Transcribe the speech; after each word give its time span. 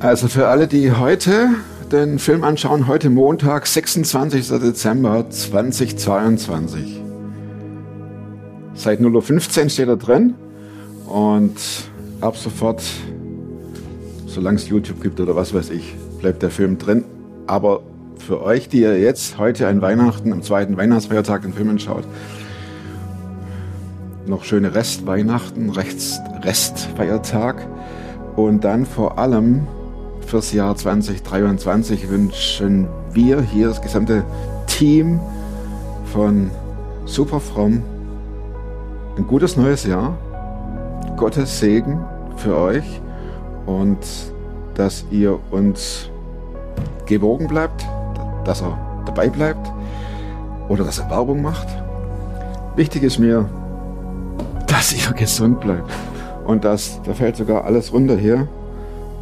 Also 0.00 0.28
für 0.28 0.48
alle, 0.48 0.66
die 0.66 0.92
heute 0.92 1.48
den 1.90 2.18
Film 2.18 2.44
anschauen, 2.44 2.86
heute 2.86 3.10
Montag, 3.10 3.66
26. 3.66 4.48
Dezember 4.48 5.28
2022. 5.30 7.00
Seit 8.74 9.00
0.15 9.00 9.62
Uhr 9.64 9.68
steht 9.70 9.88
er 9.88 9.96
drin 9.96 10.34
und 11.06 11.56
ab 12.20 12.36
sofort, 12.36 12.82
solange 14.26 14.56
es 14.56 14.68
YouTube 14.68 15.02
gibt 15.02 15.18
oder 15.20 15.34
was 15.34 15.54
weiß 15.54 15.70
ich, 15.70 15.94
bleibt 16.20 16.42
der 16.42 16.50
Film 16.50 16.78
drin. 16.78 17.04
Aber 17.46 17.82
für 18.18 18.42
euch, 18.42 18.68
die 18.68 18.80
ihr 18.80 19.00
jetzt 19.00 19.38
heute 19.38 19.68
an 19.68 19.80
Weihnachten, 19.80 20.32
am 20.32 20.42
zweiten 20.42 20.76
Weihnachtsfeiertag 20.76 21.42
den 21.42 21.52
Film 21.52 21.70
anschaut, 21.70 22.04
noch 24.26 24.44
schöne 24.44 24.74
Restweihnachten, 24.74 25.70
Rest, 25.70 26.20
Restfeiertag 26.42 27.66
und 28.36 28.64
dann 28.64 28.84
vor 28.84 29.18
allem 29.18 29.66
fürs 30.26 30.52
Jahr 30.52 30.76
2023 30.76 32.08
wünschen 32.08 32.86
wir 33.12 33.40
hier, 33.40 33.68
das 33.68 33.80
gesamte 33.80 34.24
Team 34.66 35.20
von 36.12 36.50
Superfrom, 37.06 37.82
ein 39.16 39.26
gutes 39.26 39.56
neues 39.56 39.86
Jahr, 39.86 40.18
Gottes 41.16 41.58
Segen 41.58 42.04
für 42.36 42.56
euch 42.56 43.00
und 43.64 43.98
dass 44.74 45.06
ihr 45.10 45.38
uns 45.50 46.10
gewogen 47.06 47.48
bleibt, 47.48 47.86
dass 48.44 48.60
er 48.60 48.78
dabei 49.06 49.30
bleibt 49.30 49.72
oder 50.68 50.84
dass 50.84 50.98
er 50.98 51.08
Werbung 51.08 51.40
macht. 51.40 51.68
Wichtig 52.74 53.02
ist 53.04 53.18
mir, 53.18 53.48
dass 54.66 54.92
ihr 54.92 55.12
gesund 55.14 55.60
bleibt 55.60 55.90
und 56.46 56.64
dass, 56.64 57.00
da 57.04 57.14
fällt 57.14 57.36
sogar 57.36 57.64
alles 57.64 57.92
runter 57.92 58.16
hier, 58.16 58.48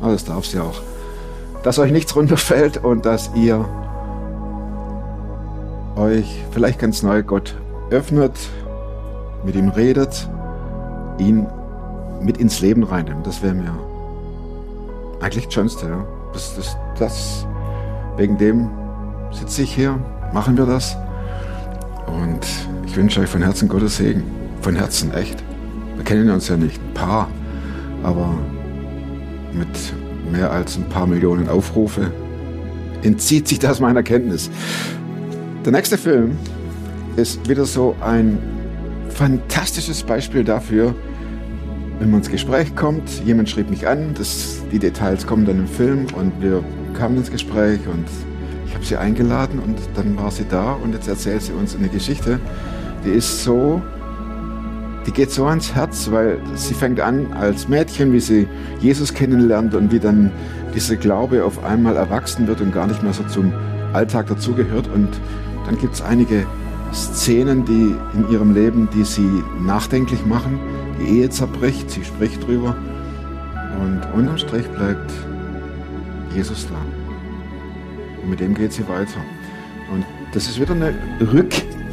aber 0.00 0.12
das 0.12 0.24
darf 0.24 0.44
sie 0.44 0.60
auch, 0.60 0.80
dass 1.62 1.78
euch 1.78 1.92
nichts 1.92 2.14
runterfällt 2.14 2.84
und 2.84 3.06
dass 3.06 3.30
ihr 3.34 3.64
euch 5.96 6.42
vielleicht 6.50 6.78
ganz 6.78 7.02
neu 7.02 7.22
Gott 7.22 7.54
öffnet, 7.90 8.32
mit 9.44 9.54
ihm 9.54 9.68
redet, 9.68 10.28
ihn 11.18 11.46
mit 12.20 12.38
ins 12.38 12.60
Leben 12.60 12.82
reinnimmt. 12.82 13.26
Das 13.26 13.42
wäre 13.42 13.54
mir 13.54 13.74
eigentlich 15.20 15.46
das 15.46 15.54
Schönste. 15.54 15.86
Ja. 15.86 16.04
Das, 16.32 16.56
das, 16.56 16.76
das, 16.98 17.46
wegen 18.16 18.38
dem 18.38 18.70
sitze 19.30 19.62
ich 19.62 19.74
hier, 19.74 19.98
machen 20.32 20.56
wir 20.56 20.66
das. 20.66 20.96
Und 22.06 22.46
ich 22.86 22.96
wünsche 22.96 23.20
euch 23.20 23.28
von 23.28 23.42
Herzen 23.42 23.68
Gottes 23.68 23.96
Segen. 23.96 24.24
Von 24.60 24.76
Herzen, 24.76 25.12
echt. 25.12 25.42
Wir 25.96 26.04
kennen 26.04 26.30
uns 26.30 26.48
ja 26.48 26.56
nicht, 26.56 26.80
ein 26.80 26.94
paar, 26.94 27.28
aber 28.02 28.34
mit 29.52 29.68
mehr 30.30 30.50
als 30.50 30.76
ein 30.76 30.88
paar 30.88 31.06
Millionen 31.06 31.48
Aufrufe 31.48 32.10
entzieht 33.02 33.48
sich 33.48 33.58
das 33.58 33.80
meiner 33.80 34.02
Kenntnis. 34.02 34.50
Der 35.64 35.72
nächste 35.72 35.98
Film 35.98 36.36
ist 37.16 37.48
wieder 37.48 37.64
so 37.64 37.94
ein 38.00 38.38
fantastisches 39.10 40.02
Beispiel 40.02 40.42
dafür, 40.42 40.94
wenn 42.00 42.10
man 42.10 42.20
ins 42.20 42.30
Gespräch 42.30 42.74
kommt, 42.74 43.08
jemand 43.24 43.48
schrieb 43.48 43.70
mich 43.70 43.86
an, 43.86 44.14
das, 44.18 44.62
die 44.72 44.78
Details 44.78 45.26
kommen 45.26 45.46
dann 45.46 45.60
im 45.60 45.68
Film 45.68 46.06
und 46.16 46.32
wir 46.42 46.64
kamen 46.98 47.16
ins 47.16 47.30
Gespräch 47.30 47.80
und 47.86 48.06
ich 48.66 48.74
habe 48.74 48.84
sie 48.84 48.96
eingeladen 48.96 49.60
und 49.60 49.78
dann 49.94 50.16
war 50.16 50.30
sie 50.30 50.44
da 50.48 50.72
und 50.72 50.92
jetzt 50.92 51.06
erzählt 51.06 51.42
sie 51.42 51.52
uns 51.52 51.76
eine 51.76 51.88
Geschichte, 51.88 52.40
die 53.04 53.10
ist 53.10 53.44
so, 53.44 53.80
die 55.06 55.12
geht 55.12 55.30
so 55.30 55.46
ans 55.46 55.74
Herz, 55.74 56.10
weil 56.10 56.38
sie 56.54 56.74
fängt 56.74 57.00
an 57.00 57.32
als 57.32 57.68
Mädchen, 57.68 58.12
wie 58.12 58.20
sie 58.20 58.48
Jesus 58.80 59.12
kennenlernt 59.12 59.74
und 59.74 59.92
wie 59.92 60.00
dann 60.00 60.30
dieser 60.74 60.96
Glaube 60.96 61.44
auf 61.44 61.62
einmal 61.64 61.96
erwachsen 61.96 62.46
wird 62.46 62.60
und 62.60 62.72
gar 62.72 62.86
nicht 62.86 63.02
mehr 63.02 63.12
so 63.12 63.22
zum 63.24 63.52
Alltag 63.92 64.26
dazugehört 64.26 64.88
und 64.92 65.08
dann 65.66 65.78
gibt 65.78 65.94
es 65.94 66.02
einige 66.02 66.46
Szenen, 66.92 67.64
die 67.64 67.94
in 68.14 68.30
ihrem 68.30 68.54
Leben, 68.54 68.88
die 68.94 69.04
sie 69.04 69.42
nachdenklich 69.60 70.24
machen. 70.26 70.60
Die 71.00 71.18
Ehe 71.18 71.30
zerbricht, 71.30 71.90
sie 71.90 72.04
spricht 72.04 72.46
drüber. 72.46 72.76
Und 73.80 74.02
unterm 74.14 74.38
Strich 74.38 74.66
bleibt 74.68 75.12
Jesus 76.34 76.68
da. 76.68 76.76
Und 78.22 78.30
mit 78.30 78.40
dem 78.40 78.54
geht 78.54 78.72
sie 78.72 78.86
weiter. 78.88 79.20
Und 79.92 80.04
das 80.32 80.46
ist 80.46 80.60
wieder 80.60 80.74
eine 80.74 80.94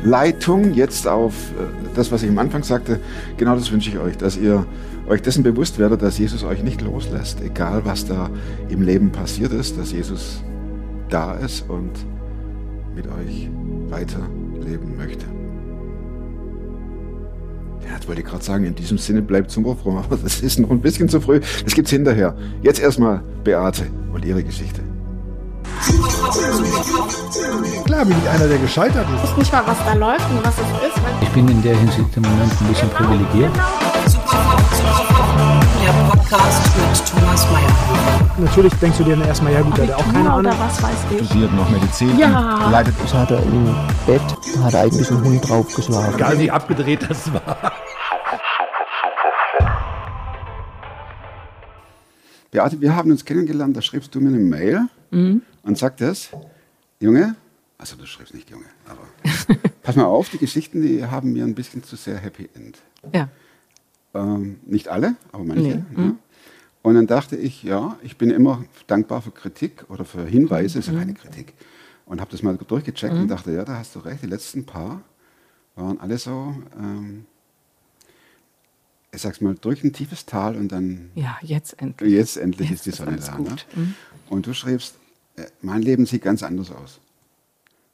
Rückleitung 0.01 0.73
jetzt 0.73 1.07
auf 1.07 1.33
äh, 1.33 1.95
das, 1.95 2.11
was 2.11 2.23
ich 2.23 2.29
am 2.29 2.39
Anfang 2.39 2.63
sagte. 2.63 2.99
Genau 3.37 3.55
das 3.55 3.71
wünsche 3.71 3.89
ich 3.89 3.97
euch, 3.97 4.17
dass 4.17 4.37
ihr 4.37 4.65
euch 5.07 5.21
dessen 5.21 5.43
bewusst 5.43 5.79
werdet, 5.79 6.01
dass 6.01 6.17
Jesus 6.17 6.43
euch 6.43 6.63
nicht 6.63 6.81
loslässt, 6.81 7.41
egal 7.41 7.81
was 7.85 8.05
da 8.05 8.29
im 8.69 8.81
Leben 8.81 9.11
passiert 9.11 9.51
ist, 9.51 9.77
dass 9.77 9.91
Jesus 9.91 10.43
da 11.09 11.33
ist 11.35 11.69
und 11.69 11.91
mit 12.95 13.05
euch 13.07 13.49
weiterleben 13.89 14.97
möchte. 14.97 15.25
Ja, 17.85 17.95
jetzt 17.95 18.07
wollte 18.07 18.21
ich 18.21 18.27
gerade 18.27 18.43
sagen, 18.43 18.65
in 18.65 18.75
diesem 18.75 18.97
Sinne 18.97 19.21
bleibt 19.21 19.51
zum 19.51 19.65
froh, 19.77 19.97
aber 19.97 20.17
das 20.17 20.41
ist 20.41 20.59
noch 20.59 20.71
ein 20.71 20.81
bisschen 20.81 21.09
zu 21.09 21.19
früh. 21.19 21.41
Das 21.63 21.73
gibt's 21.73 21.91
hinterher. 21.91 22.35
Jetzt 22.61 22.79
erstmal 22.79 23.23
Beate 23.43 23.87
und 24.13 24.23
ihre 24.23 24.43
Geschichte. 24.43 24.81
Klar 27.85 28.03
bin 28.05 28.17
ich 28.21 28.29
einer, 28.29 28.47
der 28.47 28.57
gescheitert 28.57 29.07
ist. 29.15 29.23
Ich 29.23 29.29
weiß 29.31 29.37
nicht 29.37 29.53
mal, 29.53 29.63
was 29.65 29.77
da 29.85 29.93
läuft 29.93 30.29
und 30.31 30.45
was 30.45 30.53
es 30.55 30.87
ist. 30.89 31.01
Ich 31.21 31.29
bin 31.29 31.47
in 31.47 31.61
der 31.61 31.77
Hinsicht 31.77 32.17
im 32.17 32.23
Moment 32.23 32.51
ein 32.61 32.67
bisschen 32.67 32.89
privilegiert. 32.89 33.51
Der 35.81 35.93
Podcast 36.09 36.63
mit 36.75 37.07
Thomas 37.07 37.45
Mayer. 37.51 38.35
Natürlich 38.37 38.73
denkst 38.75 38.97
du 38.97 39.03
dir 39.05 39.15
dann 39.15 39.27
erstmal, 39.27 39.53
ja 39.53 39.61
gut, 39.61 39.77
der 39.77 39.87
hat 39.87 39.93
auch 39.95 40.11
keine 40.13 40.29
Ahnung. 40.29 40.53
was 40.59 40.83
weiß 40.83 40.97
ich. 41.11 41.25
Studiert 41.25 41.53
noch 41.53 41.69
Medizin. 41.69 42.17
Ja. 42.19 42.69
Leidet 42.69 42.95
Das 43.01 43.13
hat 43.13 43.31
er 43.31 43.41
im 43.43 43.75
Bett, 44.05 44.21
hat 44.63 44.73
er 44.73 44.81
eigentlich 44.81 45.09
einen 45.09 45.23
Hund 45.23 45.47
draufgeschlagen. 45.49 46.15
Egal 46.15 46.37
wie 46.37 46.51
abgedreht 46.51 47.05
das 47.09 47.31
war. 47.33 47.71
Beate, 52.51 52.81
wir 52.81 52.93
haben 52.93 53.11
uns 53.11 53.23
kennengelernt, 53.23 53.77
da 53.77 53.81
schriebst 53.81 54.13
du 54.13 54.19
mir 54.19 54.27
eine 54.29 54.39
Mail 54.39 54.81
und 55.63 55.77
sagtest, 55.77 56.31
Junge, 57.01 57.35
also 57.79 57.95
du 57.95 58.05
schreibst 58.05 58.33
nicht 58.33 58.49
Junge, 58.51 58.65
aber 58.85 59.01
pass 59.81 59.95
mal 59.95 60.05
auf, 60.05 60.29
die 60.29 60.37
Geschichten, 60.37 60.83
die 60.83 61.03
haben 61.03 61.33
mir 61.33 61.43
ein 61.43 61.55
bisschen 61.55 61.83
zu 61.83 61.95
sehr 61.95 62.17
Happy 62.17 62.47
End. 62.53 62.77
Ja. 63.11 63.27
Ähm, 64.13 64.59
nicht 64.65 64.87
alle, 64.87 65.15
aber 65.31 65.43
manche. 65.43 65.63
Nee, 65.63 65.83
Ja. 65.97 66.15
Und 66.83 66.95
dann 66.95 67.07
dachte 67.07 67.35
ich, 67.35 67.63
ja, 67.63 67.97
ich 68.01 68.17
bin 68.17 68.31
immer 68.31 68.63
dankbar 68.87 69.21
für 69.21 69.31
Kritik 69.31 69.85
oder 69.89 70.03
für 70.05 70.25
Hinweise, 70.25 70.79
ist 70.79 70.87
ja 70.87 70.93
keine 70.93 71.13
Kritik. 71.13 71.53
Und 72.05 72.19
habe 72.21 72.31
das 72.31 72.41
mal 72.41 72.57
durchgecheckt 72.57 73.13
und 73.13 73.27
dachte, 73.27 73.51
ja, 73.51 73.63
da 73.63 73.77
hast 73.77 73.95
du 73.95 73.99
recht, 73.99 74.23
die 74.23 74.27
letzten 74.27 74.65
paar 74.65 75.01
waren 75.75 75.99
alle 75.99 76.17
so, 76.17 76.55
ähm, 76.77 77.25
ich 79.11 79.21
sag's 79.21 79.41
mal, 79.41 79.55
durch 79.55 79.83
ein 79.83 79.93
tiefes 79.93 80.25
Tal 80.25 80.55
und 80.55 80.71
dann 80.71 81.11
Ja, 81.15 81.37
jetzt 81.41 81.79
endlich. 81.81 82.11
Jetzt 82.11 82.37
endlich 82.37 82.69
Jetzt 82.69 82.87
ist 82.87 82.99
die 82.99 83.03
Sonne 83.03 83.17
da. 83.17 83.37
Ne? 83.37 83.55
Mhm. 83.75 83.95
Und 84.29 84.47
du 84.47 84.53
schriebst, 84.53 84.95
äh, 84.95 85.00
mein 85.61 85.81
Leben 85.81 86.05
sieht 86.05 86.21
ganz 86.23 86.43
anders 86.43 86.71
aus. 86.71 86.99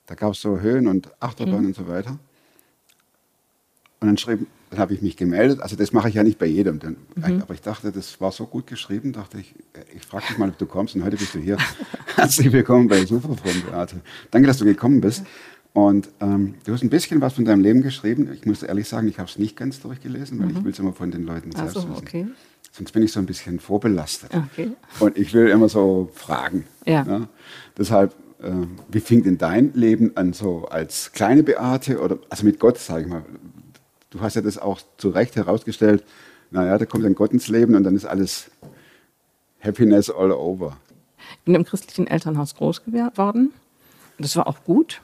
Da 0.05 0.15
gab 0.15 0.33
es 0.33 0.41
so 0.41 0.59
Höhen 0.59 0.87
und 0.87 1.09
Achterbahnen 1.21 1.61
Mhm. 1.61 1.67
und 1.67 1.75
so 1.75 1.87
weiter. 1.87 2.17
Und 3.99 4.07
dann 4.07 4.17
schrieb, 4.17 4.45
dann 4.69 4.79
habe 4.79 4.93
ich 4.93 5.01
mich 5.01 5.17
gemeldet. 5.17 5.59
Also 5.59 5.75
das 5.75 5.91
mache 5.91 6.07
ich 6.09 6.15
ja 6.15 6.23
nicht 6.23 6.37
bei 6.37 6.45
jedem. 6.45 6.79
Dann, 6.79 6.97
Mhm. 7.15 7.41
Aber 7.41 7.53
ich 7.53 7.61
dachte, 7.61 7.91
das 7.91 8.21
war 8.21 8.31
so 8.31 8.45
gut 8.45 8.67
geschrieben, 8.67 9.11
dachte 9.11 9.39
ich, 9.39 9.55
äh, 9.73 9.95
ich 9.95 10.03
frage 10.05 10.27
dich 10.27 10.37
mal, 10.37 10.49
ob 10.49 10.57
du 10.57 10.65
kommst. 10.65 10.95
Und 10.95 11.03
heute 11.03 11.17
bist 11.17 11.33
du 11.33 11.39
hier. 11.39 11.57
Herzlich 12.15 12.51
willkommen 12.51 12.87
bei 12.87 13.03
Superfrom 13.05 13.61
Beate. 13.63 14.01
Danke, 14.31 14.47
dass 14.47 14.57
du 14.59 14.65
gekommen 14.65 15.01
bist. 15.01 15.23
Und 15.77 16.09
ähm, 16.21 16.55
du 16.65 16.73
hast 16.73 16.81
ein 16.81 16.89
bisschen 16.89 17.21
was 17.21 17.33
von 17.33 17.45
deinem 17.45 17.61
Leben 17.61 17.83
geschrieben. 17.83 18.31
Ich 18.33 18.47
muss 18.47 18.63
ehrlich 18.63 18.89
sagen, 18.89 19.07
ich 19.09 19.19
habe 19.19 19.29
es 19.29 19.37
nicht 19.37 19.55
ganz 19.55 19.79
durchgelesen, 19.79 20.39
weil 20.39 20.49
ich 20.49 20.63
will 20.63 20.71
es 20.71 20.79
immer 20.79 20.91
von 20.91 21.11
den 21.11 21.23
Leuten 21.23 21.51
Ach 21.53 21.59
selbst 21.59 21.73
so, 21.75 21.81
wissen. 21.81 21.91
Mhm. 21.91 21.97
okay. 21.97 22.27
Sonst 22.71 22.93
bin 22.93 23.03
ich 23.03 23.11
so 23.11 23.19
ein 23.19 23.27
bisschen 23.27 23.59
vorbelastet. 23.59 24.31
Okay. 24.33 24.71
Und 24.99 25.15
ich 25.19 25.35
will 25.35 25.49
immer 25.49 25.69
so 25.69 26.09
fragen. 26.15 26.65
Ja. 26.87 27.27
Deshalb, 27.77 28.15
äh, 28.41 28.53
wie 28.87 28.99
fing 28.99 29.21
denn 29.21 29.37
dein 29.37 29.71
Leben 29.75 30.17
an, 30.17 30.33
so 30.33 30.65
als 30.65 31.11
kleine 31.11 31.43
Beate 31.43 31.99
oder 31.99 32.17
also 32.27 32.43
mit 32.43 32.59
Gott, 32.59 32.79
sage 32.79 33.03
ich 33.03 33.07
mal? 33.07 33.21
Du 34.09 34.19
hast 34.21 34.35
ja 34.35 34.41
das 34.41 34.57
auch 34.57 34.81
zu 34.97 35.09
Recht 35.09 35.35
herausgestellt. 35.35 36.03
Naja, 36.49 36.79
da 36.79 36.87
kommt 36.87 37.05
dann 37.05 37.13
Gott 37.13 37.33
ins 37.33 37.49
Leben 37.49 37.75
und 37.75 37.83
dann 37.83 37.95
ist 37.95 38.05
alles 38.05 38.49
Happiness 39.59 40.09
all 40.09 40.31
over. 40.31 40.75
Ich 41.33 41.39
bin 41.45 41.53
im 41.53 41.65
christlichen 41.65 42.07
Elternhaus 42.07 42.55
groß 42.55 42.83
geworden. 42.83 43.53
Das 44.17 44.35
war 44.35 44.47
auch 44.47 44.63
gut. 44.63 45.01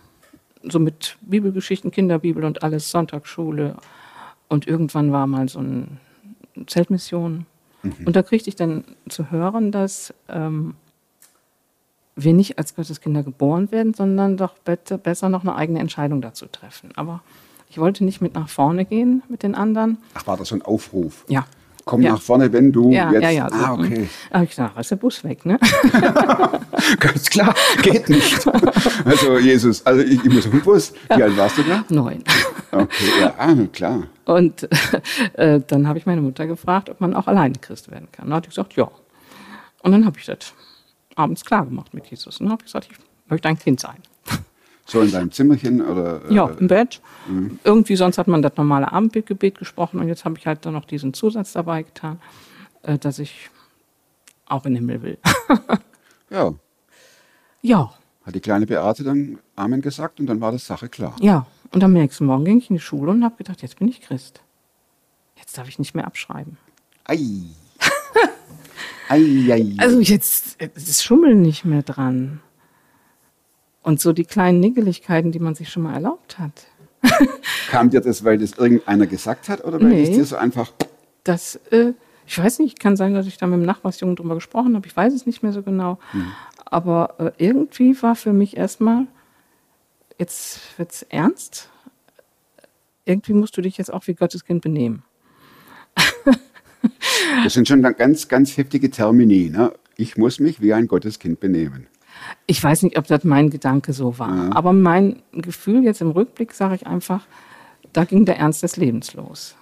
So 0.63 0.80
mit 0.80 1.18
Bibelgeschichten, 1.21 1.92
Kinderbibel 1.92 2.44
und 2.45 2.63
alles, 2.63 2.89
Sonntagsschule. 2.89 3.75
Und 4.48 4.68
irgendwann 4.68 5.12
war 5.12 5.27
mal 5.27 5.50
so 5.50 5.60
eine 5.60 5.88
Zeltmission. 6.68 7.45
Und 8.06 8.15
da 8.15 8.24
kriegte 8.24 8.50
ich 8.50 8.56
dann 8.56 8.86
zu 9.10 9.30
hören, 9.30 9.71
dass 9.71 10.13
ähm, 10.30 10.75
wir 12.15 12.33
nicht 12.33 12.57
als 12.57 12.75
Gotteskinder 12.75 13.24
geboren 13.24 13.71
werden, 13.71 13.94
sondern 13.94 14.38
doch 14.38 14.54
besser 14.60 15.30
noch 15.30 15.42
eine 15.42 15.56
eigene 15.56 15.80
Entscheidung 15.80 16.21
dazu 16.21 16.45
treffen. 16.45 16.92
Aber 16.95 17.21
ich 17.69 17.77
wollte 17.80 18.06
nicht 18.06 18.21
mit 18.21 18.36
nach 18.36 18.50
vorne 18.50 18.86
gehen 18.86 19.24
mit 19.30 19.44
den 19.44 19.56
anderen. 19.56 19.98
Ach, 20.13 20.27
war 20.27 20.38
das 20.38 20.50
so 20.50 20.56
ein 20.56 20.62
Aufruf? 20.62 21.25
Ja. 21.27 21.45
Komm 21.86 22.02
Ja. 22.02 22.14
nach 22.14 22.22
vorne, 22.22 22.52
wenn 22.54 22.72
du 22.72 22.92
Ja, 22.92 23.12
jetzt. 23.12 23.24
ja, 23.24 23.30
ja. 23.30 23.50
so, 23.50 23.56
ah, 23.56 23.78
hm. 23.78 23.86
okay. 23.86 24.10
Da 24.30 24.36
habe 24.36 24.46
ich 24.46 24.50
gedacht, 24.52 24.80
ist 24.80 24.92
der 24.92 24.96
Bus 24.96 25.24
weg, 25.24 25.46
ne? 25.46 25.60
Ganz 27.00 27.30
klar, 27.30 27.54
geht 27.82 28.10
nicht. 28.10 28.46
Also, 29.06 29.38
Jesus, 29.38 29.86
also 29.86 30.02
ich, 30.02 30.24
ich 30.24 30.32
muss 30.34 30.46
auf 30.46 30.52
den 30.52 30.62
Bus. 30.62 30.94
Wie 31.14 31.22
alt 31.22 31.36
warst 31.38 31.58
du 31.58 31.64
da? 31.64 31.84
Neun. 31.90 32.24
Okay, 32.72 33.06
ja, 33.20 33.34
ah, 33.38 33.54
klar. 33.72 34.04
Und 34.26 34.68
äh, 35.34 35.60
dann 35.68 35.88
habe 35.88 36.00
ich 36.00 36.06
meine 36.06 36.22
Mutter 36.22 36.48
gefragt, 36.48 36.90
ob 36.90 37.02
man 37.02 37.14
auch 37.14 37.28
alleine 37.28 37.56
Christ 37.60 37.92
werden 37.92 38.08
kann. 38.12 38.28
Dann 38.28 38.36
hat 38.38 38.46
die 38.46 38.50
gesagt, 38.50 38.74
ja. 38.76 38.90
Und 39.82 39.92
dann 39.92 40.06
habe 40.06 40.18
ich 40.20 40.26
das 40.26 40.54
abends 41.16 41.44
klar 41.44 41.66
gemacht 41.66 41.94
mit 41.94 42.06
Jesus. 42.08 42.40
Und 42.40 42.46
dann 42.46 42.54
habe 42.54 42.62
ich 42.62 42.68
gesagt, 42.72 42.88
ich 42.92 42.98
möchte 43.30 43.50
ein 43.50 43.60
Kind 43.60 43.80
sein. 43.80 43.98
So 44.86 45.02
in 45.02 45.12
deinem 45.12 45.32
Zimmerchen 45.32 45.82
oder? 45.82 46.22
äh, 46.30 46.34
Ja, 46.34 46.48
im 46.60 46.68
Bett. 46.68 47.02
Irgendwie 47.64 47.96
sonst 47.96 48.18
hat 48.18 48.28
man 48.28 48.42
das 48.42 48.54
normale 48.58 48.92
Abendgebet 48.92 49.58
gesprochen 49.58 50.00
und 50.00 50.08
jetzt 50.08 50.26
habe 50.26 50.38
ich 50.38 50.46
halt 50.46 50.66
dann 50.66 50.74
noch 50.74 50.86
diesen 50.86 51.14
Zusatz 51.14 51.54
dabei 51.54 51.84
getan, 51.84 52.20
äh, 52.82 52.98
dass 52.98 53.20
ich 53.20 53.50
auch 54.46 54.66
in 54.66 54.74
den 54.74 54.88
Himmel 54.90 55.02
will. 55.04 55.18
Ja, 56.30 56.54
ja, 57.62 57.94
hat 58.26 58.36
die 58.36 58.40
kleine 58.42 58.66
Beate 58.66 59.04
dann 59.04 59.40
Amen 59.56 59.82
gesagt 59.82 60.20
und 60.20 60.28
dann 60.28 60.40
war 60.42 60.52
das 60.52 60.66
Sache 60.66 60.90
klar. 60.90 61.16
ja. 61.22 61.46
Und 61.72 61.84
am 61.84 61.94
nächsten 61.94 62.28
Morgen 62.28 62.46
ging 62.46 62.60
ich 62.60 62.70
in 62.70 62.76
die 62.76 62.80
Schule 62.82 63.10
und 63.10 63.24
habe 63.24 63.36
gedacht, 63.36 63.64
jetzt 63.64 63.80
bin 63.80 63.88
ich 63.88 64.00
Christ. 64.00 64.42
Jetzt 65.38 65.58
darf 65.58 65.68
ich 65.68 65.80
nicht 65.80 65.96
mehr 65.96 66.06
abschreiben. 66.06 66.60
Ei. 67.06 67.18
ei, 69.10 69.48
ei. 69.52 69.74
Also 69.80 70.00
jetzt 70.00 70.62
ist 70.62 71.04
Schummeln 71.04 71.42
nicht 71.42 71.66
mehr 71.66 71.82
dran. 71.82 72.42
Und 73.84 74.00
so 74.00 74.14
die 74.14 74.24
kleinen 74.26 74.60
Niggeligkeiten, 74.60 75.32
die 75.32 75.40
man 75.40 75.56
sich 75.56 75.70
schon 75.70 75.84
mal 75.84 75.94
erlaubt 75.94 76.40
hat. 76.40 76.66
Kam 77.70 77.90
dir 77.90 78.02
das, 78.02 78.24
weil 78.24 78.38
das 78.38 78.54
irgendeiner 78.54 79.06
gesagt 79.08 79.50
hat 79.50 79.64
oder 79.66 79.80
weil 79.80 79.90
Nee. 79.90 80.04
es 80.04 80.12
dir 80.12 80.26
so 80.26 80.38
einfach. 80.38 80.72
Das, 81.26 81.56
äh, 81.72 81.94
ich 82.26 82.38
weiß 82.40 82.60
nicht, 82.60 82.80
kann 82.80 82.96
sein, 82.96 83.14
dass 83.14 83.28
ich 83.28 83.38
da 83.38 83.46
mit 83.46 83.60
dem 83.60 83.66
Nachbarsjungen 83.66 84.16
drüber 84.16 84.36
gesprochen 84.36 84.76
habe. 84.76 84.88
Ich 84.88 84.96
weiß 84.96 85.14
es 85.14 85.26
nicht 85.26 85.44
mehr 85.44 85.52
so 85.52 85.62
genau. 85.64 86.00
Aber 86.66 87.16
äh, 87.20 87.32
irgendwie 87.46 88.02
war 88.02 88.16
für 88.16 88.32
mich 88.34 88.56
erstmal, 88.56 89.06
jetzt 90.18 90.60
wird's 90.78 91.04
ernst. 91.10 91.70
Irgendwie 93.06 93.34
musst 93.34 93.58
du 93.58 93.62
dich 93.62 93.78
jetzt 93.78 93.92
auch 93.94 94.08
wie 94.08 94.14
Gottes 94.14 94.46
Kind 94.46 94.62
benehmen. 94.62 95.04
Das 97.44 97.54
sind 97.54 97.68
schon 97.68 97.82
ganz, 97.82 98.28
ganz 98.28 98.56
heftige 98.58 98.90
Termini. 98.90 99.50
Ne? 99.50 99.74
Ich 99.98 100.18
muss 100.18 100.40
mich 100.40 100.62
wie 100.62 100.74
ein 100.74 100.88
Gotteskind 100.88 101.40
benehmen. 101.40 101.88
Ich 102.46 102.64
weiß 102.64 102.84
nicht, 102.84 102.98
ob 102.98 103.08
das 103.08 103.24
mein 103.24 103.50
Gedanke 103.50 103.94
so 103.94 104.20
war. 104.20 104.56
Aber 104.56 104.74
mein 104.74 105.22
Gefühl 105.31 105.84
jetzt 105.84 106.02
im 106.02 106.12
Rückblick 106.12 106.54
sage 106.54 106.75
ich 106.75 106.88
einfach, 106.88 107.25
da 107.94 108.04
ging 108.04 108.25
der 108.25 108.38
Ernst 108.38 108.64
des 108.64 108.78
Lebens 108.78 109.14
los. 109.14 109.56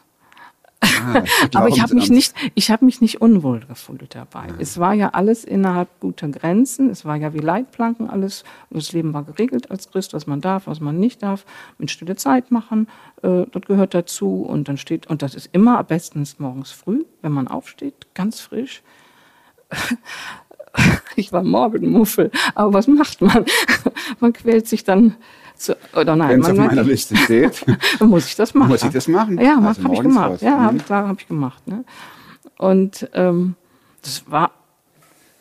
Ah, 0.82 1.24
Aber 1.54 1.68
ich 1.68 1.80
habe 1.80 1.94
mich 1.94 2.10
nicht, 2.10 2.34
ich 2.56 2.72
habe 2.72 2.86
mich 2.86 3.02
nicht 3.02 3.22
unwohl 3.22 3.60
gefühlt 3.60 4.16
dabei. 4.16 4.48
Es 4.58 4.80
war 4.80 4.94
ja 4.94 5.10
alles 5.10 5.44
innerhalb 5.44 6.00
guter 6.00 6.28
Grenzen. 6.30 6.90
Es 6.90 7.06
war 7.06 7.16
ja 7.16 7.34
wie 7.34 7.40
Leitplanken 7.40 8.10
alles. 8.10 8.44
Das 8.72 8.92
Leben 8.92 9.14
war 9.14 9.24
geregelt 9.24 9.70
als 9.70 9.92
Christ, 9.92 10.14
was 10.14 10.26
man 10.26 10.42
darf, 10.42 10.66
was 10.66 10.80
man 10.80 11.00
nicht 11.00 11.22
darf. 11.22 11.46
Mit 11.78 11.92
stille 11.92 12.16
Zeit 12.16 12.50
machen, 12.50 12.88
äh, 13.22 13.46
das 13.52 13.62
gehört 13.68 13.94
dazu. 13.94 14.42
Und 14.42 14.68
dann 14.68 14.78
steht, 14.78 15.08
und 15.08 15.22
das 15.22 15.36
ist 15.36 15.50
immer 15.52 15.84
bestens 15.84 16.40
morgens 16.40 16.72
früh, 16.72 17.06
wenn 17.22 17.32
man 17.32 17.48
aufsteht, 17.48 18.08
ganz 18.16 18.40
frisch. 18.40 18.82
Ich 21.18 21.34
war 21.34 21.44
Morgenmuffel, 21.44 22.32
aber 22.56 22.74
was 22.74 22.88
macht 22.88 23.22
man? 23.22 23.46
Man 24.22 24.32
quält 24.34 24.68
sich 24.68 24.84
dann 24.86 25.16
zu, 25.56 25.76
oder 25.94 26.16
nein, 26.16 26.30
Wenn 26.30 26.40
es 26.42 26.48
man, 26.48 26.60
auf 26.60 26.66
meiner 26.68 26.84
Liste 26.84 27.16
steht. 27.18 27.66
dann 28.00 28.10
muss 28.10 28.26
ich 28.28 28.36
das 28.36 28.54
machen. 28.54 28.70
Muss 28.70 28.84
ich 28.84 28.92
das 28.92 29.08
machen? 29.10 29.38
Ja, 29.40 29.60
Also 29.60 29.84
habe 29.84 29.94
ich 29.94 30.02
gemacht. 30.02 30.30
raus. 30.32 30.42
Ja, 30.42 30.58
Mhm. 30.58 30.64
hab, 30.80 30.86
klar, 30.86 31.08
habe 31.10 31.20
ich 31.20 31.28
gemacht. 31.28 31.68
Ne? 31.68 31.84
Und 32.58 33.10
ähm, 33.14 33.56
das 34.02 34.24
war, 34.32 34.52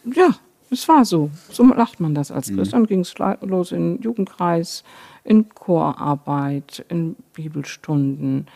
ja, 0.05 0.31
es 0.71 0.89
war 0.89 1.05
so. 1.05 1.31
So 1.51 1.63
macht 1.65 2.01
man 2.01 2.15
das 2.15 2.31
Mhm. 2.31 2.37
als 2.37 2.53
Christ. 2.53 2.73
Dann 2.73 2.87
ging 2.87 3.01
es 3.01 3.15
los 3.43 3.73
in 3.73 4.01
Jugendkreis, 4.03 4.83
in 5.25 5.49
Chorarbeit, 5.55 6.85
in 6.89 7.17
Bibelstunden, 7.33 8.47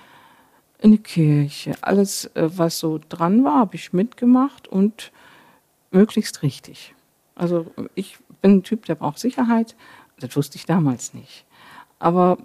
in 0.81 0.91
die 0.93 0.99
Kirche. 0.99 1.75
Alles, 1.81 2.27
äh, 2.35 2.49
was 2.57 2.79
so 2.81 2.99
dran 3.09 3.45
war, 3.45 3.61
habe 3.61 3.77
ich 3.77 3.93
mitgemacht 3.93 4.67
und 4.69 5.13
möglichst 5.95 6.43
richtig. 6.43 6.95
Also 7.35 7.73
ich 7.95 8.19
bin 8.43 8.57
ein 8.57 8.63
Typ, 8.63 8.85
der 8.85 8.97
braucht 8.97 9.19
Sicherheit. 9.19 9.75
Das 10.19 10.37
wusste 10.37 10.57
ich 10.57 10.67
damals 10.67 11.15
nicht. 11.15 11.45
Aber 11.99 12.39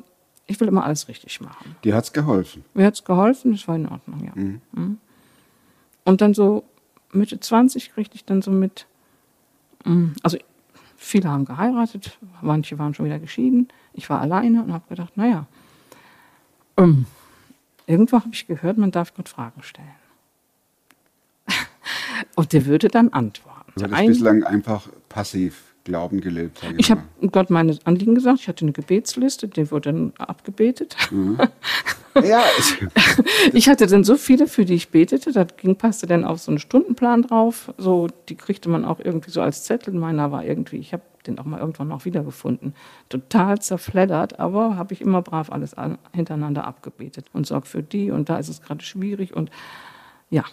ich 0.48 0.60
will 0.60 0.68
immer 0.68 0.84
alles 0.84 1.08
richtig 1.08 1.42
machen. 1.42 1.76
Dir 1.84 1.96
hat's 1.96 2.14
geholfen. 2.14 2.64
Mir 2.74 2.86
hat 2.86 2.96
es 2.96 3.04
geholfen, 3.04 3.52
das 3.52 3.68
war 3.68 3.76
in 3.76 3.88
Ordnung, 3.88 4.26
ja. 4.26 4.32
Mhm. 4.36 4.98
Und 6.06 6.22
dann 6.22 6.34
so 6.34 6.64
Mitte 7.12 7.40
20 7.40 7.92
kriegte 7.94 8.16
ich 8.16 8.26
dann 8.26 8.42
so 8.42 8.52
mit, 8.52 8.88
mm, 9.86 10.10
also 10.24 10.38
viele 10.96 11.30
haben 11.30 11.46
geheiratet, 11.46 12.18
manche 12.42 12.80
waren 12.80 12.94
schon 12.94 13.06
wieder 13.06 13.20
geschieden. 13.20 13.68
Ich 13.94 14.10
war 14.10 14.22
alleine 14.22 14.64
und 14.64 14.74
habe 14.74 14.86
gedacht, 14.90 15.18
naja, 15.18 15.46
ähm, 16.78 17.06
irgendwo 17.86 18.18
habe 18.18 18.30
ich 18.32 18.48
gehört, 18.48 18.78
man 18.78 18.92
darf 18.92 19.14
Gott 19.14 19.30
Fragen 19.30 19.62
stellen. 19.62 19.88
Und 22.40 22.54
der 22.54 22.66
würde 22.66 22.88
dann 22.88 23.10
antworten. 23.10 23.72
Du 23.76 23.84
hattest 23.84 24.00
Ein- 24.00 24.08
bislang 24.08 24.44
einfach 24.44 24.88
passiv 25.10 25.64
Glauben 25.86 26.22
gelebt. 26.22 26.60
sag 26.62 26.74
ich 26.78 26.92
habe. 26.92 27.02
Gott 27.32 27.50
meine 27.50 27.78
Anliegen 27.86 28.14
gesagt, 28.14 28.40
ich 28.42 28.48
hatte 28.48 28.64
eine 28.64 28.74
Gebetsliste, 28.74 29.48
die 29.48 29.72
wurde 29.72 29.92
dann 29.92 30.14
abgebetet. 30.18 30.96
Ja, 32.24 32.42
es, 32.58 32.76
Ich 33.54 33.70
hatte 33.70 33.86
dann 33.88 34.04
so 34.04 34.16
viele, 34.18 34.48
für 34.48 34.66
die 34.66 34.74
ich 34.74 34.90
betete, 34.90 35.32
da 35.32 35.44
ging, 35.46 35.76
passte 35.78 36.06
dann 36.08 36.26
auf 36.26 36.40
so 36.40 36.52
einen 36.52 36.60
Stundenplan 36.60 37.22
drauf. 37.22 37.72
So, 37.78 38.08
die 38.28 38.36
kriegte 38.36 38.68
man 38.68 38.84
auch 38.84 39.00
irgendwie 39.00 39.30
so 39.30 39.42
als 39.42 39.64
Zettel. 39.64 39.94
Meiner 39.94 40.32
war 40.32 40.44
irgendwie, 40.44 40.78
ich 40.78 40.92
habe 40.92 41.04
den 41.28 41.38
auch 41.40 41.46
mal 41.46 41.60
irgendwann 41.60 41.88
noch 41.88 42.06
wiedergefunden. 42.06 42.74
Total 43.10 43.60
zerfleddert, 43.62 44.40
aber 44.40 44.76
habe 44.76 44.94
ich 44.94 45.02
immer 45.02 45.22
brav 45.22 45.52
alles 45.52 45.76
an, 45.76 45.98
hintereinander 46.12 46.66
abgebetet 46.66 47.28
und 47.32 47.46
sorg 47.48 47.68
für 47.68 47.84
die 47.84 48.12
und 48.12 48.28
da 48.28 48.38
ist 48.38 48.50
es 48.50 48.62
gerade 48.62 48.84
schwierig 48.84 49.34
und 49.36 49.50
ja. 50.30 50.44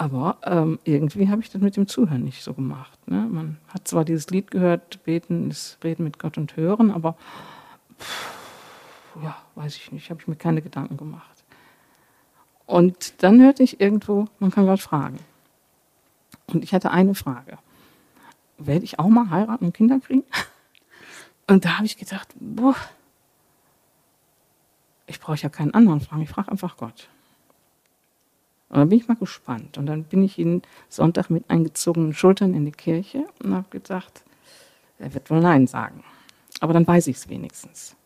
Aber 0.00 0.38
ähm, 0.44 0.78
irgendwie 0.84 1.28
habe 1.28 1.42
ich 1.42 1.50
das 1.50 1.60
mit 1.60 1.76
dem 1.76 1.86
Zuhören 1.86 2.24
nicht 2.24 2.42
so 2.42 2.54
gemacht. 2.54 2.98
Ne? 3.06 3.28
Man 3.30 3.58
hat 3.68 3.86
zwar 3.86 4.06
dieses 4.06 4.30
Lied 4.30 4.50
gehört, 4.50 5.04
beten 5.04 5.50
ist 5.50 5.76
reden 5.84 6.04
mit 6.04 6.18
Gott 6.18 6.38
und 6.38 6.56
hören, 6.56 6.90
aber 6.90 7.18
ja, 9.22 9.36
weiß 9.56 9.76
ich 9.76 9.92
nicht, 9.92 10.08
habe 10.08 10.18
ich 10.18 10.26
mir 10.26 10.36
keine 10.36 10.62
Gedanken 10.62 10.96
gemacht. 10.96 11.44
Und 12.64 13.22
dann 13.22 13.42
hörte 13.42 13.62
ich 13.62 13.78
irgendwo, 13.78 14.24
man 14.38 14.50
kann 14.50 14.64
Gott 14.64 14.80
fragen. 14.80 15.18
Und 16.46 16.64
ich 16.64 16.72
hatte 16.72 16.92
eine 16.92 17.14
Frage. 17.14 17.58
Werde 18.56 18.86
ich 18.86 18.98
auch 18.98 19.08
mal 19.08 19.28
heiraten 19.28 19.66
und 19.66 19.74
Kinder 19.74 20.00
kriegen? 20.00 20.24
Und 21.46 21.66
da 21.66 21.76
habe 21.76 21.84
ich 21.84 21.98
gedacht, 21.98 22.28
boah, 22.40 22.76
ich 25.06 25.20
brauche 25.20 25.36
ja 25.36 25.50
keinen 25.50 25.74
anderen 25.74 26.00
fragen, 26.00 26.22
ich 26.22 26.30
frage 26.30 26.50
einfach 26.50 26.78
Gott. 26.78 27.10
Und 28.70 28.78
dann 28.78 28.88
bin 28.88 28.98
ich 28.98 29.08
mal 29.08 29.16
gespannt. 29.16 29.78
Und 29.78 29.86
dann 29.86 30.04
bin 30.04 30.22
ich 30.22 30.36
jeden 30.36 30.62
Sonntag 30.88 31.28
mit 31.28 31.44
eingezogenen 31.48 32.14
Schultern 32.14 32.54
in 32.54 32.64
die 32.64 32.72
Kirche 32.72 33.26
und 33.42 33.52
habe 33.52 33.66
gedacht, 33.70 34.22
er 34.98 35.12
wird 35.12 35.28
wohl 35.30 35.40
Nein 35.40 35.66
sagen. 35.66 36.04
Aber 36.60 36.72
dann 36.72 36.86
weiß 36.86 37.08
ich 37.08 37.16
es 37.16 37.28
wenigstens. 37.28 37.96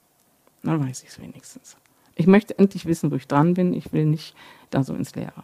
Dann 0.63 0.87
weiß 0.87 1.03
ich 1.03 1.11
es 1.11 1.21
wenigstens. 1.21 1.77
Ich 2.15 2.27
möchte 2.27 2.59
endlich 2.59 2.87
wissen, 2.87 3.11
wo 3.11 3.17
ich 3.17 3.27
dran 3.27 3.55
bin. 3.55 3.75
Ich 3.75 3.93
will 3.93 4.07
nicht 4.07 4.35
da 4.71 4.83
so 4.83 4.95
ins 4.95 5.15
Leere. 5.15 5.43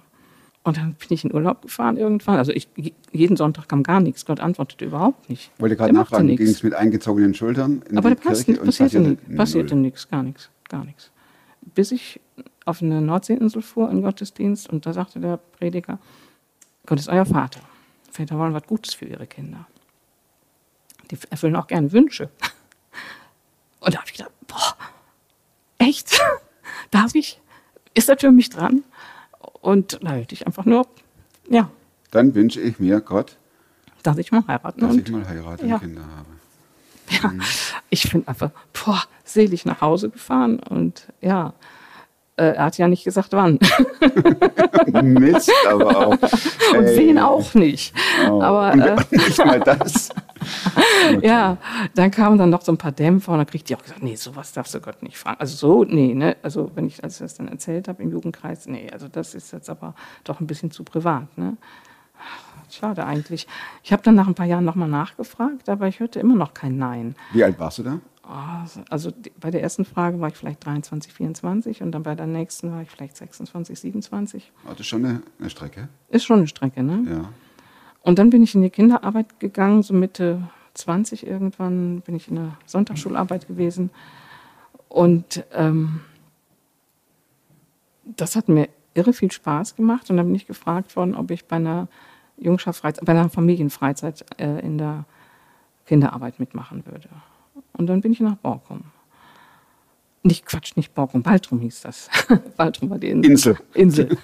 Und 0.62 0.76
dann 0.76 0.94
bin 0.94 1.08
ich 1.10 1.24
in 1.24 1.34
Urlaub 1.34 1.62
gefahren 1.62 1.96
irgendwann. 1.96 2.36
Also 2.36 2.52
ich, 2.52 2.68
jeden 3.12 3.36
Sonntag 3.36 3.68
kam 3.68 3.82
gar 3.82 4.00
nichts. 4.00 4.24
Gott 4.24 4.40
antwortete 4.40 4.84
überhaupt 4.84 5.28
nicht. 5.28 5.50
wollte 5.58 5.76
gerade 5.76 5.92
nachfragen, 5.92 6.26
nichts. 6.26 6.44
ging 6.44 6.50
es 6.50 6.62
mit 6.62 6.74
eingezogenen 6.74 7.34
Schultern 7.34 7.82
in 7.90 7.98
Aber 7.98 8.10
die 8.10 8.16
da 8.16 8.32
Kirche 8.32 8.60
und 8.60 8.64
passierte, 8.66 9.00
nichts, 9.00 9.26
null. 9.26 9.36
passierte 9.36 9.76
nichts, 9.76 10.08
gar 10.08 10.22
nichts, 10.22 10.50
gar 10.68 10.84
nichts. 10.84 11.10
Bis 11.74 11.92
ich 11.92 12.20
auf 12.64 12.82
eine 12.82 13.00
Nordseeinsel 13.00 13.62
fuhr 13.62 13.90
in 13.90 14.02
Gottesdienst 14.02 14.68
und 14.68 14.86
da 14.86 14.92
sagte 14.92 15.20
der 15.20 15.36
Prediger, 15.36 15.98
Gott 16.86 16.98
ist 16.98 17.08
euer 17.08 17.26
Vater. 17.26 17.60
Väter 18.10 18.38
wollen 18.38 18.54
was 18.54 18.64
Gutes 18.64 18.94
für 18.94 19.04
ihre 19.04 19.26
Kinder. 19.26 19.66
Die 21.10 21.18
erfüllen 21.30 21.56
auch 21.56 21.66
gerne 21.66 21.92
Wünsche. 21.92 22.30
Und 23.80 23.94
da 23.94 23.98
habe 23.98 24.06
ich 24.06 24.12
gedacht, 24.12 24.32
boah, 24.46 24.76
echt? 25.78 26.20
Darf 26.90 27.14
ich? 27.14 27.40
Ist 27.94 28.08
das 28.08 28.20
für 28.20 28.30
mich 28.30 28.50
dran? 28.50 28.84
Und 29.60 29.98
da 30.02 30.12
hörte 30.12 30.34
ich 30.34 30.46
einfach 30.46 30.64
nur, 30.64 30.86
ja, 31.48 31.70
Dann 32.10 32.34
wünsche 32.34 32.60
ich 32.60 32.78
mir 32.78 33.00
Gott, 33.00 33.36
dass 34.02 34.18
ich 34.18 34.32
mal 34.32 34.46
heiraten 34.46 34.80
dass 34.80 34.92
und 34.92 35.08
ich 35.08 35.14
mal 35.14 35.26
heirate 35.28 35.66
ja. 35.66 35.76
und 35.76 35.80
Kinder 35.80 36.02
habe. 36.02 36.28
Ja, 37.10 37.32
ich 37.88 38.10
bin 38.10 38.26
einfach 38.28 38.50
boah, 38.72 39.02
selig 39.24 39.64
nach 39.64 39.80
Hause 39.80 40.10
gefahren 40.10 40.60
und 40.60 41.08
ja, 41.20 41.54
er 42.48 42.64
hat 42.64 42.78
ja 42.78 42.88
nicht 42.88 43.04
gesagt, 43.04 43.32
wann. 43.32 43.58
Mist, 45.02 45.52
aber 45.68 45.96
auch. 45.96 46.10
Und 46.76 46.84
Ey. 46.84 46.96
wen 46.96 47.18
auch 47.18 47.54
nicht. 47.54 47.94
Oh. 48.28 48.40
Aber 48.42 48.72
äh, 48.72 48.96
nicht 49.10 49.44
mal 49.44 49.60
das. 49.60 50.10
Ja, 51.22 51.58
dann 51.94 52.10
kamen 52.10 52.38
dann 52.38 52.50
noch 52.50 52.62
so 52.62 52.72
ein 52.72 52.78
paar 52.78 52.92
Dämpfer 52.92 53.32
und 53.32 53.38
dann 53.38 53.46
kriegt 53.46 53.68
die 53.68 53.76
auch 53.76 53.82
gesagt, 53.82 54.02
nee, 54.02 54.14
sowas 54.14 54.52
darfst 54.52 54.74
du 54.74 54.80
Gott 54.80 55.02
nicht 55.02 55.18
fragen. 55.18 55.38
Also 55.38 55.56
so, 55.56 55.84
nee, 55.84 56.14
ne? 56.14 56.36
Also 56.42 56.70
wenn 56.74 56.86
ich 56.86 57.02
als 57.04 57.14
ich 57.14 57.20
das 57.20 57.34
dann 57.34 57.48
erzählt 57.48 57.88
habe 57.88 58.02
im 58.02 58.10
Jugendkreis, 58.10 58.66
nee, 58.66 58.88
also 58.90 59.08
das 59.08 59.34
ist 59.34 59.52
jetzt 59.52 59.68
aber 59.68 59.94
doch 60.24 60.40
ein 60.40 60.46
bisschen 60.46 60.70
zu 60.70 60.84
privat, 60.84 61.36
ne? 61.36 61.56
Schade 62.70 63.04
eigentlich. 63.04 63.48
Ich 63.82 63.92
habe 63.92 64.02
dann 64.02 64.14
nach 64.14 64.28
ein 64.28 64.34
paar 64.34 64.46
Jahren 64.46 64.64
nochmal 64.64 64.88
nachgefragt, 64.88 65.68
aber 65.68 65.88
ich 65.88 66.00
hörte 66.00 66.20
immer 66.20 66.36
noch 66.36 66.54
kein 66.54 66.78
Nein. 66.78 67.16
Wie 67.32 67.42
alt 67.42 67.58
warst 67.58 67.78
du 67.78 67.82
da? 67.82 67.98
Oh, 68.30 68.80
Also 68.90 69.10
die, 69.10 69.32
bei 69.40 69.50
der 69.50 69.60
ersten 69.60 69.84
Frage 69.84 70.20
war 70.20 70.28
ich 70.28 70.36
vielleicht 70.36 70.64
23, 70.64 71.12
24 71.12 71.82
und 71.82 71.90
dann 71.90 72.04
bei 72.04 72.14
der 72.14 72.26
nächsten 72.26 72.70
war 72.70 72.82
ich 72.82 72.90
vielleicht 72.90 73.16
26, 73.16 73.80
27. 73.80 74.52
War 74.62 74.74
das 74.76 74.86
schon 74.86 75.04
eine, 75.04 75.22
eine 75.40 75.50
Strecke? 75.50 75.88
Ist 76.10 76.24
schon 76.24 76.38
eine 76.38 76.46
Strecke, 76.46 76.84
ne? 76.84 77.04
Ja. 77.10 77.32
Und 78.02 78.20
dann 78.20 78.30
bin 78.30 78.44
ich 78.44 78.54
in 78.54 78.62
die 78.62 78.70
Kinderarbeit 78.70 79.40
gegangen, 79.40 79.82
so 79.82 79.94
Mitte 79.94 80.48
20 80.74 81.26
irgendwann 81.26 82.02
bin 82.02 82.14
ich 82.14 82.28
in 82.28 82.36
der 82.36 82.56
Sonntagsschularbeit 82.66 83.48
gewesen. 83.48 83.90
Und 84.88 85.44
ähm, 85.52 86.00
das 88.04 88.36
hat 88.36 88.48
mir 88.48 88.68
irre 88.94 89.12
viel 89.12 89.32
Spaß 89.32 89.74
gemacht. 89.74 90.08
Und 90.08 90.18
dann 90.18 90.26
bin 90.26 90.36
ich 90.36 90.46
gefragt 90.46 90.94
worden, 90.94 91.16
ob 91.16 91.32
ich 91.32 91.46
bei 91.46 91.56
einer 91.56 91.88
Jungschaftfreizeit, 92.38 93.04
bei 93.04 93.12
einer 93.12 93.28
Familienfreizeit 93.28 94.24
äh, 94.38 94.60
in 94.64 94.78
der 94.78 95.04
Kinderarbeit 95.86 96.38
mitmachen 96.38 96.86
würde. 96.86 97.08
Und 97.80 97.86
dann 97.86 98.02
bin 98.02 98.12
ich 98.12 98.20
nach 98.20 98.36
Borkum. 98.36 98.82
Nicht 100.22 100.44
Quatsch, 100.44 100.76
nicht 100.76 100.92
Borkum, 100.92 101.22
Baltrum 101.22 101.60
hieß 101.60 101.80
das. 101.80 102.10
Baltrum 102.58 102.90
war 102.90 102.98
die 102.98 103.08
Insel. 103.08 103.56
Insel. 103.72 104.08
Insel. 104.08 104.18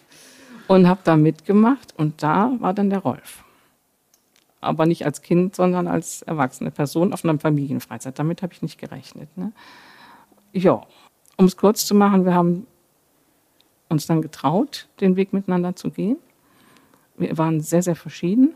und 0.68 0.86
habe 0.86 1.00
da 1.02 1.16
mitgemacht 1.16 1.94
und 1.96 2.22
da 2.22 2.52
war 2.58 2.74
dann 2.74 2.90
der 2.90 2.98
Rolf. 2.98 3.44
Aber 4.60 4.84
nicht 4.84 5.06
als 5.06 5.22
Kind, 5.22 5.56
sondern 5.56 5.88
als 5.88 6.20
erwachsene 6.20 6.70
Person 6.70 7.14
auf 7.14 7.24
einer 7.24 7.38
Familienfreizeit. 7.38 8.18
Damit 8.18 8.42
habe 8.42 8.52
ich 8.52 8.60
nicht 8.60 8.78
gerechnet. 8.78 9.34
Ne? 9.38 9.52
Ja, 10.52 10.82
um 11.38 11.46
es 11.46 11.56
kurz 11.56 11.86
zu 11.86 11.94
machen, 11.94 12.26
wir 12.26 12.34
haben 12.34 12.66
uns 13.88 14.06
dann 14.06 14.20
getraut, 14.20 14.86
den 15.00 15.16
Weg 15.16 15.32
miteinander 15.32 15.74
zu 15.74 15.90
gehen. 15.90 16.18
Wir 17.16 17.38
waren 17.38 17.62
sehr, 17.62 17.82
sehr 17.82 17.96
verschieden. 17.96 18.54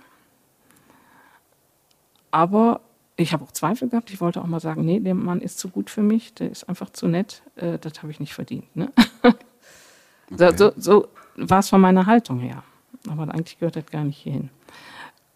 Aber 2.30 2.82
ich 3.16 3.32
habe 3.32 3.44
auch 3.44 3.52
Zweifel 3.52 3.88
gehabt. 3.88 4.10
Ich 4.10 4.20
wollte 4.20 4.40
auch 4.40 4.46
mal 4.46 4.60
sagen, 4.60 4.84
nee, 4.84 5.00
der 5.00 5.14
Mann 5.14 5.40
ist 5.40 5.58
zu 5.58 5.68
gut 5.68 5.90
für 5.90 6.02
mich, 6.02 6.34
der 6.34 6.50
ist 6.50 6.68
einfach 6.68 6.90
zu 6.90 7.08
nett. 7.08 7.42
Äh, 7.56 7.78
das 7.78 8.02
habe 8.02 8.10
ich 8.10 8.20
nicht 8.20 8.34
verdient. 8.34 8.74
Ne? 8.76 8.92
So, 10.30 10.50
so, 10.56 10.72
so 10.76 11.08
war 11.36 11.60
es 11.60 11.68
von 11.68 11.80
meiner 11.80 12.06
Haltung 12.06 12.40
her. 12.40 12.62
Aber 13.08 13.22
eigentlich 13.32 13.58
gehört 13.58 13.76
das 13.76 13.86
gar 13.86 14.04
nicht 14.04 14.18
hierhin. 14.18 14.50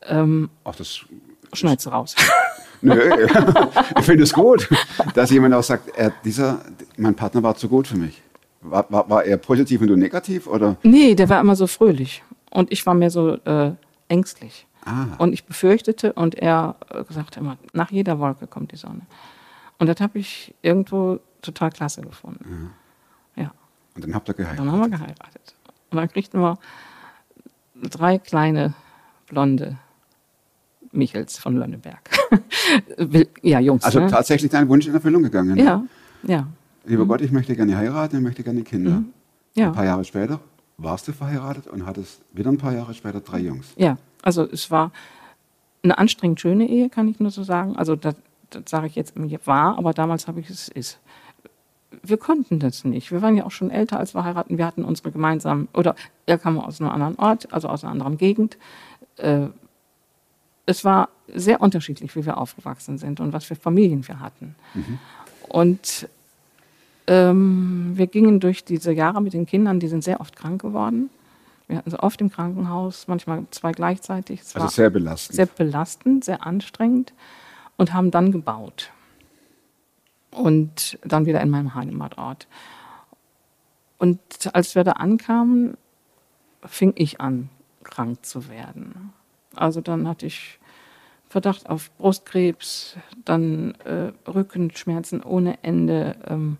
Ähm, 0.02 0.50
Ach, 0.64 0.74
das. 0.74 1.04
schneid's 1.52 1.90
raus. 1.90 2.16
Nö, 2.82 2.94
ich 3.98 4.04
finde 4.04 4.24
es 4.24 4.32
gut, 4.32 4.68
dass 5.14 5.30
jemand 5.30 5.54
auch 5.54 5.62
sagt, 5.62 5.96
er, 5.96 6.12
dieser, 6.24 6.60
mein 6.96 7.14
Partner 7.14 7.42
war 7.42 7.54
zu 7.54 7.68
gut 7.68 7.86
für 7.86 7.96
mich. 7.96 8.22
War, 8.62 8.86
war, 8.88 9.08
war 9.08 9.24
er 9.24 9.36
positiv 9.36 9.82
und 9.82 9.88
du 9.88 9.96
negativ? 9.96 10.46
Oder? 10.46 10.76
nee, 10.82 11.14
der 11.14 11.28
war 11.28 11.40
immer 11.40 11.56
so 11.56 11.66
fröhlich. 11.66 12.22
Und 12.50 12.72
ich 12.72 12.84
war 12.84 12.94
mehr 12.94 13.10
so 13.10 13.34
äh, 13.44 13.72
ängstlich. 14.08 14.66
Ah. 14.84 15.06
Und 15.18 15.32
ich 15.32 15.44
befürchtete 15.44 16.12
und 16.12 16.34
er 16.34 16.76
äh, 16.90 17.04
sagte 17.10 17.40
immer, 17.40 17.58
nach 17.72 17.90
jeder 17.90 18.18
Wolke 18.18 18.46
kommt 18.46 18.72
die 18.72 18.76
Sonne. 18.76 19.02
Und 19.78 19.86
das 19.86 20.00
habe 20.00 20.18
ich 20.18 20.54
irgendwo 20.62 21.20
total 21.42 21.70
klasse 21.70 22.02
gefunden. 22.02 22.70
Ja. 23.36 23.52
Und 23.94 24.04
dann 24.04 24.14
habt 24.14 24.28
ihr 24.28 24.34
geheiratet. 24.34 24.60
Dann 24.60 24.72
haben 24.72 24.80
wir 24.80 24.88
geheiratet. 24.88 25.54
Und 25.90 25.96
dann 25.96 26.08
kriegten 26.08 26.40
wir 26.40 26.58
drei 27.74 28.18
kleine 28.18 28.74
blonde 29.26 29.76
Michels 30.92 31.38
von 31.38 31.56
Lönneberg. 31.56 32.00
Ja, 33.42 33.58
Jungs. 33.58 33.82
Also 33.82 33.98
ne? 33.98 34.06
tatsächlich 34.06 34.52
dein 34.52 34.68
Wunsch 34.68 34.86
in 34.86 34.94
Erfüllung 34.94 35.24
gegangen. 35.24 35.56
ne? 35.56 35.64
Ja, 35.64 35.82
ja. 36.22 36.46
Lieber 36.84 37.06
Gott, 37.06 37.20
ich 37.22 37.32
möchte 37.32 37.56
gerne 37.56 37.76
heiraten, 37.76 38.16
ich 38.16 38.22
möchte 38.22 38.44
gerne 38.44 38.62
Kinder. 38.62 38.90
Mhm. 38.92 39.12
Ja. 39.54 39.66
Ein 39.68 39.72
paar 39.72 39.84
Jahre 39.84 40.04
später 40.04 40.38
warst 40.76 41.08
du 41.08 41.12
verheiratet 41.12 41.66
und 41.66 41.86
hattest 41.86 42.20
wieder 42.32 42.50
ein 42.50 42.58
paar 42.58 42.72
Jahre 42.72 42.94
später 42.94 43.20
drei 43.20 43.40
Jungs. 43.40 43.72
Ja, 43.76 43.96
also 44.22 44.44
es 44.44 44.70
war 44.70 44.92
eine 45.82 45.98
anstrengend 45.98 46.40
schöne 46.40 46.68
Ehe, 46.68 46.90
kann 46.90 47.08
ich 47.08 47.20
nur 47.20 47.30
so 47.30 47.42
sagen. 47.42 47.76
Also 47.76 47.96
das, 47.96 48.14
das 48.50 48.62
sage 48.66 48.86
ich 48.86 48.94
jetzt 48.94 49.14
war, 49.46 49.78
aber 49.78 49.92
damals 49.92 50.28
habe 50.28 50.40
ich 50.40 50.50
es 50.50 50.68
ist. 50.68 50.98
Wir 52.02 52.18
konnten 52.18 52.60
das 52.60 52.84
nicht. 52.84 53.10
Wir 53.10 53.20
waren 53.20 53.36
ja 53.36 53.44
auch 53.44 53.50
schon 53.50 53.70
älter, 53.70 53.98
als 53.98 54.14
wir 54.14 54.24
heiraten. 54.24 54.58
Wir 54.58 54.66
hatten 54.66 54.84
unsere 54.84 55.10
gemeinsamen, 55.10 55.68
oder 55.74 55.96
er 56.26 56.38
kam 56.38 56.58
aus 56.58 56.80
einem 56.80 56.90
anderen 56.90 57.16
Ort, 57.16 57.52
also 57.52 57.68
aus 57.68 57.82
einer 57.82 57.92
anderen 57.92 58.16
Gegend. 58.16 58.58
Äh, 59.16 59.48
es 60.66 60.84
war 60.84 61.08
sehr 61.34 61.60
unterschiedlich, 61.60 62.14
wie 62.14 62.24
wir 62.24 62.38
aufgewachsen 62.38 62.98
sind 62.98 63.20
und 63.20 63.32
was 63.32 63.44
für 63.44 63.56
Familien 63.56 64.06
wir 64.06 64.20
hatten. 64.20 64.54
Und 65.48 66.08
ähm, 67.06 67.92
wir 67.94 68.06
gingen 68.06 68.38
durch 68.38 68.64
diese 68.64 68.92
Jahre 68.92 69.20
mit 69.20 69.32
den 69.32 69.46
Kindern, 69.46 69.80
die 69.80 69.88
sind 69.88 70.04
sehr 70.04 70.20
oft 70.20 70.36
krank 70.36 70.62
geworden. 70.62 71.10
Wir 71.70 71.78
hatten 71.78 71.90
sie 71.90 72.02
oft 72.02 72.20
im 72.20 72.30
Krankenhaus, 72.30 73.06
manchmal 73.06 73.44
zwei 73.52 73.70
gleichzeitig. 73.70 74.40
Es 74.40 74.56
Also 74.56 74.66
sehr 74.66 74.90
belastend. 74.90 75.36
sehr 75.36 75.46
belastend, 75.46 76.24
sehr 76.24 76.44
anstrengend 76.44 77.14
und 77.76 77.94
haben 77.94 78.10
dann 78.10 78.32
gebaut. 78.32 78.90
Und 80.32 80.98
dann 81.04 81.26
wieder 81.26 81.40
in 81.40 81.48
meinem 81.50 81.74
Heimatort. 81.74 82.48
Und 83.98 84.20
als 84.52 84.74
wir 84.74 84.82
da 84.82 84.92
ankamen, 84.92 85.76
fing 86.64 86.92
ich 86.96 87.20
an, 87.20 87.50
krank 87.84 88.26
zu 88.26 88.48
werden. 88.48 89.12
Also 89.54 89.80
dann 89.80 90.08
hatte 90.08 90.26
ich 90.26 90.58
Verdacht 91.28 91.70
auf 91.70 91.96
Brustkrebs, 91.98 92.96
dann 93.24 93.74
äh, 93.84 94.12
Rückenschmerzen 94.28 95.22
ohne 95.22 95.62
Ende, 95.62 96.16
ähm, 96.26 96.56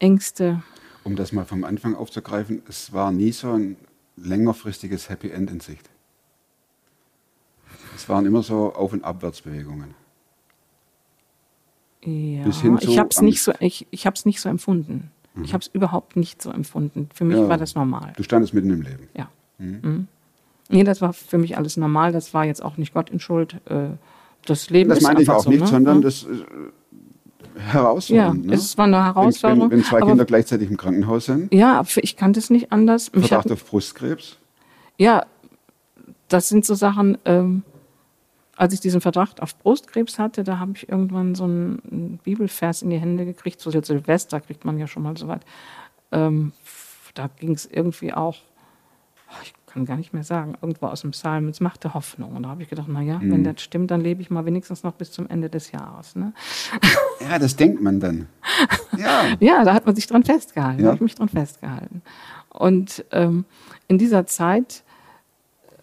Ängste. 0.00 0.64
Um 1.04 1.16
das 1.16 1.32
mal 1.32 1.44
vom 1.44 1.64
Anfang 1.64 1.94
aufzugreifen, 1.94 2.62
es 2.68 2.92
war 2.92 3.12
nie 3.12 3.32
so 3.32 3.52
ein 3.52 3.76
längerfristiges 4.16 5.08
Happy 5.08 5.30
End 5.30 5.50
in 5.50 5.60
Sicht. 5.60 5.88
Es 7.94 8.08
waren 8.08 8.26
immer 8.26 8.42
so 8.42 8.74
Auf- 8.74 8.92
und 8.92 9.04
Abwärtsbewegungen. 9.04 9.94
Ja, 12.02 12.46
ich 12.46 12.98
habe 12.98 13.08
es 13.10 13.22
nicht 13.22 13.42
so, 13.42 13.52
ich, 13.60 13.86
ich 13.90 14.04
nicht 14.24 14.40
so 14.40 14.48
empfunden. 14.48 15.10
Ich 15.42 15.52
habe 15.52 15.62
es 15.62 15.68
überhaupt 15.68 16.16
nicht 16.16 16.40
so 16.40 16.50
empfunden. 16.50 17.08
Für 17.12 17.24
mich 17.24 17.36
Ja. 17.38 17.48
war 17.48 17.56
das 17.58 17.74
normal. 17.74 18.12
Du 18.16 18.22
standest 18.22 18.54
mitten 18.54 18.70
im 18.70 18.82
Leben. 18.82 19.08
Ja. 19.14 19.28
Mhm. 19.58 20.06
Nee, 20.68 20.84
das 20.84 21.00
war 21.00 21.12
für 21.12 21.38
mich 21.38 21.56
alles 21.56 21.76
normal. 21.76 22.12
Das 22.12 22.32
war 22.34 22.44
jetzt 22.44 22.62
auch 22.62 22.76
nicht 22.76 22.94
Gott 22.94 23.10
in 23.10 23.20
Schuld. 23.20 23.60
Äh, 23.66 23.88
Das 24.46 24.68
Leben 24.70 24.90
Das 24.90 24.98
ist 24.98 25.04
meine 25.04 25.22
ich 25.22 25.30
auch 25.30 25.42
so, 25.42 25.48
nicht, 25.50 25.60
ne? 25.60 25.66
sondern 25.66 25.96
Ja. 25.96 26.02
das 26.02 26.26
äh, 27.54 27.58
Ja, 27.58 27.72
herausfordernd. 27.72 28.46
ne? 28.46 28.54
es 28.54 28.76
war 28.78 28.86
eine 28.86 29.04
Herausforderung. 29.04 29.70
wenn, 29.70 29.78
wenn 29.78 29.84
zwei 29.84 30.00
Kinder 30.00 30.24
gleichzeitig 30.24 30.70
im 30.70 30.76
Krankenhaus 30.76 31.26
sind, 31.26 31.52
ja, 31.52 31.84
ich 31.96 32.16
kannte 32.16 32.40
es 32.40 32.50
nicht 32.50 32.72
anders. 32.72 33.12
Mich 33.12 33.28
Verdacht 33.28 33.46
hat, 33.46 33.52
auf 33.52 33.64
Brustkrebs, 33.66 34.38
ja, 34.98 35.26
das 36.28 36.48
sind 36.48 36.64
so 36.64 36.74
Sachen, 36.74 37.18
ähm, 37.24 37.62
als 38.56 38.72
ich 38.72 38.80
diesen 38.80 39.00
Verdacht 39.00 39.42
auf 39.42 39.58
Brustkrebs 39.58 40.18
hatte, 40.18 40.44
da 40.44 40.58
habe 40.58 40.72
ich 40.76 40.88
irgendwann 40.88 41.34
so 41.34 41.44
einen, 41.44 42.20
Bibelvers 42.22 42.82
in 42.82 42.90
die 42.90 42.98
Hände 42.98 43.24
gekriegt. 43.24 43.60
So 43.60 43.70
Silvester 43.70 44.40
kriegt 44.40 44.64
man 44.64 44.78
ja 44.78 44.86
schon 44.86 45.02
mal 45.02 45.16
so 45.16 45.28
weit. 45.28 45.44
Ähm, 46.12 46.52
da 47.14 47.28
ging 47.38 47.52
es 47.52 47.66
irgendwie 47.66 48.12
auch, 48.12 48.36
ich 49.42 49.54
kann 49.74 49.84
gar 49.84 49.96
nicht 49.96 50.14
mehr 50.14 50.22
sagen, 50.22 50.54
irgendwo 50.62 50.86
aus 50.86 51.00
dem 51.00 51.10
Psalm, 51.10 51.48
es 51.48 51.60
machte 51.60 51.94
Hoffnung. 51.94 52.36
Und 52.36 52.44
da 52.44 52.50
habe 52.50 52.62
ich 52.62 52.68
gedacht, 52.70 52.88
naja, 52.88 53.18
wenn 53.20 53.42
das 53.42 53.60
stimmt, 53.60 53.90
dann 53.90 54.00
lebe 54.00 54.22
ich 54.22 54.30
mal 54.30 54.46
wenigstens 54.46 54.84
noch 54.84 54.92
bis 54.92 55.10
zum 55.10 55.28
Ende 55.28 55.50
des 55.50 55.72
Jahres. 55.72 56.14
Ne? 56.14 56.32
ja, 57.20 57.38
das 57.40 57.56
denkt 57.56 57.82
man 57.82 57.98
dann. 57.98 58.28
Ja, 58.96 59.24
Ja, 59.40 59.64
da 59.64 59.74
hat 59.74 59.84
man 59.84 59.96
sich 59.96 60.06
dran 60.06 60.22
festgehalten, 60.22 60.78
Ja. 60.78 60.84
da 60.84 60.88
habe 60.90 60.96
ich 60.96 61.02
mich 61.02 61.14
dran 61.16 61.28
festgehalten. 61.28 62.02
Und 62.50 63.04
ähm, 63.10 63.44
in 63.88 63.98
dieser 63.98 64.26
Zeit, 64.26 64.84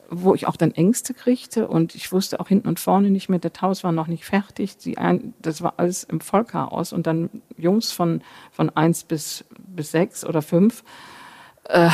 wo 0.09 0.33
ich 0.35 0.47
auch 0.47 0.55
dann 0.55 0.71
Ängste 0.71 1.13
kriegte 1.13 1.67
und 1.67 1.93
ich 1.93 2.11
wusste 2.13 2.39
auch 2.39 2.47
hinten 2.47 2.69
und 2.69 2.79
vorne 2.79 3.09
nicht 3.09 3.27
mehr, 3.27 3.39
das 3.39 3.61
Haus 3.61 3.83
war 3.83 3.91
noch 3.91 4.07
nicht 4.07 4.23
fertig, 4.23 4.77
die 4.77 4.97
ein, 4.97 5.33
das 5.41 5.61
war 5.61 5.73
alles 5.77 6.05
im 6.05 6.21
Vollchaos 6.21 6.93
und 6.93 7.07
dann 7.07 7.29
Jungs 7.57 7.91
von, 7.91 8.21
von 8.51 8.69
eins 8.69 9.03
bis, 9.03 9.43
bis 9.57 9.91
sechs 9.91 10.23
oder 10.25 10.41
fünf. 10.41 10.83
Äh, 11.65 11.89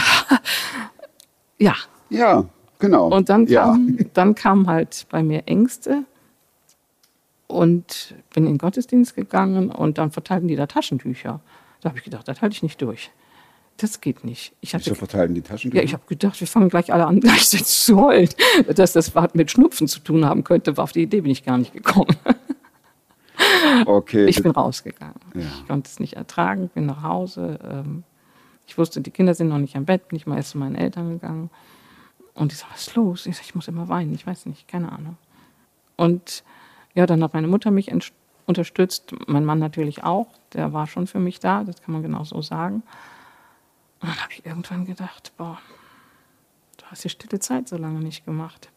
ja, 1.60 1.76
ja, 2.10 2.46
genau. 2.80 3.08
und 3.08 3.30
dann 3.30 3.48
ja. 3.48 3.64
kam, 3.64 3.98
dann 4.14 4.36
kam 4.36 4.68
halt 4.68 5.06
bei 5.10 5.24
mir 5.24 5.44
Ängste 5.48 6.04
und 7.48 8.16
bin 8.34 8.46
in 8.46 8.54
den 8.54 8.58
Gottesdienst 8.58 9.16
gegangen 9.16 9.72
und 9.72 9.98
dann 9.98 10.12
verteilten 10.12 10.48
die 10.48 10.56
da 10.56 10.68
Taschentücher. 10.68 11.40
Da 11.82 11.90
habe 11.90 11.98
ich 11.98 12.04
gedacht, 12.04 12.28
das 12.28 12.42
halte 12.42 12.54
ich 12.56 12.64
nicht 12.64 12.82
durch. 12.82 13.12
Das 13.78 14.02
geht 14.02 14.24
nicht. 14.24 14.54
Ich 14.60 14.74
hatte, 14.74 14.86
Wieso 14.88 14.96
verteilen 14.96 15.36
die 15.36 15.42
Taschen? 15.42 15.72
ja, 15.72 15.84
ich 15.84 15.94
habe 15.94 16.04
gedacht, 16.08 16.40
wir 16.40 16.48
fangen 16.48 16.70
gleich 16.70 16.92
alle 16.92 17.06
an, 17.06 17.20
gleichzeitig 17.20 17.68
zu 17.68 18.02
heulen. 18.02 18.30
Dass 18.76 18.94
das 18.94 19.14
was 19.14 19.34
mit 19.36 19.52
Schnupfen 19.52 19.88
zu 19.88 20.00
tun 20.00 20.26
haben 20.26 20.44
könnte, 20.44 20.78
war 20.78 20.84
auf 20.84 20.92
die 20.92 21.04
Idee 21.04 21.22
bin 21.22 21.32
ich 21.32 21.46
gar 21.46 21.60
nicht 21.60 21.74
gekommen. 21.74 22.16
okay. 23.86 24.26
Ich 24.26 24.42
bin 24.42 24.52
rausgegangen. 24.52 25.20
Ja. 25.36 25.42
Ich 25.42 25.68
konnte 25.68 25.90
es 25.90 26.00
nicht 26.00 26.14
ertragen, 26.14 26.70
bin 26.74 26.88
nach 26.88 27.04
Hause. 27.04 27.60
Ähm, 27.64 28.04
ich 28.68 28.78
wusste, 28.78 29.02
die 29.02 29.12
Kinder 29.12 29.34
sind 29.34 29.48
noch 29.48 29.58
nicht 29.58 29.76
am 29.76 29.86
Bett, 29.86 30.08
bin 30.10 30.18
ich 30.18 30.28
mal 30.28 30.36
erst 30.38 30.52
zu 30.52 30.58
meinen 30.58 30.76
Eltern 30.76 31.10
gegangen. 31.10 31.50
Und 32.34 32.52
die 32.52 32.56
so, 32.56 32.66
was 32.72 32.88
ist 32.88 32.96
los? 32.96 33.26
Ich 33.26 33.38
sag, 33.38 33.46
ich 33.46 33.56
muss 33.56 33.68
immer 33.68 33.88
weinen, 33.90 34.14
ich 34.14 34.28
weiß 34.28 34.46
nicht, 34.46 34.68
keine 34.68 34.92
Ahnung. 34.92 35.18
Und 35.96 36.44
ja, 36.94 37.06
dann 37.08 37.24
hat 37.24 37.34
meine 37.34 37.48
Mutter 37.48 37.72
mich 37.72 37.92
unterstützt, 38.46 39.12
mein 39.28 39.46
Mann 39.46 39.58
natürlich 39.60 40.04
auch. 40.04 40.28
Der 40.54 40.74
war 40.74 40.86
schon 40.88 41.08
für 41.08 41.20
mich 41.20 41.40
da, 41.40 41.64
das 41.64 41.82
kann 41.82 41.94
man 41.94 42.04
genau 42.04 42.24
so 42.24 42.42
sagen. 42.42 42.84
Und 44.02 44.10
dann 44.10 44.22
habe 44.22 44.34
ich 44.34 44.46
irgendwann 44.46 44.86
gedacht, 44.86 45.32
boah, 45.38 45.58
du 46.78 46.86
hast 46.88 47.04
die 47.04 47.10
stille 47.10 47.40
Zeit 47.40 47.68
so 47.68 47.78
lange 47.78 48.00
nicht 48.00 48.26
gemacht. 48.26 48.70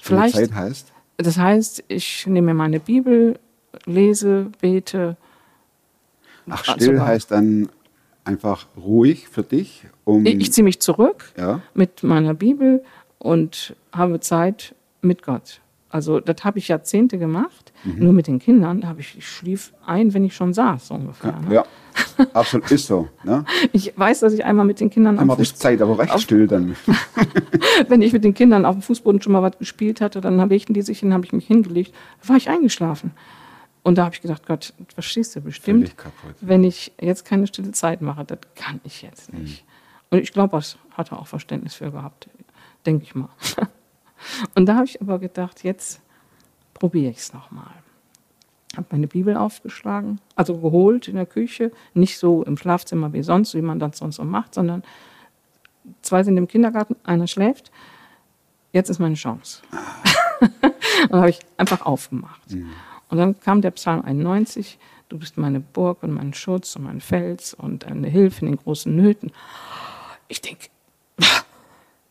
Stille 0.00 0.20
Vielleicht, 0.20 0.34
Zeit 0.36 0.54
heißt, 0.54 0.92
das 1.16 1.36
heißt, 1.38 1.84
ich 1.88 2.26
nehme 2.26 2.48
mir 2.48 2.54
meine 2.54 2.78
Bibel, 2.80 3.40
lese, 3.86 4.52
bete. 4.60 5.16
ach, 6.48 6.60
Also 6.68 6.72
still 6.74 6.98
war- 6.98 7.06
heißt 7.06 7.30
dann 7.32 7.68
einfach 8.24 8.66
ruhig 8.76 9.28
für 9.28 9.42
dich, 9.42 9.84
um, 10.04 10.24
Ich, 10.26 10.34
ich 10.36 10.52
ziehe 10.52 10.64
mich 10.64 10.80
zurück 10.80 11.32
ja, 11.36 11.60
mit 11.74 12.02
meiner 12.02 12.34
Bibel 12.34 12.82
und 13.18 13.74
habe 13.92 14.20
Zeit 14.20 14.74
mit 15.02 15.22
Gott. 15.22 15.60
Also 15.90 16.18
das 16.18 16.42
habe 16.42 16.58
ich 16.58 16.68
Jahrzehnte 16.68 17.18
gemacht, 17.18 17.72
Mhm. 17.84 18.02
nur 18.04 18.12
mit 18.12 18.26
den 18.26 18.38
Kindern. 18.40 18.88
Habe 18.88 19.00
ich, 19.00 19.16
ich 19.16 19.28
schlief 19.28 19.72
ein, 19.86 20.12
wenn 20.12 20.24
ich 20.24 20.34
schon 20.34 20.52
saß, 20.52 20.88
so 20.88 20.94
ungefähr. 20.94 21.38
Ne? 21.48 21.54
ja, 21.54 21.64
absolut 22.32 22.68
ist 22.72 22.86
so, 22.86 23.08
ne? 23.22 23.44
Ich 23.72 23.92
weiß, 23.96 24.20
dass 24.20 24.32
ich 24.32 24.44
einmal 24.44 24.64
mit 24.64 24.80
den 24.80 24.90
Kindern 24.90 25.18
Einmal 25.18 25.36
die 25.36 25.44
Fuß, 25.44 25.54
Zeit 25.56 25.80
aber 25.82 25.98
recht 25.98 26.18
still 26.20 26.46
dann. 26.48 26.74
wenn 27.88 28.02
ich 28.02 28.12
mit 28.12 28.24
den 28.24 28.34
Kindern 28.34 28.64
auf 28.64 28.74
dem 28.74 28.82
Fußboden 28.82 29.22
schon 29.22 29.32
mal 29.34 29.42
was 29.42 29.56
gespielt 29.58 30.00
hatte, 30.00 30.20
dann 30.20 30.48
legten 30.48 30.74
die 30.74 30.82
sich 30.82 30.98
hin, 31.00 31.12
habe 31.14 31.24
ich 31.26 31.32
mich 31.32 31.46
hingelegt, 31.46 31.94
war 32.26 32.36
ich 32.36 32.48
eingeschlafen. 32.48 33.12
Und 33.84 33.98
da 33.98 34.06
habe 34.06 34.14
ich 34.14 34.22
gedacht, 34.22 34.46
Gott, 34.46 34.72
verstehst 34.94 35.36
du 35.36 35.42
bestimmt, 35.42 35.94
wenn 36.40 36.64
ich 36.64 36.92
jetzt 36.98 37.26
keine 37.26 37.46
stille 37.46 37.70
Zeit 37.72 38.00
mache, 38.00 38.24
das 38.24 38.38
kann 38.54 38.80
ich 38.82 39.02
jetzt 39.02 39.32
nicht. 39.32 39.62
Und 40.10 40.18
ich 40.18 40.32
glaube, 40.32 40.56
das 40.56 40.78
hat 40.92 41.12
er 41.12 41.20
auch 41.20 41.26
Verständnis 41.26 41.74
für 41.74 41.90
gehabt, 41.90 42.28
denke 42.86 43.04
ich 43.04 43.14
mal. 43.14 43.28
Und 44.54 44.66
da 44.66 44.76
habe 44.76 44.86
ich 44.86 45.02
aber 45.02 45.18
gedacht, 45.18 45.64
jetzt 45.64 46.00
probiere 46.72 47.10
ich 47.10 47.18
es 47.18 47.34
nochmal. 47.34 47.70
Habe 48.74 48.86
meine 48.90 49.06
Bibel 49.06 49.36
aufgeschlagen, 49.36 50.18
also 50.34 50.56
geholt 50.58 51.06
in 51.06 51.16
der 51.16 51.26
Küche, 51.26 51.70
nicht 51.92 52.18
so 52.18 52.42
im 52.42 52.56
Schlafzimmer 52.56 53.12
wie 53.12 53.22
sonst, 53.22 53.54
wie 53.54 53.62
man 53.62 53.78
das 53.78 53.98
sonst 53.98 54.16
so 54.16 54.24
macht, 54.24 54.54
sondern 54.54 54.82
zwei 56.00 56.22
sind 56.22 56.38
im 56.38 56.48
Kindergarten, 56.48 56.96
einer 57.04 57.26
schläft. 57.26 57.70
Jetzt 58.72 58.88
ist 58.88 58.98
meine 58.98 59.14
Chance. 59.14 59.62
und 60.40 61.10
dann 61.10 61.20
habe 61.20 61.30
ich 61.30 61.40
einfach 61.58 61.84
aufgemacht. 61.84 62.40
Und 63.14 63.20
dann 63.20 63.38
kam 63.38 63.60
der 63.60 63.70
Psalm 63.70 64.02
91, 64.04 64.76
du 65.08 65.20
bist 65.20 65.38
meine 65.38 65.60
Burg 65.60 66.02
und 66.02 66.10
mein 66.10 66.34
Schutz 66.34 66.74
und 66.74 66.82
mein 66.82 67.00
Fels 67.00 67.54
und 67.54 67.84
eine 67.84 68.08
Hilfe 68.08 68.44
in 68.44 68.50
den 68.50 68.56
großen 68.56 68.92
Nöten. 68.92 69.30
Ich 70.26 70.40
denke, 70.40 70.66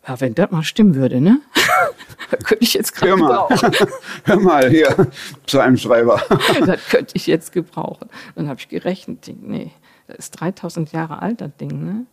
ja, 0.07 0.21
wenn 0.21 0.33
das 0.33 0.49
mal 0.51 0.63
stimmen 0.63 0.95
würde, 0.95 1.19
ne? 1.19 1.41
könnte 2.45 2.63
ich 2.63 2.73
jetzt 2.73 3.01
Hör 3.01 3.17
gerade 3.17 3.21
mal. 3.21 3.47
gebrauchen. 3.49 3.89
Hör 4.23 4.39
mal 4.39 4.69
hier 4.69 5.11
zu 5.45 5.59
einem 5.59 5.75
Schreiber. 5.75 6.21
das 6.65 6.87
könnte 6.87 7.17
ich 7.17 7.27
jetzt 7.27 7.51
gebrauchen. 7.51 8.07
Dann 8.35 8.47
habe 8.47 8.61
ich 8.61 8.69
gerechnet, 8.69 9.27
denk, 9.27 9.43
nee, 9.45 9.71
das 10.07 10.19
ist 10.19 10.31
3000 10.39 10.93
Jahre 10.93 11.21
alt, 11.21 11.41
das 11.41 11.53
Ding, 11.57 11.83
ne? 11.83 12.05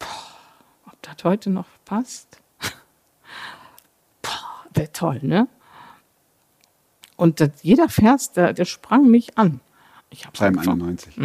Boah, 0.00 0.08
ob 0.92 1.00
das 1.00 1.22
heute 1.22 1.48
noch 1.48 1.66
passt? 1.84 2.40
Boah, 4.20 4.66
wäre 4.74 4.90
toll, 4.90 5.20
ne? 5.22 5.46
Und 7.22 7.38
das, 7.38 7.50
jeder 7.62 7.88
Vers, 7.88 8.32
der, 8.32 8.52
der 8.52 8.64
sprang 8.64 9.08
mich 9.08 9.38
an. 9.38 9.60
Ich 10.10 10.24
habe 10.24 10.32
Psalm 10.32 10.58
angefangen, 10.58 10.82
91. 10.82 11.16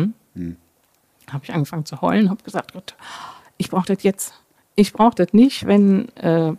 habe 1.27 1.43
ich 1.43 1.51
angefangen 1.51 1.85
zu 1.85 2.01
heulen, 2.01 2.29
habe 2.29 2.43
gesagt, 2.43 2.73
Gott, 2.73 2.95
ich 3.57 3.71
brauche 3.71 3.95
das 3.95 4.03
jetzt. 4.03 4.35
Ich 4.75 4.93
brauche 4.93 5.15
das 5.15 5.33
nicht, 5.33 5.65
wenn 5.65 6.09
äh, 6.09 6.53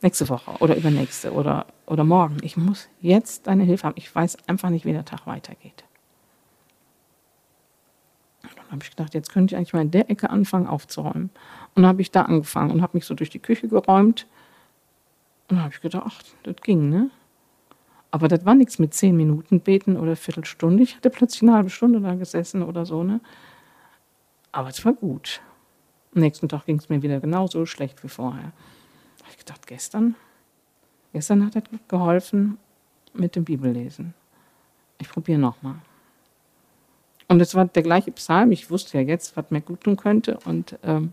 nächste 0.00 0.30
Woche 0.30 0.52
oder 0.60 0.74
übernächste 0.74 1.34
oder, 1.34 1.66
oder 1.84 2.04
morgen. 2.04 2.38
Ich 2.40 2.56
muss 2.56 2.88
jetzt 3.02 3.46
deine 3.46 3.64
Hilfe 3.64 3.88
haben. 3.88 3.96
Ich 3.98 4.14
weiß 4.14 4.38
einfach 4.48 4.70
nicht, 4.70 4.86
wie 4.86 4.94
der 4.94 5.04
Tag 5.04 5.26
weitergeht. 5.26 5.84
Und 8.44 8.56
dann 8.56 8.70
habe 8.70 8.82
ich 8.84 8.88
gedacht, 8.88 9.12
jetzt 9.12 9.30
könnte 9.30 9.52
ich 9.52 9.58
eigentlich 9.58 9.74
mal 9.74 9.82
in 9.82 9.90
der 9.90 10.08
Ecke 10.08 10.30
anfangen 10.30 10.66
aufzuräumen. 10.66 11.28
Und 11.74 11.82
dann 11.82 11.88
habe 11.88 12.00
ich 12.00 12.10
da 12.10 12.22
angefangen 12.22 12.70
und 12.70 12.80
habe 12.80 12.96
mich 12.96 13.04
so 13.04 13.12
durch 13.12 13.28
die 13.28 13.38
Küche 13.38 13.68
geräumt. 13.68 14.26
Und 15.50 15.56
dann 15.56 15.64
habe 15.64 15.74
ich 15.74 15.82
gedacht, 15.82 16.04
ach, 16.06 16.22
das 16.42 16.56
ging, 16.62 16.88
ne? 16.88 17.10
Aber 18.12 18.28
das 18.28 18.44
war 18.44 18.54
nichts 18.54 18.78
mit 18.78 18.92
zehn 18.92 19.16
Minuten 19.16 19.60
beten 19.60 19.96
oder 19.96 20.16
Viertelstunde. 20.16 20.82
Ich 20.82 20.94
hatte 20.94 21.08
plötzlich 21.08 21.42
eine 21.42 21.54
halbe 21.54 21.70
Stunde 21.70 21.98
da 22.00 22.14
gesessen 22.14 22.62
oder 22.62 22.84
so, 22.84 23.02
ne? 23.02 23.20
Aber 24.52 24.68
es 24.68 24.84
war 24.84 24.92
gut. 24.92 25.40
Am 26.14 26.20
nächsten 26.20 26.46
Tag 26.46 26.66
ging 26.66 26.76
es 26.76 26.90
mir 26.90 27.02
wieder 27.02 27.20
genauso 27.20 27.64
schlecht 27.64 28.04
wie 28.04 28.08
vorher. 28.08 28.52
Da 29.16 29.24
habe 29.24 29.30
ich 29.30 29.38
gedacht, 29.38 29.66
gestern, 29.66 30.14
gestern 31.14 31.46
hat 31.46 31.56
das 31.56 31.64
geholfen 31.88 32.58
mit 33.14 33.34
dem 33.34 33.44
Bibellesen. 33.44 34.12
Ich 34.98 35.08
probiere 35.08 35.38
nochmal. 35.38 35.76
Und 37.28 37.40
es 37.40 37.54
war 37.54 37.64
der 37.64 37.82
gleiche 37.82 38.12
Psalm. 38.12 38.52
Ich 38.52 38.70
wusste 38.70 38.98
ja 38.98 39.04
jetzt, 39.04 39.38
was 39.38 39.50
mir 39.50 39.62
gut 39.62 39.80
tun 39.80 39.96
könnte. 39.96 40.38
Und 40.44 40.78
ähm, 40.82 41.12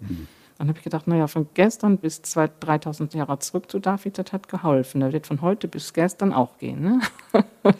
dann 0.60 0.68
habe 0.68 0.78
ich 0.78 0.84
gedacht, 0.84 1.08
naja, 1.08 1.28
von 1.28 1.48
gestern 1.54 1.98
bis 1.98 2.22
2000, 2.22 2.68
3000 2.68 3.14
Jahre 3.14 3.40
zurück 3.40 3.72
zu 3.72 3.80
David, 3.80 4.18
das 4.18 4.34
hat 4.34 4.50
geholfen. 4.50 5.00
Da 5.00 5.14
wird 5.14 5.26
von 5.26 5.42
heute 5.42 5.70
bis 5.70 5.94
gestern 5.94 6.34
auch 6.34 6.58
gehen. 6.58 6.82
Ne? 6.82 7.00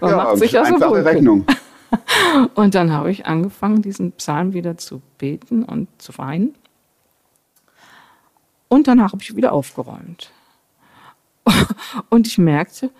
Man 0.00 0.14
macht 0.14 0.38
sich 0.38 0.52
ja 0.52 0.64
so 0.64 0.74
einfache. 0.74 1.04
Rechnung. 1.04 1.44
Und 2.54 2.76
dann 2.76 2.92
habe 2.92 3.10
ich 3.10 3.26
angefangen, 3.26 3.82
diesen 3.82 4.12
Psalm 4.12 4.52
wieder 4.52 4.76
zu 4.76 5.02
beten 5.18 5.64
und 5.64 5.88
zu 5.98 6.16
weinen. 6.16 6.54
Und 8.68 8.86
danach 8.86 9.12
habe 9.12 9.22
ich 9.22 9.34
wieder 9.34 9.52
aufgeräumt. 9.52 10.30
Und 12.08 12.28
ich 12.28 12.38
merkte, 12.38 12.90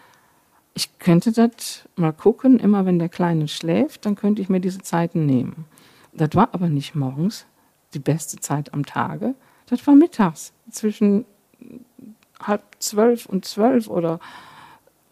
ich 0.74 0.98
könnte 0.98 1.30
das 1.30 1.88
mal 1.94 2.12
gucken, 2.12 2.58
immer 2.58 2.86
wenn 2.86 2.98
der 2.98 3.08
Kleine 3.08 3.46
schläft, 3.46 4.04
dann 4.04 4.16
könnte 4.16 4.42
ich 4.42 4.48
mir 4.48 4.60
diese 4.60 4.80
Zeiten 4.80 5.26
nehmen. 5.26 5.66
Das 6.12 6.30
war 6.34 6.48
aber 6.52 6.68
nicht 6.68 6.96
morgens 6.96 7.46
die 7.94 7.98
beste 7.98 8.38
Zeit 8.38 8.72
am 8.74 8.84
Tage. 8.84 9.34
Das 9.66 9.86
war 9.86 9.94
mittags 9.94 10.52
zwischen 10.70 11.24
halb 12.40 12.62
zwölf 12.78 13.26
und 13.26 13.44
zwölf 13.44 13.88
oder 13.88 14.20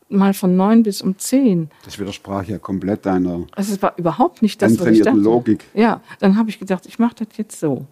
mal 0.08 0.34
von 0.34 0.56
neun 0.56 0.82
bis 0.82 1.02
um 1.02 1.18
zehn. 1.18 1.70
Das 1.84 1.98
widersprach 1.98 2.44
ja 2.44 2.58
komplett 2.58 3.06
deiner 3.06 3.46
Also 3.52 3.74
es 3.74 3.82
war 3.82 3.94
überhaupt 3.96 4.42
nicht 4.42 4.60
das, 4.62 4.78
was 4.78 4.86
ich 4.88 5.02
dachte. 5.02 5.18
Logik. 5.18 5.64
Ja, 5.74 6.00
dann 6.20 6.36
habe 6.36 6.50
ich 6.50 6.58
gedacht, 6.58 6.86
ich 6.86 6.98
mache 6.98 7.24
das 7.24 7.36
jetzt 7.36 7.58
so. 7.58 7.86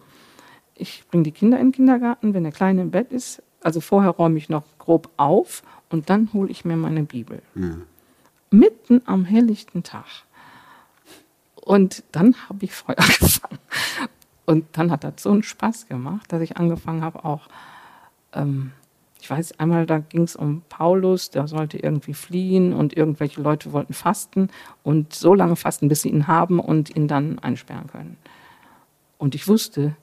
Ich 0.75 1.03
bringe 1.09 1.23
die 1.23 1.31
Kinder 1.31 1.59
in 1.59 1.67
den 1.67 1.71
Kindergarten, 1.73 2.33
wenn 2.33 2.43
der 2.43 2.51
Kleine 2.51 2.81
im 2.81 2.91
Bett 2.91 3.11
ist. 3.11 3.41
Also 3.61 3.81
vorher 3.81 4.11
räume 4.11 4.37
ich 4.37 4.49
noch 4.49 4.63
grob 4.77 5.09
auf 5.17 5.63
und 5.89 6.09
dann 6.09 6.31
hole 6.33 6.49
ich 6.49 6.65
mir 6.65 6.75
meine 6.75 7.03
Bibel. 7.03 7.41
Mitten 8.51 9.01
am 9.05 9.25
helllichten 9.25 9.83
Tag. 9.83 10.05
Und 11.55 12.03
dann 12.11 12.35
habe 12.49 12.65
ich 12.65 12.73
Feuer 12.73 12.95
gefangen. 13.19 13.59
Und 14.45 14.65
dann 14.73 14.91
hat 14.91 15.03
das 15.03 15.13
so 15.17 15.31
einen 15.31 15.43
Spaß 15.43 15.87
gemacht, 15.87 16.31
dass 16.31 16.41
ich 16.41 16.57
angefangen 16.57 17.01
habe, 17.01 17.23
auch, 17.23 17.47
ähm, 18.33 18.71
ich 19.21 19.29
weiß, 19.29 19.59
einmal 19.59 19.85
da 19.85 19.99
ging 19.99 20.23
es 20.23 20.35
um 20.35 20.63
Paulus, 20.67 21.29
der 21.29 21.47
sollte 21.47 21.77
irgendwie 21.77 22.13
fliehen 22.13 22.73
und 22.73 22.95
irgendwelche 22.95 23.41
Leute 23.41 23.71
wollten 23.71 23.93
fasten 23.93 24.49
und 24.83 25.13
so 25.13 25.33
lange 25.33 25.55
fasten, 25.55 25.87
bis 25.87 26.01
sie 26.01 26.09
ihn 26.09 26.27
haben 26.27 26.59
und 26.59 26.93
ihn 26.95 27.07
dann 27.07 27.39
einsperren 27.39 27.87
können. 27.87 28.17
Und 29.17 29.35
ich 29.35 29.47
wusste, 29.47 29.95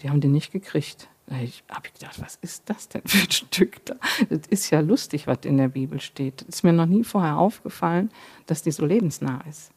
die 0.00 0.10
haben 0.10 0.20
den 0.20 0.32
nicht 0.32 0.52
gekriegt. 0.52 1.08
Da 1.26 1.34
habe 1.34 1.44
ich 1.44 1.94
gedacht, 1.94 2.20
was 2.20 2.36
ist 2.42 2.68
das 2.70 2.88
denn 2.88 3.02
für 3.04 3.24
ein 3.24 3.30
Stück 3.30 3.84
da? 3.86 3.94
Das 4.28 4.46
ist 4.48 4.70
ja 4.70 4.80
lustig, 4.80 5.26
was 5.26 5.38
in 5.44 5.58
der 5.58 5.68
Bibel 5.68 6.00
steht. 6.00 6.42
Das 6.42 6.56
ist 6.56 6.62
mir 6.62 6.72
noch 6.72 6.86
nie 6.86 7.04
vorher 7.04 7.38
aufgefallen, 7.38 8.10
dass 8.46 8.62
die 8.62 8.70
so 8.70 8.84
lebensnah 8.84 9.40
ist. 9.48 9.72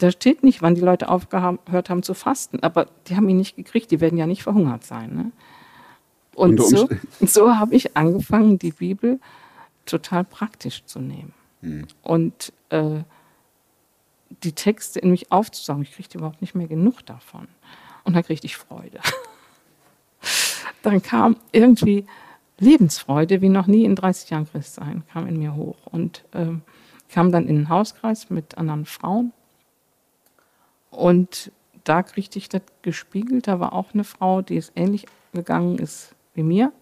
Da 0.00 0.10
steht 0.10 0.42
nicht, 0.42 0.62
wann 0.62 0.74
die 0.74 0.80
Leute 0.80 1.08
aufgehört 1.08 1.90
haben 1.90 2.02
zu 2.02 2.14
fasten, 2.14 2.60
aber 2.62 2.86
die 3.06 3.16
haben 3.16 3.28
ihn 3.28 3.36
nicht 3.36 3.56
gekriegt, 3.56 3.90
die 3.90 4.00
werden 4.00 4.18
ja 4.18 4.26
nicht 4.26 4.42
verhungert 4.42 4.84
sein. 4.84 5.14
Ne? 5.14 5.32
Und 6.34 6.62
so, 6.62 6.88
so 7.20 7.56
habe 7.56 7.74
ich 7.74 7.96
angefangen, 7.96 8.58
die 8.58 8.72
Bibel 8.72 9.20
total 9.84 10.24
praktisch 10.24 10.84
zu 10.84 11.00
nehmen. 11.00 11.34
Und 12.02 12.52
äh, 12.70 13.02
die 14.42 14.52
Texte 14.52 15.00
in 15.00 15.10
mich 15.10 15.30
aufzusaugen. 15.32 15.82
Ich 15.82 15.92
kriegte 15.92 16.18
überhaupt 16.18 16.40
nicht 16.40 16.54
mehr 16.54 16.68
genug 16.68 17.04
davon. 17.04 17.48
Und 18.04 18.14
da 18.14 18.22
kriegte 18.22 18.46
ich 18.46 18.56
Freude. 18.56 19.00
Dann 20.82 21.02
kam 21.02 21.36
irgendwie 21.52 22.06
Lebensfreude, 22.58 23.42
wie 23.42 23.48
noch 23.48 23.66
nie 23.66 23.84
in 23.84 23.96
30 23.96 24.30
Jahren 24.30 24.50
Christsein, 24.50 25.02
kam 25.12 25.26
in 25.26 25.38
mir 25.38 25.54
hoch. 25.54 25.76
Und 25.86 26.24
ähm, 26.32 26.62
kam 27.10 27.32
dann 27.32 27.46
in 27.46 27.56
den 27.56 27.68
Hauskreis 27.68 28.30
mit 28.30 28.56
anderen 28.56 28.86
Frauen. 28.86 29.32
Und 30.90 31.52
da 31.84 32.02
kriegte 32.02 32.38
ich 32.38 32.48
das 32.48 32.62
gespiegelt. 32.82 33.48
Da 33.48 33.60
war 33.60 33.72
auch 33.72 33.94
eine 33.94 34.04
Frau, 34.04 34.42
die 34.42 34.56
es 34.56 34.72
ähnlich 34.74 35.06
gegangen 35.32 35.78
ist 35.78 36.14
wie 36.34 36.42
mir. 36.42 36.72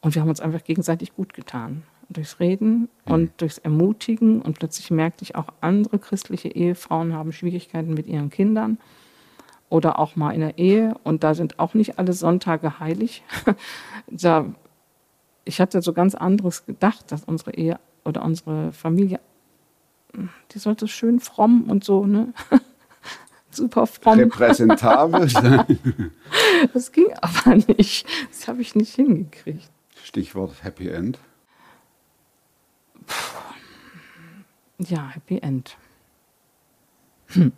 Und 0.00 0.14
wir 0.14 0.22
haben 0.22 0.28
uns 0.28 0.40
einfach 0.40 0.64
gegenseitig 0.64 1.14
gut 1.14 1.34
getan. 1.34 1.82
Durchs 2.08 2.40
Reden 2.40 2.88
und 3.04 3.30
durchs 3.40 3.58
Ermutigen. 3.58 4.42
Und 4.42 4.58
plötzlich 4.58 4.90
merkte 4.90 5.22
ich 5.22 5.36
auch, 5.36 5.46
andere 5.60 5.98
christliche 5.98 6.48
Ehefrauen 6.48 7.12
haben 7.12 7.32
Schwierigkeiten 7.32 7.94
mit 7.94 8.06
ihren 8.06 8.30
Kindern 8.30 8.78
oder 9.68 9.98
auch 9.98 10.16
mal 10.16 10.32
in 10.32 10.40
der 10.40 10.58
Ehe. 10.58 10.94
Und 11.04 11.22
da 11.22 11.34
sind 11.34 11.58
auch 11.58 11.74
nicht 11.74 11.98
alle 11.98 12.12
Sonntage 12.12 12.80
heilig. 12.80 13.22
da, 14.08 14.46
ich 15.44 15.60
hatte 15.60 15.80
so 15.82 15.92
ganz 15.92 16.14
anderes 16.14 16.66
gedacht, 16.66 17.12
dass 17.12 17.24
unsere 17.24 17.54
Ehe 17.54 17.78
oder 18.04 18.24
unsere 18.24 18.72
Familie, 18.72 19.20
die 20.50 20.58
sollte 20.58 20.88
schön 20.88 21.20
fromm 21.20 21.70
und 21.70 21.84
so, 21.84 22.06
ne? 22.06 22.32
Super 23.50 23.86
fromm. 23.86 24.18
Repräsentabel. 24.18 25.28
Das 26.74 26.92
ging 26.92 27.10
aber 27.22 27.56
nicht. 27.56 28.06
Das 28.28 28.46
habe 28.46 28.60
ich 28.60 28.74
nicht 28.74 28.94
hingekriegt. 28.94 29.70
Stichwort 30.04 30.62
Happy 30.62 30.88
End. 30.88 31.18
Ja, 34.78 35.08
Happy 35.08 35.38
End. 35.38 35.76
Hm. 37.28 37.52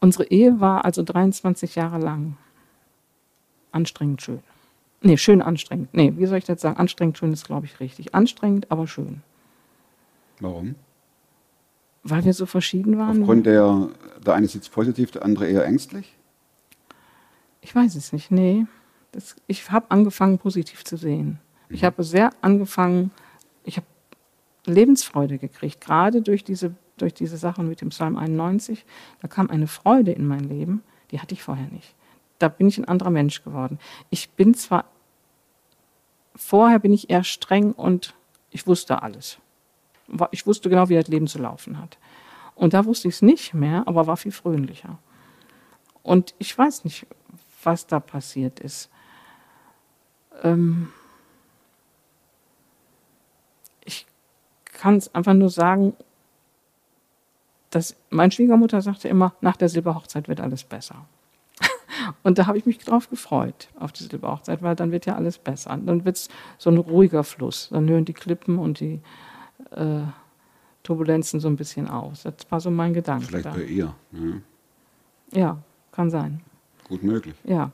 Unsere 0.00 0.24
Ehe 0.24 0.60
war 0.60 0.84
also 0.84 1.02
23 1.02 1.74
Jahre 1.74 1.98
lang 1.98 2.36
anstrengend 3.72 4.22
schön. 4.22 4.40
Nee, 5.02 5.16
schön 5.16 5.42
anstrengend. 5.42 5.92
Nee, 5.94 6.12
wie 6.16 6.26
soll 6.26 6.38
ich 6.38 6.44
das 6.44 6.60
sagen? 6.60 6.76
Anstrengend 6.78 7.18
schön 7.18 7.32
ist, 7.32 7.46
glaube 7.46 7.66
ich, 7.66 7.80
richtig. 7.80 8.14
Anstrengend, 8.14 8.70
aber 8.70 8.86
schön. 8.86 9.22
Warum? 10.40 10.74
Weil 12.02 12.24
wir 12.24 12.32
so 12.32 12.46
verschieden 12.46 12.98
waren. 12.98 13.20
Aufgrund 13.20 13.46
der, 13.46 13.88
der 14.24 14.34
eine 14.34 14.48
sitzt 14.48 14.72
positiv, 14.72 15.10
der 15.10 15.24
andere 15.24 15.48
eher 15.48 15.64
ängstlich? 15.64 16.16
Ich 17.60 17.74
weiß 17.74 17.94
es 17.94 18.12
nicht, 18.12 18.30
nee. 18.30 18.66
Das, 19.12 19.36
ich 19.46 19.70
habe 19.70 19.90
angefangen, 19.90 20.38
positiv 20.38 20.84
zu 20.84 20.96
sehen. 20.96 21.40
Ich 21.68 21.84
habe 21.84 22.02
sehr 22.02 22.30
angefangen, 22.40 23.12
ich 23.64 23.76
habe 23.76 23.86
Lebensfreude 24.66 25.38
gekriegt, 25.38 25.80
gerade 25.80 26.22
durch 26.22 26.42
diese, 26.42 26.74
durch 26.96 27.14
diese 27.14 27.36
Sachen 27.36 27.68
mit 27.68 27.80
dem 27.80 27.90
Psalm 27.90 28.16
91. 28.16 28.84
Da 29.20 29.28
kam 29.28 29.50
eine 29.50 29.66
Freude 29.66 30.12
in 30.12 30.26
mein 30.26 30.44
Leben, 30.44 30.82
die 31.10 31.20
hatte 31.20 31.34
ich 31.34 31.42
vorher 31.42 31.68
nicht. 31.68 31.94
Da 32.38 32.48
bin 32.48 32.68
ich 32.68 32.78
ein 32.78 32.86
anderer 32.86 33.10
Mensch 33.10 33.44
geworden. 33.44 33.78
Ich 34.08 34.30
bin 34.30 34.54
zwar, 34.54 34.86
vorher 36.34 36.78
bin 36.78 36.92
ich 36.92 37.10
eher 37.10 37.24
streng 37.24 37.72
und 37.72 38.14
ich 38.50 38.66
wusste 38.66 39.02
alles. 39.02 39.38
Ich 40.30 40.46
wusste 40.46 40.68
genau, 40.68 40.88
wie 40.88 40.94
das 40.94 41.08
Leben 41.08 41.26
zu 41.26 41.38
laufen 41.38 41.78
hat. 41.78 41.98
Und 42.54 42.74
da 42.74 42.84
wusste 42.84 43.08
ich 43.08 43.14
es 43.14 43.22
nicht 43.22 43.54
mehr, 43.54 43.84
aber 43.86 44.06
war 44.06 44.16
viel 44.16 44.32
fröhlicher. 44.32 44.98
Und 46.02 46.34
ich 46.38 46.56
weiß 46.56 46.84
nicht, 46.84 47.06
was 47.62 47.86
da 47.86 48.00
passiert 48.00 48.60
ist. 48.60 48.90
Ähm 50.42 50.88
ich 53.84 54.06
kann 54.64 54.96
es 54.96 55.14
einfach 55.14 55.34
nur 55.34 55.50
sagen, 55.50 55.94
dass 57.70 57.96
meine 58.10 58.32
Schwiegermutter 58.32 58.82
sagte 58.82 59.08
immer, 59.08 59.34
nach 59.40 59.56
der 59.56 59.68
Silberhochzeit 59.68 60.28
wird 60.28 60.40
alles 60.40 60.64
besser. 60.64 61.06
Und 62.22 62.38
da 62.38 62.46
habe 62.46 62.58
ich 62.58 62.66
mich 62.66 62.78
drauf 62.78 63.08
gefreut, 63.08 63.68
auf 63.78 63.92
die 63.92 64.02
Silberhochzeit, 64.04 64.62
weil 64.62 64.74
dann 64.74 64.90
wird 64.90 65.06
ja 65.06 65.14
alles 65.14 65.38
besser. 65.38 65.78
Dann 65.78 66.04
wird 66.04 66.16
es 66.16 66.28
so 66.58 66.70
ein 66.70 66.78
ruhiger 66.78 67.24
Fluss. 67.24 67.68
Dann 67.70 67.88
hören 67.88 68.04
die 68.04 68.12
Klippen 68.12 68.58
und 68.58 68.80
die 68.80 69.00
äh, 69.72 70.02
Turbulenzen 70.82 71.40
so 71.40 71.48
ein 71.48 71.56
bisschen 71.56 71.88
aus. 71.88 72.22
Das 72.22 72.34
war 72.48 72.60
so 72.60 72.70
mein 72.70 72.94
Gedanke. 72.94 73.26
Vielleicht 73.26 73.46
da. 73.46 73.50
bei 73.52 73.64
ihr. 73.64 73.94
Ja. 74.12 74.40
Ja, 75.32 75.58
kann 75.92 76.10
sein. 76.10 76.40
Gut 76.88 77.02
möglich. 77.02 77.34
Ja. 77.44 77.70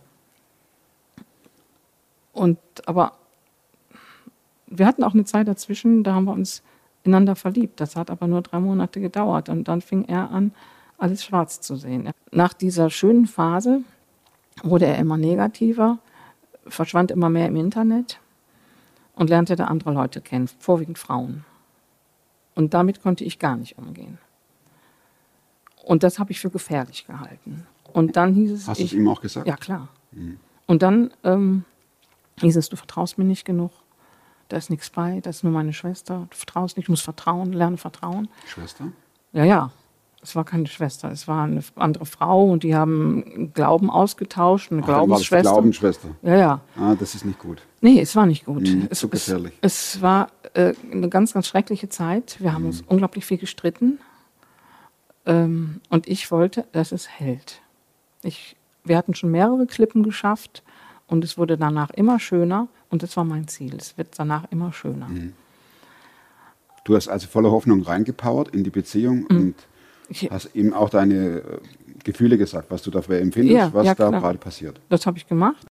Und 2.33 2.59
aber 2.85 3.13
wir 4.67 4.87
hatten 4.87 5.05
auch 5.05 5.15
eine 5.15 5.25
Zeit 5.25 5.49
dazwischen, 5.49 6.03
da 6.05 6.15
haben 6.15 6.25
wir 6.25 6.33
uns 6.33 6.63
ineinander 7.05 7.37
verliebt. 7.37 7.81
Das 7.81 7.97
hat 7.97 8.11
aber 8.11 8.27
nur 8.27 8.43
drei 8.43 8.61
Monate 8.61 9.01
gedauert 9.01 9.49
und 9.49 9.69
dann 9.69 9.81
fing 9.81 10.05
er 10.05 10.31
an, 10.31 10.53
alles 10.99 11.25
schwarz 11.25 11.61
zu 11.61 11.77
sehen. 11.77 12.11
Nach 12.33 12.53
dieser 12.53 12.91
schönen 12.91 13.27
Phase 13.27 13.83
wurde 14.63 14.87
er 14.87 14.99
immer 14.99 15.17
negativer, 15.17 15.99
verschwand 16.67 17.11
immer 17.11 17.31
mehr 17.31 17.47
im 17.47 17.57
Internet 17.57 18.19
und 19.15 19.31
lernte 19.31 19.57
da 19.57 19.67
andere 19.67 19.93
Leute 19.93 20.21
kennen, 20.21 20.49
vorwiegend 20.59 20.99
Frauen. 20.99 21.45
Und 22.57 22.75
damit 22.75 23.03
konnte 23.03 23.23
ich 23.23 23.39
gar 23.39 23.57
nicht 23.57 23.79
umgehen. 23.79 24.19
Und 25.85 26.03
das 26.03 26.19
habe 26.19 26.33
ich 26.33 26.41
für 26.41 26.51
gefährlich 26.51 27.07
gehalten. 27.07 27.67
Und 27.93 28.17
dann 28.17 28.35
hieß 28.35 28.51
es. 28.51 28.67
Hast 28.67 28.81
du 28.81 28.85
ich, 28.85 28.93
es 28.93 28.99
ihm 28.99 29.07
auch 29.09 29.21
gesagt? 29.21 29.47
Ja, 29.47 29.57
klar. 29.57 29.89
Und 30.67 30.83
dann 30.83 31.13
ähm, 31.23 31.65
hieß 32.41 32.57
es, 32.57 32.69
du 32.69 32.77
vertraust 32.77 33.19
mir 33.19 33.25
nicht 33.25 33.45
genug. 33.45 33.71
Da 34.49 34.57
ist 34.57 34.71
nichts 34.71 34.91
bei, 34.91 35.21
das 35.21 35.37
ist 35.37 35.43
nur 35.45 35.53
meine 35.53 35.73
Schwester. 35.73 36.27
Du 36.31 36.37
vertraust 36.37 36.77
nicht, 36.77 36.89
du 36.89 36.93
musst 36.93 37.03
vertrauen, 37.03 37.53
lerne 37.53 37.77
vertrauen. 37.77 38.29
Schwester? 38.47 38.89
Ja, 39.33 39.45
ja. 39.45 39.71
Es 40.27 40.35
war 40.35 40.43
keine 40.45 40.67
Schwester, 40.67 41.09
es 41.13 41.29
war 41.29 41.45
eine 41.45 41.63
andere 41.77 42.05
Frau 42.05 42.51
und 42.51 42.65
die 42.65 42.75
haben 42.75 43.53
Glauben 43.55 43.91
ausgetauscht, 43.91 44.73
eine 44.73 44.83
Ach, 44.83 44.87
Glaubensschwester. 44.87 45.53
Glaubensschwester. 45.53 46.09
Ja, 46.23 46.37
ja. 46.37 46.61
Ah, 46.77 46.97
das 46.99 47.15
ist 47.15 47.25
nicht 47.25 47.39
gut. 47.39 47.63
Nee, 47.81 48.01
es 48.01 48.17
war 48.17 48.27
nicht 48.27 48.45
gut. 48.45 48.63
Mhm, 48.63 48.89
es, 48.91 48.99
zu 48.99 49.09
gefährlich. 49.09 49.53
Es, 49.61 49.95
es 49.95 50.03
war 50.03 50.27
äh, 50.55 50.75
eine 50.91 51.09
ganz, 51.09 51.33
ganz 51.33 51.47
schreckliche 51.47 51.89
Zeit. 51.89 52.39
Wir 52.41 52.53
haben 52.53 52.63
Mhm. 52.63 52.69
uns 52.71 52.83
unglaublich 52.89 53.25
viel 53.25 53.39
gestritten. 53.39 54.01
Ähm, 55.27 55.81
und 55.91 56.09
ich 56.09 56.31
wollte, 56.33 56.67
dass 56.73 56.91
es 56.91 57.09
hält. 57.09 57.61
Ich, 58.25 58.57
wir 58.85 58.97
hatten 58.97 59.15
schon 59.15 59.31
mehrere 59.31 59.67
Klippen 59.67 60.03
geschafft 60.03 60.65
und 61.07 61.23
es 61.23 61.39
wurde 61.39 61.57
danach 61.57 61.91
immer 61.91 62.19
schöner. 62.19 62.67
Und 62.91 63.05
das 63.05 63.17
war 63.17 63.23
mein 63.23 63.47
Ziel. 63.47 63.77
Es 63.77 63.97
wird 63.97 64.09
danach 64.17 64.45
immer 64.51 64.73
schöner. 64.73 65.07
Mhm. 65.09 65.35
Du 66.85 66.97
hast 66.97 67.07
also 67.09 67.29
voller 67.29 67.53
Hoffnung 67.53 67.83
reingepowert 67.83 68.49
in 68.49 68.65
die 68.65 68.71
Beziehung 68.71 69.19
Mhm. 69.29 69.37
und 69.37 69.55
Ich, 70.09 70.31
hast 70.31 70.55
ihm 70.55 70.73
auch 70.73 70.91
deine 70.91 71.39
äh, 71.39 71.43
Gefühle 72.05 72.39
gesagt, 72.39 72.71
was 72.71 72.83
du 72.83 72.91
dafür 72.91 73.19
empfindest, 73.19 73.57
Ja, 73.57 73.73
was 73.73 73.87
ja, 73.87 73.95
da 73.95 74.11
gerade 74.11 74.39
passiert. 74.39 74.81
Das 74.89 75.07
habe 75.07 75.19
ich 75.19 75.27
gemacht. 75.27 75.67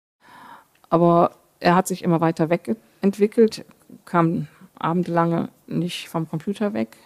Aber 0.89 1.33
er 1.61 1.75
hat 1.75 1.87
sich 1.87 2.03
immer 2.03 2.21
weiter 2.21 2.51
wegentwickelt, 2.51 3.65
kam 4.05 4.49
abendlange 4.79 5.51
nicht 5.67 6.09
vom 6.09 6.29
Computer 6.29 6.73
weg, 6.73 6.97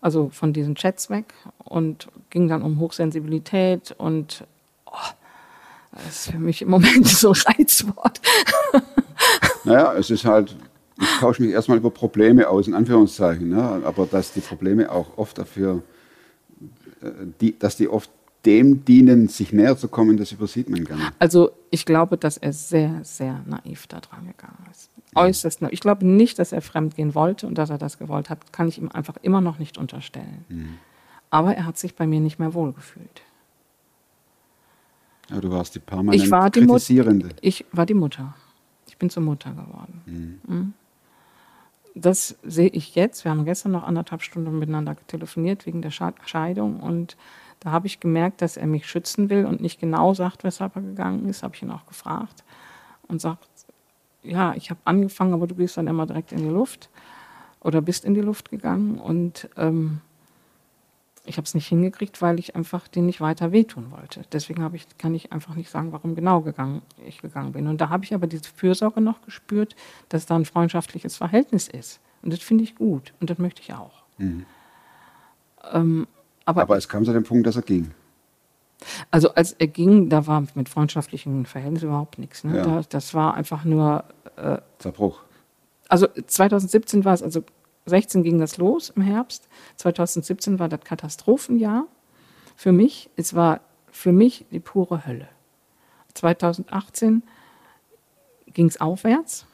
also 0.00 0.30
von 0.30 0.52
diesen 0.52 0.74
Chats 0.74 1.10
weg 1.10 1.34
und 1.58 2.08
ging 2.30 2.48
dann 2.48 2.62
um 2.62 2.80
Hochsensibilität 2.80 3.94
und 3.96 4.44
oh, 4.86 5.10
das 5.92 6.06
ist 6.06 6.30
für 6.32 6.38
mich 6.38 6.62
im 6.62 6.70
Moment 6.70 7.06
so 7.06 7.32
ein 7.32 7.54
Reizwort. 7.56 8.20
Naja, 9.66 9.94
es 9.94 10.10
ist 10.10 10.26
halt, 10.26 10.54
ich 11.00 11.08
tausche 11.20 11.42
mich 11.42 11.52
erstmal 11.52 11.78
über 11.78 11.90
Probleme 11.90 12.48
aus, 12.50 12.68
in 12.68 12.74
Anführungszeichen, 12.74 13.48
ne? 13.48 13.80
aber 13.84 14.04
dass 14.04 14.34
die 14.34 14.40
Probleme 14.40 14.92
auch 14.92 15.16
oft 15.16 15.38
dafür, 15.38 15.82
die, 17.40 17.58
dass 17.58 17.76
die 17.76 17.88
oft 17.88 18.10
dem 18.44 18.84
dienen, 18.84 19.28
sich 19.28 19.52
näher 19.52 19.76
zu 19.76 19.88
kommen, 19.88 20.16
das 20.16 20.32
übersieht 20.32 20.68
man 20.68 20.84
gerne. 20.84 21.12
Also 21.18 21.52
ich 21.70 21.86
glaube, 21.86 22.18
dass 22.18 22.36
er 22.36 22.52
sehr, 22.52 23.00
sehr 23.02 23.42
naiv 23.46 23.86
da 23.86 24.00
dran 24.00 24.26
gegangen 24.26 24.66
ist. 24.70 24.90
Äußerst 25.14 25.62
naiv. 25.62 25.72
Ich 25.72 25.80
glaube 25.80 26.06
nicht, 26.06 26.38
dass 26.38 26.52
er 26.52 26.60
fremdgehen 26.60 27.14
wollte 27.14 27.46
und 27.46 27.56
dass 27.56 27.70
er 27.70 27.78
das 27.78 27.98
gewollt 27.98 28.28
hat, 28.30 28.52
kann 28.52 28.68
ich 28.68 28.78
ihm 28.78 28.90
einfach 28.90 29.16
immer 29.22 29.40
noch 29.40 29.58
nicht 29.58 29.78
unterstellen. 29.78 30.78
Aber 31.30 31.54
er 31.56 31.64
hat 31.64 31.78
sich 31.78 31.94
bei 31.94 32.06
mir 32.06 32.20
nicht 32.20 32.38
mehr 32.38 32.52
wohlgefühlt. 32.52 33.22
Ja, 35.30 35.40
du 35.40 35.50
warst 35.50 35.74
die 35.74 35.78
permanent 35.78 36.22
Ich 36.22 36.30
war 36.30 36.50
die, 36.50 36.60
Mut 36.60 36.76
kritisierende. 36.76 37.30
ich 37.40 37.64
war 37.72 37.86
die 37.86 37.94
Mutter. 37.94 38.34
Ich 38.88 38.98
bin 38.98 39.08
zur 39.08 39.22
Mutter 39.22 39.50
geworden. 39.50 40.42
Mhm. 40.46 40.72
Das 41.94 42.36
sehe 42.42 42.68
ich 42.68 42.94
jetzt. 42.96 43.24
Wir 43.24 43.30
haben 43.30 43.44
gestern 43.44 43.72
noch 43.72 43.84
anderthalb 43.84 44.22
Stunden 44.22 44.58
miteinander 44.58 44.96
telefoniert 45.06 45.64
wegen 45.64 45.80
der 45.80 45.92
Sche- 45.92 46.14
Scheidung 46.26 46.80
und 46.80 47.16
da 47.60 47.70
habe 47.70 47.86
ich 47.86 48.00
gemerkt, 48.00 48.42
dass 48.42 48.56
er 48.56 48.66
mich 48.66 48.86
schützen 48.86 49.30
will 49.30 49.46
und 49.46 49.60
nicht 49.60 49.80
genau 49.80 50.12
sagt, 50.12 50.44
weshalb 50.44 50.76
er 50.76 50.82
gegangen 50.82 51.28
ist. 51.28 51.42
Habe 51.42 51.54
ich 51.54 51.62
ihn 51.62 51.70
auch 51.70 51.86
gefragt 51.86 52.44
und 53.08 53.20
sagt, 53.20 53.48
ja, 54.22 54.54
ich 54.54 54.70
habe 54.70 54.80
angefangen, 54.84 55.34
aber 55.34 55.46
du 55.46 55.54
gehst 55.54 55.76
dann 55.76 55.86
immer 55.86 56.06
direkt 56.06 56.32
in 56.32 56.38
die 56.38 56.48
Luft 56.48 56.90
oder 57.60 57.80
bist 57.80 58.04
in 58.04 58.14
die 58.14 58.20
Luft 58.20 58.50
gegangen 58.50 58.98
und 58.98 59.48
ähm, 59.56 60.00
ich 61.26 61.36
habe 61.38 61.44
es 61.46 61.54
nicht 61.54 61.66
hingekriegt, 61.66 62.20
weil 62.20 62.38
ich 62.38 62.54
einfach 62.54 62.86
den 62.86 63.06
nicht 63.06 63.20
weiter 63.20 63.50
wehtun 63.50 63.90
wollte. 63.90 64.22
Deswegen 64.32 64.62
habe 64.62 64.76
ich, 64.76 64.86
kann 64.98 65.14
ich 65.14 65.32
einfach 65.32 65.54
nicht 65.54 65.70
sagen, 65.70 65.92
warum 65.92 66.14
genau 66.14 66.42
gegangen, 66.42 66.82
ich 67.06 67.22
gegangen 67.22 67.52
bin. 67.52 67.66
Und 67.66 67.80
da 67.80 67.88
habe 67.88 68.04
ich 68.04 68.14
aber 68.14 68.26
diese 68.26 68.44
Fürsorge 68.54 69.00
noch 69.00 69.22
gespürt, 69.22 69.74
dass 70.10 70.26
da 70.26 70.36
ein 70.36 70.44
freundschaftliches 70.44 71.16
Verhältnis 71.16 71.68
ist. 71.68 72.00
Und 72.22 72.32
das 72.32 72.40
finde 72.40 72.64
ich 72.64 72.74
gut 72.74 73.14
und 73.20 73.30
das 73.30 73.38
möchte 73.38 73.62
ich 73.62 73.72
auch. 73.72 74.02
Ähm, 74.18 76.06
aber, 76.44 76.62
Aber 76.62 76.76
es 76.76 76.88
kam 76.88 77.04
zu 77.04 77.12
dem 77.12 77.24
Punkt, 77.24 77.46
dass 77.46 77.56
er 77.56 77.62
ging. 77.62 77.90
also 79.10 79.30
als 79.34 79.52
er 79.52 79.66
ging, 79.66 80.10
da 80.10 80.26
war 80.26 80.44
mit 80.54 80.68
freundschaftlichen 80.68 81.46
Verhältnissen 81.46 81.86
überhaupt 81.86 82.18
nichts. 82.18 82.44
Ne? 82.44 82.58
Ja. 82.58 82.64
Da, 82.64 82.82
das 82.88 83.14
war 83.14 83.34
einfach 83.34 83.64
nur 83.64 84.04
Zerbruch. 84.78 85.20
also 85.88 86.06
2017 86.06 87.04
war 87.04 87.14
es, 87.14 87.22
also 87.22 87.44
16 87.86 88.22
ging 88.22 88.38
das 88.38 88.56
los 88.58 88.90
im 88.90 89.02
Herbst. 89.02 89.48
2017 89.76 90.58
war 90.58 90.68
das 90.68 90.80
Katastrophenjahr 90.80 91.86
für 92.56 92.72
mich. 92.72 93.10
Es 93.16 93.34
war 93.34 93.60
für 93.90 94.12
mich 94.12 94.46
die 94.50 94.60
pure 94.60 95.06
Hölle. 95.06 95.28
2018 96.14 97.22
ging 98.46 98.66
es 98.66 98.80
aufwärts 98.80 99.46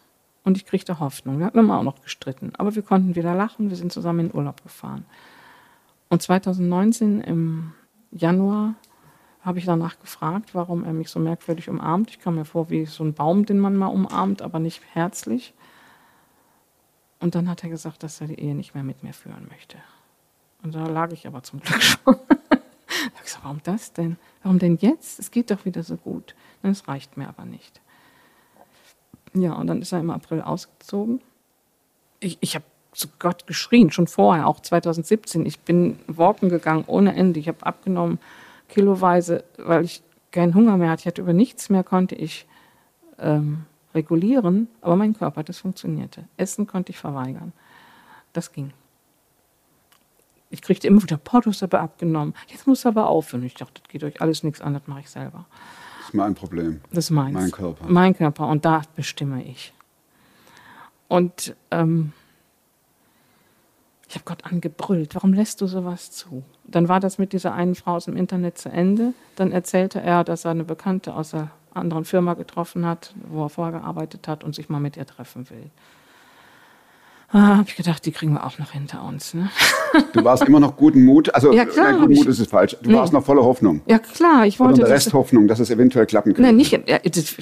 und 0.45 0.57
ich 0.57 0.67
kriegte 0.67 1.01
Hoffnung. 1.01 1.39
Wir 1.39 1.47
hatten 1.47 1.59
immer 1.59 1.79
auch 1.79 1.83
noch 1.83 2.03
gestritten, 2.03 2.53
aber 2.57 2.75
wir 2.75 2.83
konnten 2.83 3.15
wieder 3.15 3.35
lachen. 3.35 3.71
Wir 3.71 3.77
sind 3.77 3.93
zusammen 3.93 4.27
in 4.31 4.35
Urlaub 4.35 4.63
gefahren. 4.63 5.05
Und 6.09 6.23
2019 6.23 7.21
im 7.21 7.73
Januar 8.11 8.75
habe 9.43 9.59
ich 9.59 9.65
danach 9.65 9.99
gefragt, 9.99 10.55
warum 10.55 10.85
er 10.85 10.93
mich 10.93 11.09
so 11.09 11.19
merkwürdig 11.19 11.69
umarmt. 11.69 12.11
Ich 12.11 12.19
kam 12.19 12.35
mir 12.35 12.45
vor 12.45 12.69
wie 12.69 12.85
so 12.85 13.05
ein 13.05 13.15
Baum, 13.15 13.47
den 13.47 13.59
man 13.59 13.77
mal 13.77 13.87
umarmt, 13.87 14.43
aber 14.43 14.59
nicht 14.59 14.83
herzlich. 14.93 15.55
Und 17.21 17.35
dann 17.35 17.49
hat 17.49 17.63
er 17.63 17.71
gesagt, 17.71 18.03
dass 18.03 18.21
er 18.21 18.27
die 18.27 18.41
Ehe 18.41 18.55
nicht 18.55 18.75
mehr 18.75 18.83
mit 18.83 19.03
mir 19.03 19.13
führen 19.13 19.47
möchte. 19.49 19.77
Und 20.63 20.75
da 20.75 20.87
lag 20.87 21.13
ich 21.13 21.27
aber 21.27 21.43
zum 21.43 21.61
Glück 21.61 21.83
schon. 21.83 22.17
da 22.29 22.57
ich 23.15 23.23
gesagt, 23.23 23.45
warum 23.45 23.61
das 23.63 23.93
denn? 23.93 24.17
Warum 24.43 24.59
denn 24.59 24.79
jetzt? 24.81 25.19
Es 25.19 25.31
geht 25.31 25.51
doch 25.51 25.65
wieder 25.65 25.83
so 25.83 25.97
gut. 25.97 26.35
Es 26.63 26.89
reicht 26.89 27.17
mir 27.17 27.29
aber 27.29 27.45
nicht. 27.45 27.81
Ja, 29.35 29.53
und 29.53 29.67
dann 29.67 29.81
ist 29.81 29.93
er 29.93 30.01
im 30.01 30.11
April 30.11 30.41
ausgezogen. 30.41 31.21
Ich, 32.19 32.39
ich 32.41 32.55
habe 32.55 32.65
zu 32.93 33.09
Gott 33.19 33.47
geschrien, 33.47 33.91
schon 33.91 34.07
vorher, 34.07 34.47
auch 34.47 34.61
2017. 34.61 35.47
Ich 35.47 35.61
bin 35.61 35.99
walken 36.07 36.49
gegangen 36.49 36.85
ohne 36.87 37.15
Ende. 37.15 37.39
Ich 37.39 37.49
habe 37.49 37.65
abgenommen, 37.65 38.19
kiloweise, 38.69 39.45
weil 39.59 39.85
ich 39.85 40.03
keinen 40.33 40.55
Hunger 40.55 40.77
mehr 40.77 40.91
hatte. 40.91 41.01
Ich 41.01 41.07
hatte 41.07 41.23
über 41.23 41.33
nichts 41.33 41.71
mehr, 41.71 41.85
konnte 41.85 42.15
ich 42.15 42.47
ähm, 43.19 43.67
regulieren, 43.95 44.69
aber 44.81 44.97
mein 44.97 45.15
Körper, 45.15 45.43
das 45.43 45.59
funktionierte. 45.59 46.25
Essen 46.37 46.67
konnte 46.67 46.93
ich 46.93 46.99
verweigern. 46.99 47.53
Das 48.33 48.53
ging. 48.53 48.73
Ich 50.51 50.63
kriegte 50.63 50.89
immer 50.89 51.03
wieder, 51.03 51.21
aber 51.63 51.81
abgenommen. 51.81 52.35
Jetzt 52.49 52.67
muss 52.67 52.85
aber 52.85 53.09
aufhören. 53.09 53.45
Ich 53.45 53.55
dachte, 53.55 53.81
das 53.81 53.89
geht 53.89 54.03
euch 54.03 54.21
alles 54.21 54.43
nichts 54.43 54.61
an, 54.61 54.75
das 54.75 54.87
mache 54.87 55.01
ich 55.01 55.11
selber. 55.11 55.47
Das 55.99 56.09
ist 56.09 56.15
mein 56.15 56.35
Problem. 56.35 56.81
Das 56.91 57.05
ist 57.05 57.11
meins. 57.11 57.35
Mein 57.35 57.51
Körper. 57.51 57.87
Mein 57.89 58.17
Körper. 58.17 58.49
Und 58.49 58.65
da 58.65 58.83
bestimme 58.97 59.45
ich. 59.45 59.73
Und 61.07 61.55
ähm, 61.71 62.13
ich 64.09 64.17
habe 64.17 64.25
Gott 64.25 64.45
angebrüllt, 64.45 65.15
warum 65.15 65.33
lässt 65.33 65.61
du 65.61 65.69
sowas 65.69 66.11
zu? 66.11 66.43
Dann 66.65 66.89
war 66.89 66.99
das 66.99 67.19
mit 67.19 67.33
dieser 67.33 67.55
einen 67.55 67.77
Frau 67.77 67.95
aus 67.95 68.07
dem 68.07 68.17
Internet 68.17 68.59
zu 68.59 68.69
Ende. 68.69 69.15
Dann 69.37 69.53
erzählte 69.53 70.01
er, 70.01 70.25
dass 70.25 70.45
er 70.45 70.51
eine 70.51 70.65
Bekannte 70.65 71.15
aus 71.15 71.33
einer 71.33 71.53
anderen 71.75 72.05
Firma 72.05 72.35
getroffen 72.35 72.87
hat, 72.87 73.15
wo 73.29 73.45
er 73.45 73.49
vorher 73.49 73.79
gearbeitet 73.81 74.29
hat 74.29 74.45
und 74.45 74.55
sich 74.55 74.69
mal 74.69 74.81
mit 74.81 74.97
ihr 74.97 75.07
treffen 75.07 75.49
will. 75.51 75.71
Ah, 77.33 77.59
habe 77.59 77.69
ich 77.69 77.77
gedacht, 77.77 78.05
die 78.07 78.11
kriegen 78.11 78.33
wir 78.33 78.45
auch 78.45 78.59
noch 78.59 78.73
hinter 78.73 79.05
uns. 79.05 79.35
Ne? 79.35 79.49
Du 80.15 80.25
warst 80.25 80.43
immer 80.43 80.59
noch 80.59 80.77
guten 80.77 81.05
Mut. 81.05 81.33
Also, 81.33 81.53
Ja, 81.53 81.65
klar, 81.65 81.93
nein, 81.93 82.01
guten 82.01 82.15
Mut 82.15 82.27
ist 82.27 82.41
es 82.41 82.49
falsch. 82.49 82.77
Du 82.83 82.91
Nee. 82.91 82.97
warst 82.97 83.13
noch 83.13 83.25
voller 83.25 83.45
Hoffnung. 83.45 83.83
Ja 83.87 84.01
klar, 84.01 84.47
ich 84.47 84.59
Oder 84.59 84.71
wollte 84.71 84.81
eine 84.83 84.93
das. 84.93 85.07
Resthoffnung, 85.07 85.47
dass 85.47 85.61
es 85.61 85.71
eventuell 85.71 86.07
klappen 86.07 86.31
könnte. 86.35 86.43
Nein, 86.43 86.57
nicht, 86.57 86.73
ja, 86.73 86.99
das, 86.99 87.37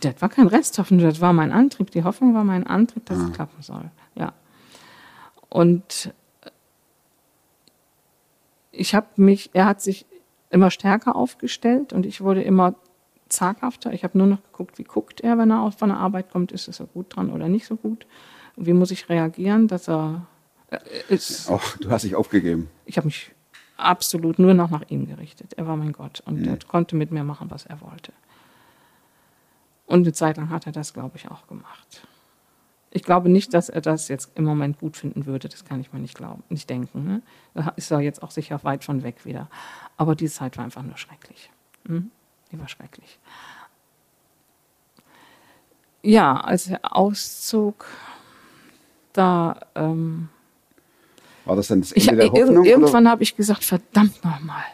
das 0.00 0.14
war 0.20 0.28
kein 0.30 0.48
Resthoffnung, 0.48 0.98
das 1.00 1.20
war 1.20 1.32
mein 1.32 1.52
Antrieb. 1.52 1.92
Die 1.92 2.02
Hoffnung 2.02 2.34
war 2.34 2.42
mein 2.42 2.66
Antrieb, 2.66 3.06
dass 3.06 3.18
es 3.18 3.32
klappen 3.32 3.62
soll. 3.62 3.84
Ja. 4.16 4.32
Und 5.48 6.12
ich 8.72 8.94
habe 8.96 9.06
mich, 9.16 9.50
er 9.52 9.66
hat 9.66 9.80
sich 9.80 10.06
immer 10.50 10.72
stärker 10.72 11.14
aufgestellt 11.14 11.92
und 11.92 12.04
ich 12.04 12.20
wurde 12.20 12.42
immer 12.42 12.74
zaghafter. 13.32 13.92
Ich 13.92 14.04
habe 14.04 14.18
nur 14.18 14.26
noch 14.26 14.42
geguckt, 14.42 14.78
wie 14.78 14.84
guckt 14.84 15.20
er, 15.20 15.38
wenn 15.38 15.50
er 15.50 15.72
von 15.72 15.88
der 15.88 15.98
Arbeit 15.98 16.30
kommt, 16.30 16.52
ist 16.52 16.68
er 16.68 16.86
gut 16.86 17.14
dran 17.14 17.30
oder 17.30 17.48
nicht 17.48 17.66
so 17.66 17.76
gut. 17.76 18.06
Wie 18.56 18.72
muss 18.72 18.90
ich 18.90 19.08
reagieren, 19.08 19.68
dass 19.68 19.88
er 19.88 20.26
äh, 20.70 20.78
ist, 21.08 21.48
Auch, 21.50 21.76
du 21.78 21.90
hast 21.90 22.02
dich 22.02 22.14
aufgegeben. 22.14 22.68
ich 22.84 22.96
habe 22.96 23.06
mich 23.06 23.32
absolut 23.76 24.38
nur 24.38 24.54
noch 24.54 24.70
nach 24.70 24.88
ihm 24.88 25.06
gerichtet. 25.06 25.54
Er 25.54 25.66
war 25.66 25.76
mein 25.76 25.92
Gott 25.92 26.22
und 26.26 26.46
er 26.46 26.58
konnte 26.58 26.96
mit 26.96 27.10
mir 27.10 27.24
machen, 27.24 27.50
was 27.50 27.64
er 27.66 27.80
wollte. 27.80 28.12
Und 29.86 30.00
eine 30.02 30.12
Zeit 30.12 30.36
lang 30.36 30.50
hat 30.50 30.66
er 30.66 30.72
das, 30.72 30.92
glaube 30.92 31.16
ich, 31.16 31.30
auch 31.30 31.46
gemacht. 31.46 32.06
Ich 32.92 33.02
glaube 33.02 33.28
nicht, 33.28 33.54
dass 33.54 33.68
er 33.68 33.80
das 33.80 34.08
jetzt 34.08 34.32
im 34.36 34.44
Moment 34.44 34.78
gut 34.78 34.96
finden 34.96 35.26
würde. 35.26 35.48
Das 35.48 35.64
kann 35.64 35.80
ich 35.80 35.92
mir 35.92 36.00
nicht 36.00 36.16
glauben, 36.16 36.42
nicht 36.48 36.68
denken. 36.68 37.04
Ne? 37.04 37.22
Da 37.54 37.72
ist 37.76 37.90
er 37.90 38.00
jetzt 38.00 38.22
auch 38.22 38.30
sicher 38.32 38.62
weit 38.64 38.84
von 38.84 39.02
weg 39.02 39.24
wieder. 39.24 39.48
Aber 39.96 40.14
die 40.14 40.28
Zeit 40.28 40.56
war 40.56 40.64
einfach 40.64 40.82
nur 40.82 40.96
schrecklich. 40.96 41.50
Hm? 41.86 42.10
Die 42.52 42.58
war 42.58 42.68
schrecklich. 42.68 43.18
Ja, 46.02 46.36
als 46.40 46.68
er 46.68 46.96
auszog, 46.96 47.86
da 49.12 49.60
ähm, 49.74 50.28
War 51.44 51.56
das 51.56 51.68
dann 51.68 51.80
das 51.80 51.92
ich, 51.92 52.08
Ende 52.08 52.22
der 52.22 52.30
irg- 52.32 52.46
Hoffnung? 52.48 52.64
irgendwann 52.64 53.08
habe 53.08 53.22
ich 53.22 53.36
gesagt, 53.36 53.64
verdammt 53.64 54.24
nochmal, 54.24 54.64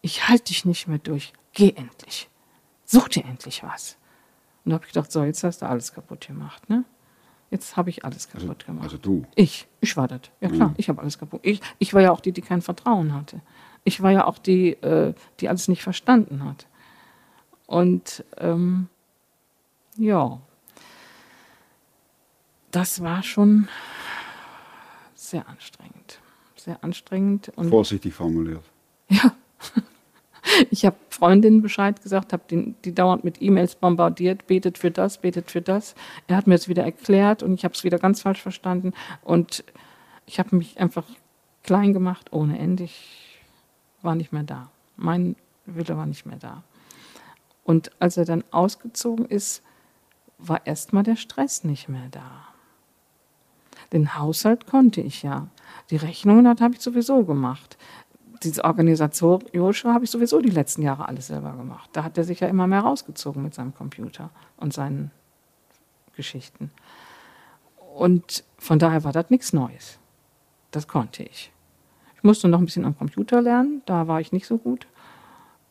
ich 0.00 0.28
halte 0.28 0.44
dich 0.44 0.64
nicht 0.64 0.86
mehr 0.86 0.98
durch. 0.98 1.32
Geh 1.52 1.70
endlich. 1.74 2.28
Such 2.84 3.08
dir 3.08 3.24
endlich 3.24 3.62
was. 3.64 3.96
Und 4.64 4.70
da 4.70 4.74
habe 4.74 4.84
ich 4.86 4.92
gedacht, 4.92 5.10
so, 5.10 5.24
jetzt 5.24 5.42
hast 5.42 5.62
du 5.62 5.66
alles 5.66 5.92
kaputt 5.92 6.26
gemacht. 6.26 6.68
Ne? 6.70 6.84
Jetzt 7.50 7.76
habe 7.76 7.90
ich 7.90 8.04
alles 8.04 8.28
kaputt 8.28 8.48
oder? 8.50 8.64
gemacht. 8.66 8.84
Also 8.84 8.98
du. 8.98 9.24
Ich, 9.34 9.66
ich 9.80 9.96
war 9.96 10.06
das. 10.06 10.20
Ja 10.40 10.48
klar, 10.48 10.72
ich 10.76 10.88
habe 10.88 11.00
alles 11.00 11.18
kaputt. 11.18 11.40
Ich, 11.42 11.60
ich 11.78 11.92
war 11.94 12.00
ja 12.02 12.12
auch 12.12 12.20
die, 12.20 12.30
die 12.32 12.42
kein 12.42 12.62
Vertrauen 12.62 13.12
hatte. 13.14 13.40
Ich 13.82 14.00
war 14.02 14.12
ja 14.12 14.26
auch 14.26 14.38
die, 14.38 14.72
äh, 14.74 15.14
die 15.40 15.48
alles 15.48 15.66
nicht 15.66 15.82
verstanden 15.82 16.44
hat. 16.44 16.66
Und 17.70 18.24
ähm, 18.36 18.88
ja, 19.96 20.40
das 22.72 23.00
war 23.00 23.22
schon 23.22 23.68
sehr 25.14 25.48
anstrengend. 25.48 26.18
Sehr 26.56 26.82
anstrengend. 26.82 27.52
Und 27.54 27.70
Vorsichtig 27.70 28.12
formuliert. 28.12 28.64
ja. 29.08 29.32
Ich 30.70 30.84
habe 30.84 30.96
Freundinnen 31.10 31.62
Bescheid 31.62 32.02
gesagt, 32.02 32.32
habe 32.32 32.42
die, 32.50 32.74
die 32.84 32.92
dauernd 32.92 33.22
mit 33.22 33.40
E-Mails 33.40 33.76
bombardiert, 33.76 34.48
betet 34.48 34.76
für 34.76 34.90
das, 34.90 35.18
betet 35.18 35.52
für 35.52 35.62
das. 35.62 35.94
Er 36.26 36.36
hat 36.36 36.48
mir 36.48 36.56
es 36.56 36.68
wieder 36.68 36.82
erklärt 36.82 37.44
und 37.44 37.54
ich 37.54 37.62
habe 37.62 37.74
es 37.74 37.84
wieder 37.84 37.98
ganz 38.00 38.22
falsch 38.22 38.42
verstanden. 38.42 38.94
Und 39.22 39.62
ich 40.26 40.40
habe 40.40 40.56
mich 40.56 40.80
einfach 40.80 41.04
klein 41.62 41.92
gemacht 41.92 42.32
ohne 42.32 42.58
Ende. 42.58 42.82
Ich 42.82 43.38
war 44.02 44.16
nicht 44.16 44.32
mehr 44.32 44.42
da. 44.42 44.72
Mein 44.96 45.36
Wille 45.66 45.96
war 45.96 46.06
nicht 46.06 46.26
mehr 46.26 46.38
da. 46.38 46.64
Und 47.64 47.90
als 48.00 48.16
er 48.16 48.24
dann 48.24 48.44
ausgezogen 48.50 49.26
ist, 49.26 49.62
war 50.38 50.66
erstmal 50.66 51.02
der 51.02 51.16
Stress 51.16 51.64
nicht 51.64 51.88
mehr 51.88 52.08
da. 52.10 52.48
Den 53.92 54.16
Haushalt 54.16 54.66
konnte 54.66 55.00
ich 55.00 55.22
ja. 55.22 55.48
Die 55.90 55.96
Rechnungen, 55.96 56.46
habe 56.46 56.74
ich 56.74 56.80
sowieso 56.80 57.24
gemacht. 57.24 57.76
Diese 58.42 58.64
Organisatorische 58.64 59.92
habe 59.92 60.04
ich 60.04 60.10
sowieso 60.10 60.40
die 60.40 60.50
letzten 60.50 60.82
Jahre 60.82 61.08
alles 61.08 61.26
selber 61.26 61.52
gemacht. 61.52 61.90
Da 61.92 62.04
hat 62.04 62.16
er 62.16 62.24
sich 62.24 62.40
ja 62.40 62.48
immer 62.48 62.66
mehr 62.66 62.80
rausgezogen 62.80 63.42
mit 63.42 63.54
seinem 63.54 63.74
Computer 63.74 64.30
und 64.56 64.72
seinen 64.72 65.10
Geschichten. 66.14 66.70
Und 67.94 68.44
von 68.56 68.78
daher 68.78 69.04
war 69.04 69.12
das 69.12 69.30
nichts 69.30 69.52
Neues. 69.52 69.98
Das 70.70 70.88
konnte 70.88 71.22
ich. 71.22 71.52
Ich 72.16 72.22
musste 72.22 72.48
noch 72.48 72.60
ein 72.60 72.64
bisschen 72.64 72.84
am 72.84 72.96
Computer 72.96 73.42
lernen, 73.42 73.82
da 73.86 74.06
war 74.06 74.20
ich 74.20 74.32
nicht 74.32 74.46
so 74.46 74.58
gut. 74.58 74.86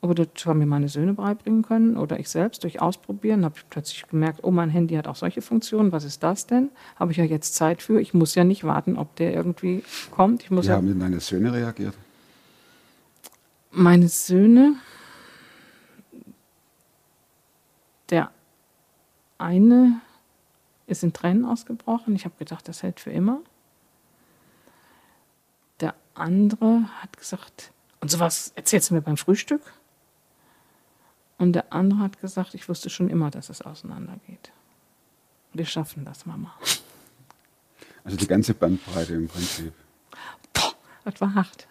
Aber 0.02 0.16
das 0.16 0.28
haben 0.46 0.60
mir 0.60 0.66
meine 0.66 0.88
Söhne 0.88 1.14
beibringen 1.14 1.62
können 1.62 1.98
oder 1.98 2.20
ich 2.20 2.30
selbst 2.30 2.64
durch 2.64 2.82
Ausprobieren. 2.82 3.44
Habe 3.44 3.56
ich 3.58 3.70
plötzlich 3.70 4.08
gemerkt, 4.08 4.40
oh, 4.44 4.52
mein 4.52 4.70
Handy 4.70 4.96
hat 4.96 5.08
auch 5.08 5.18
solche 5.18 5.42
Funktionen. 5.42 5.92
Was 5.92 6.06
ist 6.06 6.24
das 6.24 6.48
denn? 6.48 6.70
Habe 6.96 7.12
ich 7.12 7.18
ja 7.18 7.26
jetzt 7.26 7.56
Zeit 7.56 7.82
für. 7.82 8.00
Ich 8.00 8.14
muss 8.14 8.34
ja 8.36 8.46
nicht 8.46 8.64
warten, 8.64 8.98
ob 8.98 9.16
der 9.18 9.34
irgendwie 9.34 9.84
kommt. 10.12 10.44
Ich 10.44 10.52
muss 10.52 10.66
Wie 10.66 10.70
ja 10.70 10.76
haben 10.76 10.88
denn 10.88 11.00
deine 11.00 11.20
Söhne 11.20 11.52
reagiert? 11.52 11.96
meine 13.72 14.08
Söhne, 14.10 14.76
der 18.10 18.32
eine 19.38 20.02
ist 20.88 21.04
in 21.04 21.14
Tränen 21.14 21.46
ausgebrochen. 21.46 22.16
Ich 22.16 22.26
habe 22.26 22.36
gedacht, 22.40 22.68
das 22.68 22.84
hält 22.84 23.00
für 23.00 23.12
immer. 23.12 23.42
Der 25.80 25.94
andere 26.16 26.86
hat 27.02 27.16
gesagt, 27.18 27.72
und 28.02 28.10
sowas 28.10 28.52
erzählst 28.56 28.90
du 28.90 28.96
mir 28.96 29.02
beim 29.02 29.18
Frühstück? 29.18 29.62
Und 31.40 31.54
der 31.54 31.74
andere 31.74 32.02
hat 32.02 32.20
gesagt, 32.20 32.54
ich 32.54 32.70
wusste 32.70 32.90
schon 32.90 33.10
immer, 33.10 33.32
dass 33.32 33.50
es 33.50 33.62
auseinandergeht. 33.62 34.52
Wir 35.54 35.66
schaffen 35.66 36.06
das, 36.06 36.26
Mama. 36.26 36.54
Also 38.04 38.18
die 38.18 38.28
ganze 38.28 38.54
Bandbreite 38.54 39.16
im 39.16 39.28
Prinzip. 39.28 39.74
Boah, 40.54 40.74
das 41.06 41.20
war 41.22 41.34
hart. 41.34 41.68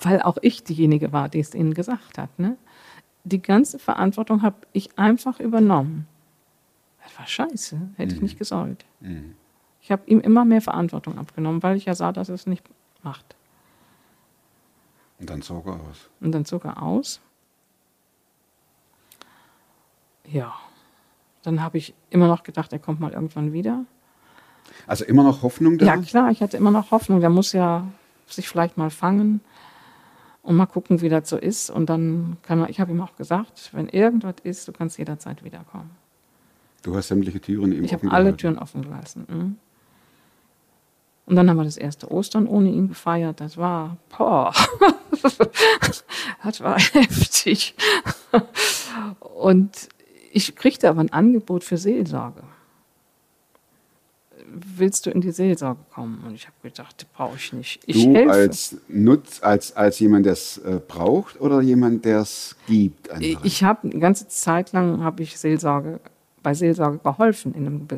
Weil 0.00 0.22
auch 0.22 0.38
ich 0.40 0.64
diejenige 0.64 1.12
war, 1.12 1.28
die 1.28 1.40
es 1.40 1.54
ihnen 1.54 1.74
gesagt 1.74 2.16
hat. 2.16 2.38
Ne? 2.38 2.56
Die 3.24 3.42
ganze 3.42 3.78
Verantwortung 3.78 4.42
habe 4.42 4.56
ich 4.72 4.96
einfach 4.98 5.40
übernommen. 5.40 6.06
Das 7.02 7.18
war 7.18 7.26
scheiße, 7.26 7.80
hätte 7.96 8.14
ich 8.14 8.22
nicht 8.22 8.38
gesollt. 8.38 8.84
Ich 9.80 9.90
habe 9.90 10.02
ihm 10.06 10.20
immer 10.20 10.44
mehr 10.44 10.62
Verantwortung 10.62 11.18
abgenommen, 11.18 11.62
weil 11.62 11.76
ich 11.76 11.84
ja 11.84 11.94
sah, 11.94 12.12
dass 12.12 12.28
er 12.28 12.36
es 12.36 12.46
nicht 12.46 12.64
macht. 13.02 13.36
Und 15.18 15.30
dann 15.30 15.42
zog 15.42 15.66
er 15.66 15.74
aus. 15.74 16.08
Und 16.20 16.32
dann 16.32 16.44
zog 16.44 16.64
er 16.64 16.82
aus. 16.82 17.20
Ja. 20.32 20.54
Dann 21.42 21.62
habe 21.62 21.78
ich 21.78 21.94
immer 22.10 22.26
noch 22.26 22.42
gedacht, 22.42 22.72
er 22.72 22.78
kommt 22.78 23.00
mal 23.00 23.12
irgendwann 23.12 23.52
wieder. 23.52 23.84
Also 24.86 25.04
immer 25.04 25.22
noch 25.22 25.42
Hoffnung 25.42 25.78
da? 25.78 25.86
Ja, 25.86 25.96
klar, 25.98 26.30
ich 26.30 26.42
hatte 26.42 26.56
immer 26.56 26.70
noch 26.70 26.90
Hoffnung. 26.90 27.20
Der 27.20 27.30
muss 27.30 27.52
ja 27.52 27.86
sich 28.26 28.48
vielleicht 28.48 28.76
mal 28.76 28.90
fangen 28.90 29.40
und 30.42 30.56
mal 30.56 30.66
gucken, 30.66 31.00
wie 31.00 31.08
das 31.08 31.28
so 31.28 31.36
ist. 31.36 31.70
Und 31.70 31.88
dann 31.88 32.36
kann 32.42 32.60
er, 32.60 32.68
ich 32.68 32.80
habe 32.80 32.90
ihm 32.90 33.00
auch 33.00 33.14
gesagt, 33.16 33.70
wenn 33.72 33.88
irgendwas 33.88 34.34
ist, 34.42 34.66
du 34.66 34.72
kannst 34.72 34.98
jederzeit 34.98 35.44
wiederkommen. 35.44 35.90
Du 36.82 36.96
hast 36.96 37.08
sämtliche 37.08 37.40
Türen 37.40 37.72
ihm 37.72 37.84
Ich 37.84 37.92
habe 37.92 38.04
alle 38.10 38.24
gehalten. 38.24 38.38
Türen 38.38 38.58
offen 38.58 38.82
gelassen. 38.82 39.26
mhm. 39.28 39.56
Und 41.26 41.34
dann 41.34 41.50
haben 41.50 41.56
wir 41.56 41.64
das 41.64 41.76
erste 41.76 42.08
Ostern 42.12 42.46
ohne 42.46 42.70
ihn 42.70 42.86
gefeiert. 42.86 43.40
Das 43.40 43.56
war, 43.56 43.96
boah, 44.16 44.52
das 46.44 46.60
war 46.60 46.78
heftig. 46.92 47.74
Und 49.34 49.88
ich 50.36 50.54
kriegte 50.54 50.90
aber 50.90 51.00
ein 51.00 51.10
Angebot 51.10 51.64
für 51.64 51.78
Seelsorge. 51.78 52.42
Willst 54.76 55.06
du 55.06 55.10
in 55.10 55.22
die 55.22 55.30
Seelsorge 55.30 55.80
kommen? 55.90 56.22
Und 56.26 56.34
ich 56.34 56.44
habe 56.44 56.56
gedacht, 56.62 57.06
brauche 57.14 57.36
ich 57.36 57.54
nicht. 57.54 57.80
Ich 57.86 58.04
du 58.04 58.12
helfe. 58.12 58.32
als 58.32 58.76
Nutz, 58.86 59.42
als, 59.42 59.74
als 59.74 59.98
jemand, 59.98 60.26
der 60.26 60.34
es 60.34 60.58
äh, 60.58 60.78
braucht 60.86 61.40
oder 61.40 61.62
jemand, 61.62 62.04
der 62.04 62.20
es 62.20 62.54
gibt? 62.66 63.10
anderen? 63.10 63.38
Ich 63.44 63.64
habe 63.64 63.88
eine 63.88 63.98
ganze 63.98 64.28
Zeit 64.28 64.72
lang 64.72 65.02
habe 65.02 65.22
ich 65.22 65.38
Seelsorge, 65.38 66.00
bei 66.42 66.52
Seelsorge 66.52 66.98
geholfen 66.98 67.54
in 67.54 67.66
einem 67.66 67.88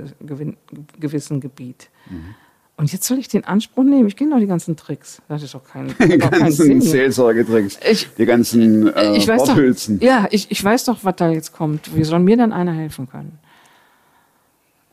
gewissen 1.00 1.40
Gebiet. 1.40 1.90
Mhm. 2.08 2.36
Und 2.78 2.92
jetzt 2.92 3.06
soll 3.06 3.18
ich 3.18 3.26
den 3.26 3.44
Anspruch 3.44 3.82
nehmen. 3.82 4.06
Ich 4.06 4.14
kenne 4.14 4.30
doch 4.30 4.38
die 4.38 4.46
ganzen 4.46 4.76
Tricks. 4.76 5.20
Das 5.26 5.42
ist 5.42 5.52
doch 5.52 5.64
kein, 5.64 5.88
die 5.98 6.16
ganzen. 6.16 6.80
Seelsorgetricks, 6.80 7.76
die 8.16 8.24
ganzen 8.24 8.94
äh, 8.94 9.16
ich 9.16 9.26
weiß 9.26 9.42
doch, 9.42 9.48
Worthülsen. 9.48 9.98
ja, 10.00 10.28
ich, 10.30 10.48
ich 10.52 10.62
weiß 10.62 10.84
doch, 10.84 10.98
was 11.02 11.16
da 11.16 11.28
jetzt 11.28 11.52
kommt. 11.52 11.94
Wie 11.96 12.04
soll 12.04 12.20
mir 12.20 12.36
denn 12.36 12.52
einer 12.52 12.72
helfen 12.72 13.08
können? 13.10 13.40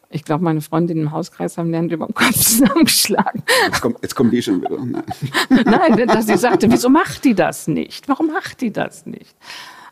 Ich 0.09 0.23
glaube, 0.23 0.43
meine 0.43 0.61
Freundin 0.61 0.97
im 0.97 1.11
Hauskreis 1.11 1.59
haben 1.59 1.69
lernt 1.69 1.91
über 1.91 2.07
den 2.07 2.15
Kopf 2.15 2.31
zusammengeschlagen. 2.33 3.43
Jetzt, 3.67 3.81
kommt, 3.81 3.97
jetzt 4.01 4.15
kommt 4.15 4.33
die 4.33 4.41
schon 4.41 4.61
wieder. 4.63 4.79
Nein. 5.49 5.63
Nein, 5.95 6.07
dass 6.07 6.25
sie 6.25 6.37
sagte, 6.37 6.71
wieso 6.71 6.89
macht 6.89 7.23
die 7.23 7.35
das 7.35 7.67
nicht? 7.67 8.07
Warum 8.07 8.27
macht 8.27 8.61
die 8.61 8.71
das 8.71 9.05
nicht? 9.05 9.35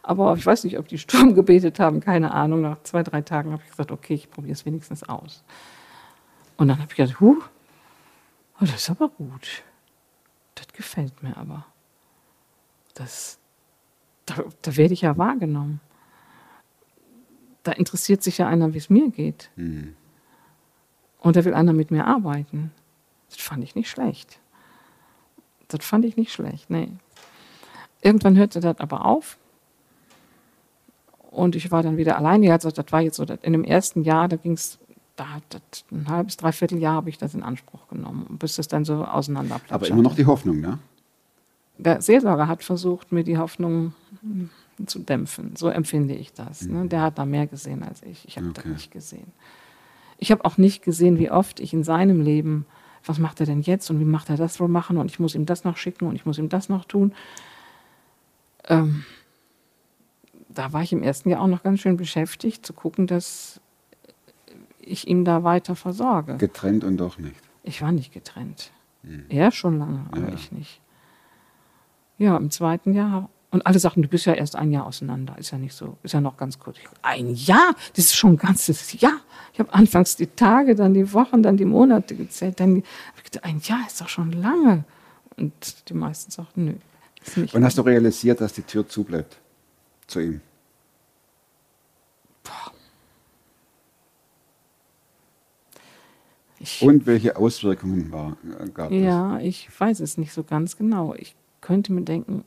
Aber 0.02 0.36
ich 0.36 0.46
weiß 0.46 0.64
nicht, 0.64 0.80
ob 0.80 0.88
die 0.88 0.98
Sturm 0.98 1.36
gebetet 1.36 1.80
haben, 1.80 2.00
keine 2.00 2.34
Ahnung. 2.34 2.62
Nach 2.62 2.82
zwei, 2.82 3.04
drei 3.04 3.22
Tagen 3.22 3.52
habe 3.52 3.62
ich 3.64 3.70
gesagt, 3.70 3.92
okay, 3.92 4.16
ich 4.16 4.32
probiere 4.32 4.54
es 4.54 4.66
wenigstens 4.66 5.08
aus. 5.08 5.44
Und 6.58 6.70
dann 6.70 6.80
habe 6.80 6.88
ich 6.90 6.96
gedacht, 6.96 7.20
huh, 7.20 7.38
oh, 8.56 8.66
das 8.66 8.76
ist 8.76 8.90
aber 8.90 9.10
gut. 9.10 9.64
Das 10.56 10.68
gefällt 10.68 11.24
mir 11.24 11.36
aber. 11.38 11.66
Das, 12.94 13.40
da, 14.26 14.44
da 14.62 14.78
werde 14.78 14.94
ich 14.94 15.02
ja 15.02 15.18
wahrgenommen. 15.18 15.80
Da 17.64 17.72
interessiert 17.72 18.22
sich 18.24 18.38
ja 18.38 18.48
einer, 18.48 18.74
wie 18.74 18.78
es 18.78 18.90
mir 18.90 19.10
geht. 19.10 19.50
Und 21.20 21.36
da 21.36 21.46
will 21.46 21.54
einer 21.54 21.74
mit 21.74 21.92
mir 21.92 22.06
arbeiten. 22.06 22.72
Das 23.30 23.40
fand 23.40 23.64
ich 23.64 23.76
nicht 23.76 23.90
schlecht. 23.90 24.40
Das 25.70 25.86
fand 25.86 26.06
ich 26.06 26.18
nicht 26.18 26.32
schlecht, 26.32 26.70
nee. 26.70 26.92
Irgendwann 28.02 28.38
hörte 28.38 28.60
das 28.60 28.80
aber 28.80 29.06
auf. 29.06 29.38
Und 31.32 31.56
ich 31.56 31.72
war 31.72 31.82
dann 31.82 31.98
wieder 31.98 32.18
alleine. 32.18 32.52
Also 32.52 32.70
das 32.70 32.86
war 32.92 33.02
jetzt 33.02 33.16
so, 33.16 33.24
in 33.24 33.54
dem 33.54 33.64
ersten 33.64 34.04
Jahr, 34.04 34.28
da 34.28 34.36
ging 34.36 34.52
es, 34.52 34.78
da 35.16 35.30
hat 35.30 35.44
das 35.50 35.86
ein 35.92 36.08
halbes, 36.08 36.38
dreiviertel 36.38 36.80
Jahr 36.80 36.96
habe 36.96 37.10
ich 37.10 37.18
das 37.18 37.34
in 37.36 37.44
Anspruch 37.44 37.88
genommen, 37.88 38.38
bis 38.40 38.58
es 38.58 38.68
dann 38.68 38.86
so 38.86 39.06
auseinander 39.06 39.62
Aber 39.70 39.88
immer 39.88 40.02
noch 40.02 40.16
die 40.16 40.26
Hoffnung, 40.26 40.60
ne? 40.60 40.80
der 41.78 42.02
Seelsorger 42.02 42.48
hat 42.48 42.64
versucht, 42.64 43.12
mir 43.12 43.24
die 43.24 43.38
Hoffnung 43.38 43.94
hm, 44.22 44.50
zu 44.86 45.00
dämpfen. 45.00 45.56
So 45.56 45.70
empfinde 45.70 46.16
ich 46.16 46.34
das. 46.34 46.64
Ne? 46.64 46.88
Der 46.88 47.02
hat 47.02 47.18
da 47.18 47.26
mehr 47.26 47.48
gesehen 47.48 47.84
als 47.84 48.02
ich. 48.04 48.28
Ich 48.28 48.38
habe 48.38 48.48
das 48.54 48.64
Okay. 48.64 48.74
nicht 48.74 48.92
gesehen. 48.92 49.32
Ich 50.18 50.32
habe 50.32 50.46
auch 50.46 50.58
nicht 50.58 50.84
gesehen, 50.84 51.18
wie 51.20 51.32
oft 51.32 51.60
ich 51.60 51.74
in 51.74 51.84
seinem 51.84 52.22
Leben, 52.22 52.66
was 53.06 53.20
macht 53.20 53.40
er 53.40 53.46
denn 53.46 53.62
jetzt 53.62 53.90
und 53.90 54.00
wie 54.00 54.06
macht 54.06 54.30
er 54.30 54.38
das 54.38 54.60
wohl 54.60 54.68
machen 54.68 54.98
und 54.98 55.12
ich 55.12 55.20
muss 55.20 55.36
ihm 55.36 55.46
das 55.46 55.64
noch 55.64 55.78
schicken 55.78 56.08
und 56.08 56.16
ich 56.16 56.26
muss 56.26 56.38
ihm 56.38 56.50
das 56.50 56.70
noch 56.70 56.86
tun. 56.86 57.14
Ähm, 58.68 59.04
da 60.50 60.72
war 60.72 60.84
ich 60.84 60.94
im 60.94 61.04
ersten 61.04 61.30
Jahr 61.30 61.42
auch 61.42 61.48
noch 61.48 61.64
ganz 61.64 61.82
schön 61.82 61.98
beschäftigt, 61.98 62.66
zu 62.66 62.74
gucken, 62.74 63.08
dass 63.08 63.60
ich 64.86 65.08
ihm 65.08 65.26
da 65.26 65.44
weiter 65.44 65.76
versorge. 65.76 66.38
Getrennt 66.38 66.84
und 66.84 66.98
doch 66.98 67.18
nicht. 67.18 67.36
Ich 67.64 67.82
war 67.82 67.92
nicht 67.92 68.14
getrennt. 68.14 68.72
Er 69.30 69.52
schon 69.52 69.80
lange, 69.80 70.06
aber 70.12 70.30
Ja. 70.30 70.34
ich 70.34 70.52
nicht. 70.52 70.80
Ja, 72.18 72.38
im 72.38 72.52
zweiten 72.52 72.94
Jahr. 72.94 73.30
Und 73.52 73.68
alle 73.68 73.78
sagten, 73.78 74.02
du 74.02 74.08
bist 74.08 74.26
ja 74.26 74.34
erst 74.34 74.56
ein 74.56 74.72
Jahr 74.72 74.86
auseinander. 74.88 75.38
Ist 75.38 75.52
ja 75.52 75.58
nicht 75.58 75.74
so, 75.76 75.98
ist 76.04 76.14
ja 76.14 76.22
noch 76.22 76.38
ganz 76.38 76.58
kurz. 76.58 76.78
Ein 77.02 77.36
Jahr? 77.36 77.76
Das 77.96 78.06
ist 78.06 78.16
schon 78.16 78.32
ein 78.32 78.38
ganzes 78.38 79.00
Jahr. 79.00 79.20
Ich 79.54 79.60
habe 79.60 79.74
anfangs 79.74 80.16
die 80.16 80.28
Tage, 80.28 80.74
dann 80.76 80.94
die 80.94 81.14
Wochen, 81.14 81.44
dann 81.44 81.58
die 81.58 81.66
Monate 81.66 82.16
gezählt. 82.16 82.60
Dann 82.60 82.76
gedacht, 82.76 83.44
ein 83.44 83.60
Jahr 83.60 83.82
ist 83.86 84.02
doch 84.02 84.10
schon 84.10 84.32
lange. 84.32 84.86
Und 85.38 85.90
die 85.90 85.94
meisten 85.94 86.32
sagten, 86.32 86.66
nö. 86.66 86.74
Ist 87.26 87.38
nicht 87.38 87.54
Wann 87.54 87.64
hast 87.64 87.78
du 87.78 87.82
realisiert, 87.84 88.42
dass 88.42 88.54
die 88.54 88.64
Tür 88.64 88.88
zubleibt 88.88 89.38
zu 90.08 90.20
ihm? 90.20 90.42
Ich, 96.64 96.82
Und 96.82 97.06
welche 97.06 97.36
Auswirkungen 97.36 98.12
war, 98.12 98.38
äh, 98.60 98.70
gab 98.70 98.92
es? 98.92 99.02
Ja, 99.04 99.40
ich 99.40 99.70
weiß 99.80 100.00
es 100.00 100.18
nicht 100.18 100.34
so 100.34 100.44
ganz 100.44 100.78
genau. 100.78 101.14
Ich 101.18 101.36
könnte 101.62 101.92
mir 101.94 102.02
denken, 102.04 102.44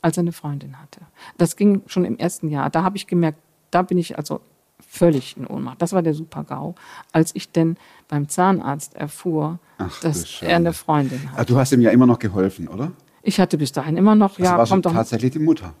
als 0.00 0.16
er 0.16 0.22
eine 0.22 0.32
Freundin 0.32 0.80
hatte. 0.80 1.00
Das 1.38 1.56
ging 1.56 1.82
schon 1.86 2.04
im 2.04 2.16
ersten 2.18 2.48
Jahr. 2.48 2.70
Da 2.70 2.82
habe 2.82 2.96
ich 2.96 3.06
gemerkt, 3.06 3.38
da 3.70 3.82
bin 3.82 3.98
ich 3.98 4.16
also 4.18 4.40
völlig 4.80 5.36
in 5.36 5.46
Ohnmacht. 5.46 5.80
Das 5.80 5.92
war 5.92 6.02
der 6.02 6.12
Super-GAU, 6.14 6.74
als 7.12 7.34
ich 7.34 7.50
denn 7.52 7.76
beim 8.08 8.28
Zahnarzt 8.28 8.94
erfuhr, 8.94 9.58
Ach, 9.78 10.00
dass 10.00 10.42
er 10.42 10.56
eine 10.56 10.72
Freundin 10.72 11.20
Ah, 11.34 11.38
hat. 11.38 11.50
du 11.50 11.56
hast 11.56 11.72
ihm 11.72 11.80
ja 11.80 11.90
immer 11.90 12.06
noch 12.06 12.18
geholfen, 12.18 12.68
oder? 12.68 12.92
Ich 13.22 13.38
hatte 13.38 13.56
bis 13.56 13.70
dahin 13.72 13.96
immer 13.96 14.14
noch, 14.16 14.36
Das 14.36 14.44
ja, 14.48 14.58
war 14.58 14.66
schon 14.66 14.76
kommt 14.76 14.86
doch. 14.86 14.92
tatsächlich 14.92 15.30
die 15.30 15.38
Mutter. 15.38 15.72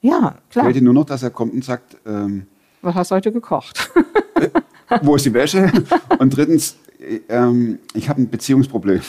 Ja, 0.00 0.36
klar. 0.48 0.64
Fehlte 0.64 0.80
nur 0.82 0.94
noch, 0.94 1.04
dass 1.04 1.22
er 1.22 1.30
kommt 1.30 1.52
und 1.52 1.62
sagt, 1.62 1.98
ähm, 2.06 2.46
Was 2.80 2.94
hast 2.94 3.10
du 3.10 3.16
heute 3.16 3.30
gekocht? 3.32 3.90
wo 5.02 5.16
ist 5.16 5.26
die 5.26 5.34
Wäsche? 5.34 5.70
Und 6.18 6.36
drittens, 6.36 6.76
äh, 6.98 7.20
ähm, 7.28 7.78
ich 7.94 8.08
habe 8.08 8.22
ein 8.22 8.30
Beziehungsproblem. 8.30 9.02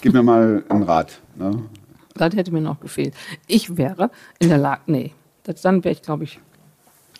Gib 0.00 0.12
mir 0.12 0.22
mal 0.22 0.64
einen 0.68 0.82
Rat. 0.82 1.20
Ne? 1.36 1.62
Das 2.14 2.34
hätte 2.34 2.52
mir 2.52 2.60
noch 2.60 2.80
gefehlt. 2.80 3.14
Ich 3.46 3.76
wäre 3.76 4.10
in 4.38 4.48
der 4.48 4.58
Lage, 4.58 4.82
nee, 4.86 5.12
das, 5.42 5.62
dann 5.62 5.84
wäre 5.84 5.92
ich, 5.92 6.02
glaube 6.02 6.24
ich, 6.24 6.38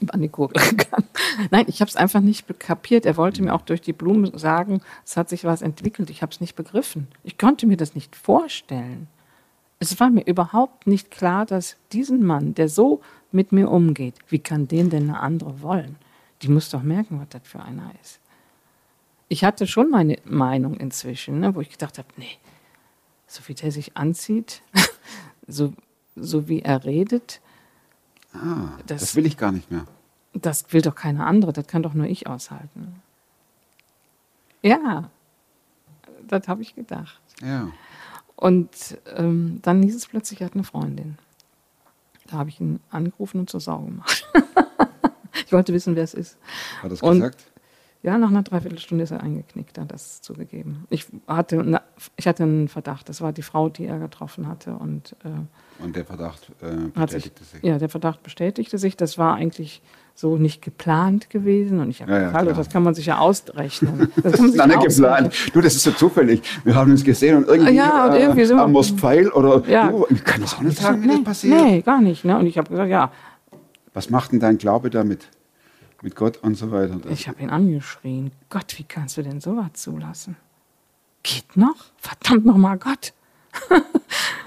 an 0.09 0.23
die 0.23 0.29
Gurgel 0.29 0.63
gegangen. 0.71 1.09
Nein, 1.51 1.67
ich 1.69 1.81
habe 1.81 1.89
es 1.89 1.97
einfach 1.97 2.21
nicht 2.21 2.47
kapiert. 2.59 3.07
Er 3.07 3.17
wollte 3.17 3.43
mir 3.43 3.55
auch 3.55 3.63
durch 3.63 3.81
die 3.81 3.93
Blume 3.93 4.37
sagen, 4.39 4.81
es 5.05 5.17
hat 5.17 5.29
sich 5.29 5.45
was 5.45 5.63
entwickelt. 5.63 6.11
Ich 6.11 6.23
habe 6.23 6.33
es 6.33 6.41
nicht 6.41 6.57
begriffen. 6.57 7.09
Ich 7.23 7.39
konnte 7.39 7.67
mir 7.67 7.77
das 7.77 7.95
nicht 7.95 8.17
vorstellen. 8.17 9.09
Es 9.79 9.99
war 10.01 10.11
mir 10.11 10.27
überhaupt 10.27 10.87
nicht 10.87 11.11
klar, 11.11 11.45
dass 11.45 11.77
diesen 11.93 12.25
Mann, 12.25 12.55
der 12.55 12.69
so 12.69 13.01
mit 13.33 13.53
mir 13.53 13.71
umgeht, 13.71 14.15
wie 14.29 14.39
kann 14.39 14.69
den 14.69 14.91
denn 14.91 15.11
eine 15.11 15.21
andere 15.21 15.61
wollen? 15.61 15.97
Die 16.45 16.51
muss 16.51 16.69
doch 16.69 16.83
merken, 16.83 17.19
was 17.21 17.29
das 17.31 17.41
für 17.45 17.63
einer 17.63 17.91
ist. 18.03 18.21
Ich 19.29 19.45
hatte 19.45 19.67
schon 19.67 19.89
meine 19.91 20.19
Meinung 20.27 20.75
inzwischen, 20.75 21.41
ne, 21.41 21.55
wo 21.55 21.63
ich 21.63 21.71
gedacht 21.71 21.97
habe, 21.97 22.09
nee, 22.19 22.37
so 23.27 23.41
wie 23.49 23.55
der 23.55 23.73
sich 23.73 23.97
anzieht, 23.97 24.61
so, 25.49 25.73
so 26.15 26.47
wie 26.49 26.61
er 26.61 26.85
redet, 26.85 27.41
Ah, 28.35 28.77
das, 28.87 29.01
Das- 29.01 29.17
will 29.17 29.25
ich 29.25 29.39
gar 29.39 29.53
nicht 29.53 29.71
mehr. 29.71 29.87
das 30.35 30.71
will 30.75 30.83
doch 30.83 30.95
keine 30.95 31.25
andere, 31.25 31.53
das 31.55 31.67
kann 31.67 31.83
doch 31.83 31.95
nur 31.95 32.07
ich 32.07 32.27
aushalten. 32.27 33.01
Ja, 34.61 35.09
das 36.29 36.47
habe 36.49 36.61
ich 36.63 36.75
gedacht. 36.75 37.21
Ja. 37.41 37.69
Und 38.37 38.99
ähm, 39.17 39.61
dann 39.63 39.83
hieß 39.83 39.95
es 39.95 40.07
plötzlich, 40.09 40.41
er 40.43 40.47
hat 40.49 40.55
eine 40.55 40.65
Freundin. 40.65 41.17
Da 42.27 42.37
habe 42.39 42.51
ich 42.51 42.61
ihn 42.61 42.81
angerufen 42.91 43.41
und 43.41 43.49
zur 43.51 43.61
Sau 43.61 43.79
gemacht. 43.79 44.29
ich 45.55 45.57
wollte 45.57 45.73
wissen, 45.73 45.95
wer 45.95 46.03
es 46.05 46.15
ist. 46.15 46.37
Hat 46.83 46.91
er 46.91 46.95
es 46.95 47.03
Und- 47.03 47.15
gesagt? 47.21 47.45
Ja, 48.03 48.19
nach 48.19 48.29
einer 48.29 48.43
Dreiviertelstunde 48.43 49.05
ist 49.05 49.13
er 49.13 49.23
eingeknickt, 49.23 49.79
hat 49.79 49.91
das 49.91 50.21
zugegeben. 50.21 50.85
Ich 50.91 51.07
hatte, 51.27 51.63
na, 51.65 51.81
ich 52.17 52.27
hatte 52.29 52.43
einen 52.43 52.69
Verdacht, 52.69 53.09
das 53.09 53.23
war 53.23 53.33
die 53.33 53.41
Frau, 53.41 53.71
die 53.71 53.87
er 53.87 53.99
getroffen 53.99 54.47
hatte. 54.47 54.75
Und 54.75 55.17
äh, 55.25 55.83
Und 55.83 55.97
der 55.97 56.05
Verdacht 56.05 56.51
äh, 56.61 56.67
hat 57.01 57.09
sich, 57.13 57.23
bestätigte 57.33 57.45
sich. 57.45 57.63
ja, 57.63 57.79
der 57.79 57.89
Verdacht 57.89 58.23
bestätigte 58.23 58.77
sich. 58.77 58.99
Das 58.99 59.17
war 59.17 59.37
eigentlich 59.37 59.81
so 60.15 60.37
nicht 60.37 60.61
geplant 60.61 61.31
gewesen. 61.31 61.79
Und 61.81 61.89
ich 61.89 62.03
habe 62.03 62.13
Ja, 62.13 62.21
ja, 62.21 62.27
gesagt, 62.43 62.59
das 62.59 62.69
kann 62.69 62.83
man 62.83 62.93
sich 62.95 63.07
ja 63.07 63.17
ausrechnen. 63.21 64.09
Das, 64.23 64.33
kann 64.35 64.43
man 64.43 64.53
sich 64.53 64.67
nicht 64.67 64.87
geplant. 64.99 65.35
Du, 65.55 65.63
das 65.63 65.75
ist 65.75 65.85
so 65.85 65.93
zufällig. 65.93 66.43
Wir 66.63 66.75
haben 66.75 66.91
uns 66.91 67.05
gesehen 67.05 67.39
und 67.39 67.49
irgendwie, 67.49 67.73
Ja, 67.73 68.09
und 68.09 68.17
irgendwie 68.17 68.45
sind 68.45 68.59
wir- 68.59 68.65
am 68.65 68.73
Mostpfeil 68.73 69.31
oder 69.31 69.67
Ja. 69.67 69.89
du, 69.91 70.05
ich 70.11 70.23
kann 70.23 70.43
das 70.43 70.57
auch 70.57 70.61
nicht 70.61 70.77
sagen, 70.77 71.03
wie 71.05 71.07
das 71.09 71.17
Nee, 71.17 71.23
passiert. 71.25 71.63
nee, 71.63 71.81
gar 71.81 72.03
nicht. 72.03 72.23
Ne? 72.27 72.37
Und 72.39 72.45
ich 72.45 72.59
habe 72.59 72.69
gesagt, 72.69 72.91
ja, 72.91 73.11
Was 73.95 74.11
macht 74.11 74.33
denn 74.33 74.41
dein 74.41 74.59
Glaube 74.59 74.91
damit? 74.91 75.29
Mit 76.05 76.17
Gott 76.17 76.37
und 76.43 76.55
so 76.55 76.71
weiter. 76.71 76.97
Das- 76.97 77.13
ich 77.19 77.29
habe 77.29 77.41
ihn 77.41 77.49
angeschrien. 77.49 78.31
Gott, 78.51 78.79
wie 78.79 78.85
kannst 78.85 79.17
du 79.17 79.23
denn 79.23 79.41
sowas 79.41 79.73
zulassen? 79.73 80.37
Geht 81.23 81.57
noch? 81.57 81.77
Verdammt 81.97 82.45
nochmal, 82.45 82.77
Gott. 82.77 83.15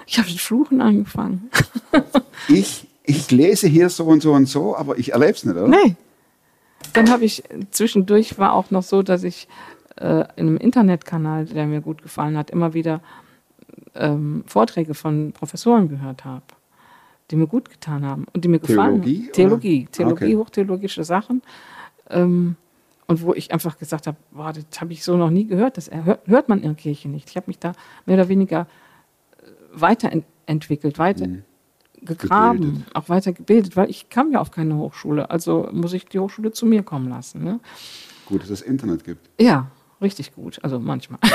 ich 0.06 0.20
habe 0.20 0.30
mit 0.30 0.40
Fluchen 0.40 0.82
angefangen. 0.82 1.50
ich, 2.48 2.88
ich 3.04 3.32
lese 3.32 3.68
hier 3.68 3.90
so 3.90 4.06
und 4.06 4.22
so 4.22 4.34
und 4.34 4.46
so, 4.46 4.78
aber 4.78 5.00
ich 5.00 5.14
erlebe 5.14 5.32
es 5.32 5.44
nicht, 5.46 5.56
oder? 5.56 5.68
Nee. 5.68 5.96
Dann 6.94 7.10
habe 7.10 7.26
ich 7.26 7.44
zwischendurch 7.72 8.38
war 8.38 8.54
auch 8.54 8.70
noch 8.70 8.84
so, 8.84 9.02
dass 9.02 9.24
ich 9.24 9.48
äh, 9.96 10.26
in 10.36 10.48
einem 10.48 10.58
Internetkanal, 10.58 11.46
der 11.46 11.66
mir 11.66 11.82
gut 11.82 12.04
gefallen 12.04 12.38
hat, 12.38 12.52
immer 12.52 12.76
wieder 12.76 13.02
ähm, 13.96 14.44
Vorträge 14.46 14.94
von 14.94 15.32
Professoren 15.32 15.90
gehört 15.90 16.24
habe, 16.24 16.44
die 17.32 17.36
mir 17.36 17.48
gut 17.48 17.70
getan 17.70 18.06
haben 18.06 18.26
und 18.34 18.44
die 18.46 18.48
mir 18.48 18.60
gefallen 18.60 19.02
Theologie, 19.02 19.16
haben. 19.18 19.24
oder? 19.26 19.32
Theologie, 19.34 19.88
Theologie, 19.92 20.24
Okay. 20.26 20.36
hochtheologische 20.38 21.04
Sachen. 21.04 21.42
Ähm, 22.10 22.56
und 23.08 23.22
wo 23.22 23.34
ich 23.34 23.52
einfach 23.54 23.78
gesagt 23.78 24.08
habe, 24.08 24.18
boah, 24.32 24.52
das 24.54 24.66
habe 24.82 24.92
ich 24.94 25.04
so 25.04 25.16
noch 25.18 25.30
nie 25.30 25.46
gehört. 25.46 25.78
Das 25.78 25.90
hört, 25.92 26.28
hört 26.28 26.50
man 26.50 26.60
in 26.60 26.66
der 26.70 26.76
Kirche 26.76 27.08
nicht. 27.10 27.30
Ich 27.30 27.36
habe 27.38 27.48
mich 27.48 27.60
da 27.60 27.74
mehr 28.06 28.16
oder 28.18 28.28
weniger 28.30 28.68
äh, 29.42 29.46
weiterentwickelt, 29.74 31.00
weiter 31.00 31.28
Mhm. 31.28 31.44
gegraben, 32.02 32.60
Gebildet. 32.62 32.96
auch 32.96 33.10
weitergebildet, 33.10 33.76
weil 33.76 33.90
ich 33.90 34.10
kam 34.10 34.32
ja 34.32 34.40
auf 34.40 34.52
keine 34.52 34.76
Hochschule. 34.78 35.30
Also 35.30 35.68
muss 35.72 35.94
ich 35.94 36.06
die 36.06 36.20
Hochschule 36.20 36.52
zu 36.52 36.66
mir 36.66 36.84
kommen 36.84 37.10
lassen. 37.10 37.44
Ne? 37.44 37.60
Gut, 38.26 38.42
dass 38.44 38.50
es 38.50 38.62
Internet 38.62 39.04
gibt. 39.04 39.30
Ja, 39.40 39.72
richtig 40.02 40.34
gut. 40.36 40.60
Also 40.64 40.80
manchmal. 40.80 41.20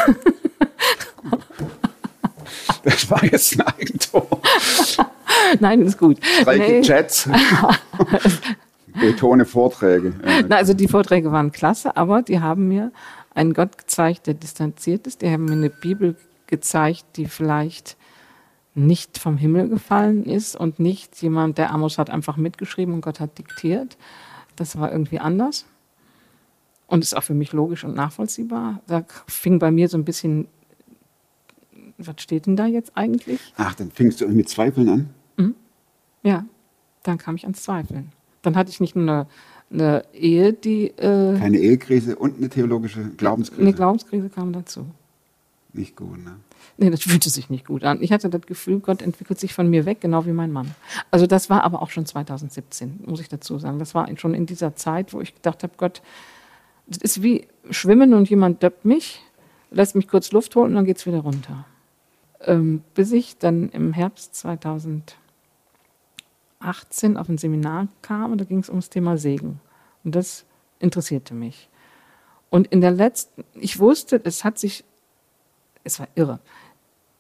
Das 2.85 3.09
war 3.11 3.25
jetzt 3.25 3.59
ein 3.59 3.67
Eigentor. 3.67 4.27
Nein, 5.61 5.83
ist 5.83 5.99
gut. 5.99 6.19
Drei 6.45 6.59
Nee. 6.59 6.81
Chats. 6.83 7.29
Betone 9.01 9.45
Vorträge. 9.45 10.13
Na, 10.49 10.57
also 10.57 10.75
die 10.75 10.89
Vorträge 10.89 11.33
waren 11.33 11.51
klasse, 11.53 11.97
aber 11.97 12.23
die 12.23 12.41
haben 12.41 12.69
mir 12.69 12.93
einen 13.35 13.55
Gott 13.55 13.79
gezeigt, 13.79 14.27
der 14.27 14.35
distanziert 14.35 15.07
ist. 15.07 15.23
Die 15.23 15.31
haben 15.31 15.47
mir 15.47 15.53
eine 15.53 15.71
Bibel 15.71 16.17
gezeigt, 16.47 17.05
die 17.17 17.27
vielleicht 17.27 17.97
nicht 18.75 19.19
vom 19.19 19.37
Himmel 19.37 19.69
gefallen 19.69 20.25
ist 20.25 20.57
und 20.57 20.79
nicht 20.79 21.21
jemand, 21.23 21.59
der 21.59 21.71
Amos 21.73 21.99
hat 21.99 22.11
einfach 22.11 22.37
mitgeschrieben 22.37 22.95
und 22.95 23.01
Gott 23.01 23.21
hat 23.21 23.39
diktiert. 23.39 23.97
Das 24.57 24.79
war 24.79 24.93
irgendwie 24.93 25.19
anders. 25.19 25.67
Und 26.87 27.03
ist 27.03 27.17
auch 27.17 27.23
für 27.23 27.35
mich 27.35 27.53
logisch 27.53 27.85
und 27.85 27.95
nachvollziehbar. 27.95 28.83
Da 28.87 29.05
fing 29.27 29.59
bei 29.59 29.71
mir 29.71 29.89
so 29.89 29.97
ein 29.97 30.05
bisschen, 30.05 30.49
was 31.97 32.17
steht 32.19 32.47
denn 32.47 32.57
da 32.57 32.67
jetzt 32.67 32.93
eigentlich? 32.95 33.41
Ach, 33.57 33.75
dann 33.75 33.91
fingst 33.91 34.21
du 34.21 34.29
mit 34.29 34.49
Zweifeln 34.51 34.89
an? 34.91 35.11
Ja, 36.23 36.45
dann 37.03 37.19
kam 37.19 37.37
ich 37.37 37.45
ans 37.45 37.63
Zweifeln. 37.63 38.13
Dann 38.43 38.57
hatte 38.57 38.71
ich 38.71 38.81
nicht 38.81 38.97
nur 38.97 39.05
eine, 39.05 39.27
eine 39.71 40.05
Ehe, 40.15 40.53
die 40.53 40.89
äh, 40.89 41.39
Keine 41.39 41.59
Ehekrise 41.59 42.17
und 42.17 42.39
eine 42.39 42.49
theologische 42.49 43.11
Glaubenskrise. 43.17 43.63
Eine 43.63 43.73
Glaubenskrise 43.73 44.29
kam 44.29 44.53
dazu. 44.53 44.87
Nicht 45.73 45.97
gut, 45.97 46.23
ne? 46.23 46.37
Nee, 46.77 46.91
das 46.91 47.03
fühlte 47.03 47.31
sich 47.31 47.51
nicht 47.51 47.67
gut 47.67 47.85
an. 47.85 48.03
Ich 48.03 48.13
hatte 48.13 48.29
das 48.29 48.43
Gefühl, 48.43 48.81
Gott 48.81 49.03
entwickelt 49.03 49.41
sich 49.41 49.55
von 49.55 49.69
mir 49.69 49.87
weg, 49.87 50.01
genau 50.01 50.27
wie 50.27 50.33
mein 50.33 50.53
Mann. 50.53 50.75
Also 51.11 51.27
das 51.27 51.51
war 51.51 51.65
aber 51.65 51.83
auch 51.83 51.91
schon 51.91 52.07
2017, 52.07 53.01
muss 53.07 53.21
ich 53.21 53.29
dazu 53.29 53.59
sagen. 53.59 53.79
Das 53.79 53.95
war 53.95 54.09
schon 54.19 54.35
in 54.35 54.47
dieser 54.47 54.77
Zeit, 54.77 55.13
wo 55.13 55.21
ich 55.21 55.35
gedacht 55.35 55.63
habe, 55.63 55.73
Gott, 55.77 56.03
das 56.87 56.99
ist 56.99 57.23
wie 57.23 57.47
Schwimmen 57.71 58.15
und 58.15 58.29
jemand 58.29 58.63
döppt 58.63 58.85
mich, 58.85 59.23
lässt 59.71 59.95
mich 59.95 60.09
kurz 60.09 60.33
Luft 60.33 60.55
holen 60.57 60.71
und 60.71 60.75
dann 60.75 60.85
geht's 60.85 61.07
wieder 61.07 61.21
runter. 61.21 61.65
Ähm, 62.41 62.83
bis 62.95 63.13
ich 63.13 63.39
dann 63.39 63.71
im 63.71 63.93
Herbst 63.93 64.35
2018 66.63 67.17
auf 67.17 67.29
ein 67.29 67.39
Seminar 67.39 67.89
kam 68.01 68.33
und 68.33 68.41
da 68.41 68.45
ging 68.45 68.59
es 68.59 68.69
ums 68.69 68.91
Thema 68.91 69.19
Segen. 69.19 69.61
Und 70.05 70.15
das 70.15 70.45
interessierte 70.79 71.35
mich. 71.35 71.69
Und 72.51 72.67
in 72.69 72.81
der 72.81 72.91
letzten, 72.91 73.45
ich 73.55 73.79
wusste, 73.79 74.21
es 74.25 74.45
hat 74.45 74.59
sich 74.59 74.85
es 75.85 75.99
war 75.99 76.09
irre. 76.15 76.41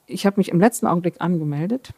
Ich 0.06 0.26
habe 0.26 0.38
mich 0.38 0.50
im 0.50 0.60
letzten 0.60 0.86
Augenblick 0.86 1.20
angemeldet. 1.20 1.92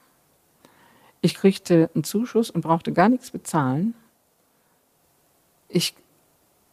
Ich 1.21 1.35
kriegte 1.35 1.91
einen 1.95 2.05
Zuschuss 2.05 2.51
und 2.51 2.63
brauchte 2.63 2.93
gar 2.93 3.09
nichts 3.09 3.31
bezahlen. 3.31 3.95
Ich 5.69 5.95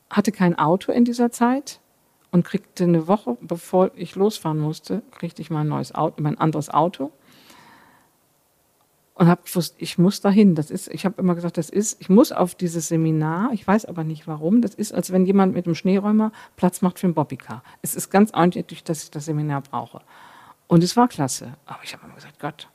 hatte 0.09 0.31
kein 0.31 0.57
Auto 0.57 0.91
in 0.91 1.05
dieser 1.05 1.31
Zeit 1.31 1.79
und 2.31 2.45
kriegte 2.45 2.83
eine 2.83 3.07
Woche, 3.07 3.37
bevor 3.41 3.91
ich 3.95 4.15
losfahren 4.15 4.59
musste, 4.59 5.01
kriegte 5.11 5.41
ich 5.41 5.49
mein 5.49 5.67
neues 5.67 5.95
Auto, 5.95 6.21
mein 6.21 6.37
anderes 6.37 6.69
Auto 6.69 7.11
und 9.13 9.27
habe 9.27 9.41
gewusst, 9.45 9.75
ich 9.77 9.97
muss 9.97 10.21
dahin. 10.21 10.55
Das 10.55 10.71
ist, 10.71 10.87
ich 10.87 11.05
habe 11.05 11.21
immer 11.21 11.35
gesagt, 11.35 11.57
das 11.57 11.69
ist, 11.69 11.99
ich 12.01 12.09
muss 12.09 12.31
auf 12.31 12.55
dieses 12.55 12.87
Seminar. 12.87 13.51
Ich 13.53 13.67
weiß 13.67 13.85
aber 13.85 14.03
nicht 14.03 14.27
warum. 14.27 14.61
Das 14.61 14.73
ist, 14.73 14.93
als 14.93 15.11
wenn 15.11 15.25
jemand 15.25 15.53
mit 15.53 15.65
einem 15.65 15.75
Schneeräumer 15.75 16.31
Platz 16.55 16.81
macht 16.81 16.99
für 16.99 17.07
ein 17.07 17.13
Bobbycar. 17.13 17.63
Es 17.81 17.95
ist 17.95 18.09
ganz 18.09 18.31
eindeutig, 18.31 18.83
dass 18.83 19.03
ich 19.03 19.11
das 19.11 19.25
Seminar 19.25 19.61
brauche. 19.61 20.01
Und 20.67 20.83
es 20.83 20.95
war 20.95 21.07
klasse. 21.07 21.53
Aber 21.65 21.79
ich 21.83 21.93
habe 21.93 22.05
immer 22.05 22.15
gesagt, 22.15 22.39
Gott, 22.39 22.67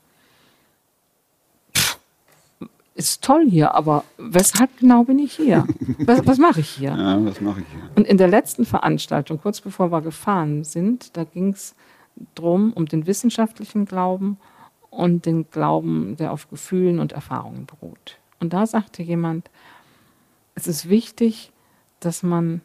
ist 2.95 3.23
toll 3.23 3.47
hier, 3.49 3.75
aber 3.75 4.05
weshalb 4.17 4.79
genau 4.79 5.05
bin 5.05 5.19
ich 5.19 5.35
hier? 5.35 5.67
Was, 5.99 6.27
was 6.27 6.39
mache 6.39 6.61
ich 6.61 6.71
hier? 6.71 6.91
Ja, 6.97 7.23
was 7.25 7.41
mache 7.43 7.61
ich 7.61 7.67
hier? 7.71 7.91
Und 7.95 8.07
in 8.07 8.17
der 8.17 8.29
letzten 8.29 8.65
Veranstaltung, 8.65 9.39
kurz 9.41 9.61
bevor 9.61 9.93
wir 9.93 10.01
gefahren 10.01 10.65
sind, 10.65 11.17
da 11.17 11.25
ging 11.25 11.51
es 11.51 11.75
drum 12.35 12.73
um 12.73 12.87
den 12.87 13.07
wissenschaftlichen 13.07 13.85
Glauben 13.85 14.39
und 14.97 15.27
den 15.27 15.51
Glauben, 15.51 16.17
der 16.17 16.33
auf 16.33 16.49
Gefühlen 16.49 16.99
und 16.99 17.13
Erfahrungen 17.13 17.67
beruht. 17.67 18.19
Und 18.41 18.53
da 18.53 18.67
sagte 18.67 19.03
jemand, 19.03 19.51
es 20.55 20.67
ist 20.67 20.89
wichtig, 20.89 21.53
dass 22.01 22.23
man 22.23 22.63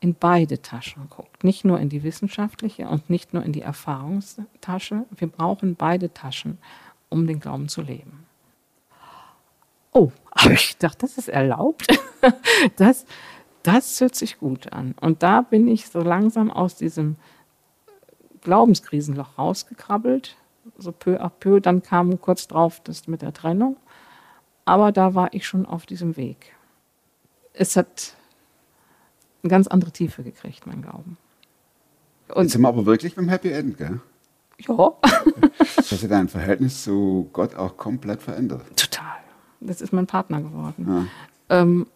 in 0.00 0.14
beide 0.14 0.62
Taschen 0.62 1.08
guckt. 1.10 1.44
Nicht 1.44 1.64
nur 1.64 1.80
in 1.80 1.88
die 1.88 2.02
wissenschaftliche 2.02 2.88
und 2.88 3.10
nicht 3.10 3.34
nur 3.34 3.42
in 3.42 3.52
die 3.52 3.62
Erfahrungstasche. 3.62 5.04
Wir 5.16 5.28
brauchen 5.28 5.74
beide 5.74 6.12
Taschen, 6.12 6.58
um 7.08 7.26
den 7.26 7.40
Glauben 7.40 7.68
zu 7.68 7.82
leben. 7.82 8.24
Oh, 9.92 10.12
aber 10.30 10.52
ich 10.52 10.76
dachte, 10.78 10.98
das 11.00 11.18
ist 11.18 11.28
erlaubt. 11.28 11.86
Das, 12.74 13.06
das 13.62 14.00
hört 14.00 14.16
sich 14.16 14.40
gut 14.40 14.72
an. 14.72 14.96
Und 15.00 15.22
da 15.22 15.42
bin 15.42 15.68
ich 15.68 15.86
so 15.86 16.00
langsam 16.00 16.50
aus 16.50 16.74
diesem 16.74 17.14
Glaubenskrisenloch 18.40 19.38
rausgekrabbelt, 19.38 20.36
so 20.78 20.92
peu 20.92 21.20
à 21.20 21.28
peu. 21.28 21.60
Dann 21.60 21.82
kam 21.82 22.20
kurz 22.20 22.48
drauf 22.48 22.80
das 22.84 23.06
mit 23.08 23.22
der 23.22 23.32
Trennung. 23.32 23.76
Aber 24.64 24.92
da 24.92 25.14
war 25.14 25.32
ich 25.34 25.46
schon 25.46 25.66
auf 25.66 25.86
diesem 25.86 26.16
Weg. 26.16 26.54
Es 27.52 27.76
hat 27.76 28.14
eine 29.42 29.50
ganz 29.50 29.66
andere 29.66 29.90
Tiefe 29.92 30.22
gekriegt, 30.22 30.66
mein 30.66 30.82
Glauben. 30.82 31.16
Jetzt 32.36 32.52
sind 32.52 32.60
wir 32.62 32.68
aber 32.68 32.84
wirklich 32.86 33.14
beim 33.14 33.28
Happy 33.28 33.50
End, 33.50 33.78
gell? 33.78 34.00
Ja, 34.58 34.92
Das 35.76 35.92
hat 35.92 36.02
ja 36.02 36.08
dein 36.08 36.28
Verhältnis 36.28 36.82
zu 36.82 37.30
Gott 37.32 37.54
auch 37.54 37.76
komplett 37.76 38.20
verändert. 38.20 38.64
total. 38.76 39.04
Das 39.60 39.80
ist 39.80 39.92
mein 39.92 40.06
Partner 40.06 40.40
geworden. 40.42 41.08
Ähm, 41.48 41.86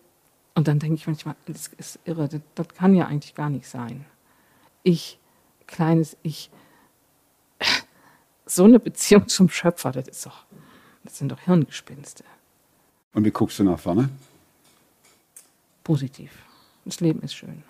und 0.55 0.69
dann 0.69 0.79
denke 0.79 0.95
ich 0.95 1.07
manchmal, 1.07 1.35
das 1.47 1.69
ist 1.77 1.99
irre, 2.05 2.29
das, 2.29 2.41
das 2.55 2.69
kann 2.69 2.95
ja 2.95 3.07
eigentlich 3.07 3.35
gar 3.35 3.51
nicht 3.51 3.69
sein. 3.69 4.05
Ich, 4.83 5.19
kleines 5.67 6.17
Ich, 6.23 6.51
so 8.55 8.65
eine 8.65 8.79
Beziehung 8.79 9.29
zum 9.29 9.49
Schöpfer, 9.49 9.93
das 9.93 10.09
ist 10.09 10.27
doch, 10.27 10.45
das 11.05 11.19
sind 11.19 11.31
doch 11.33 11.41
Hirngespinste. 11.41 12.25
Und 13.15 13.25
wie 13.25 13.31
guckst 13.31 13.59
du 13.59 13.65
nach 13.65 13.79
vorne? 13.79 14.09
Positiv. 15.85 16.31
Das 16.85 17.01
Leben 17.01 17.21
ist 17.23 17.35
schön. 17.35 17.63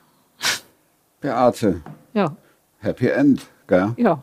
Beate, 1.21 1.81
Ja, 2.15 2.37
Happy 2.81 3.09
End, 3.09 3.47
gell? 3.67 3.93
ja. 3.97 4.23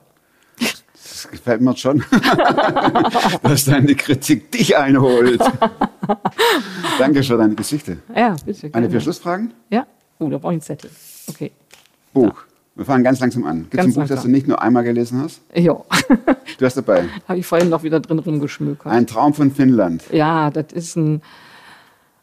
Das 1.01 1.29
gefällt 1.31 1.61
mir 1.61 1.75
schon, 1.75 2.03
dass 3.43 3.65
deine 3.65 3.95
Kritik 3.95 4.51
dich 4.51 4.77
einholt. 4.77 5.41
Danke 6.97 7.23
für 7.23 7.37
deine 7.37 7.55
Geschichte. 7.55 7.97
Ja, 8.15 8.35
bitte. 8.45 8.67
Eine 8.67 8.71
gerne. 8.71 8.89
für 8.91 9.01
Schlussfragen? 9.01 9.53
Ja? 9.69 9.85
Oh, 10.19 10.29
da 10.29 10.37
brauche 10.37 10.53
ich 10.53 10.55
einen 10.55 10.61
Zettel. 10.61 10.91
Okay. 11.27 11.51
Buch. 12.13 12.43
Wir 12.75 12.85
fangen 12.85 13.03
ganz 13.03 13.19
langsam 13.19 13.45
an. 13.45 13.67
Gibt 13.69 13.75
es 13.75 13.79
ein 13.79 13.93
Buch, 13.93 14.01
das 14.01 14.09
langsam. 14.09 14.31
du 14.31 14.37
nicht 14.37 14.47
nur 14.47 14.61
einmal 14.61 14.83
gelesen 14.83 15.21
hast? 15.21 15.41
Ja. 15.53 15.73
Du 16.57 16.65
hast 16.65 16.77
dabei. 16.77 17.05
Habe 17.27 17.39
ich 17.39 17.45
vorhin 17.45 17.69
noch 17.69 17.83
wieder 17.83 17.99
drin 17.99 18.19
rumgeschmökert. 18.19 18.91
Ein 18.91 19.05
Traum 19.05 19.33
von 19.33 19.51
Finnland. 19.51 20.03
Ja, 20.11 20.49
das 20.49 20.71
ist 20.71 20.95
ein, 20.95 21.21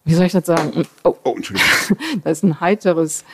wie 0.05 0.15
soll 0.15 0.27
ich 0.27 0.33
das 0.33 0.47
sagen? 0.47 0.87
Oh, 1.05 1.15
Oh, 1.25 1.35
Entschuldigung. 1.37 1.69
das 2.25 2.39
ist 2.39 2.45
ein 2.45 2.61
heiteres, 2.61 3.25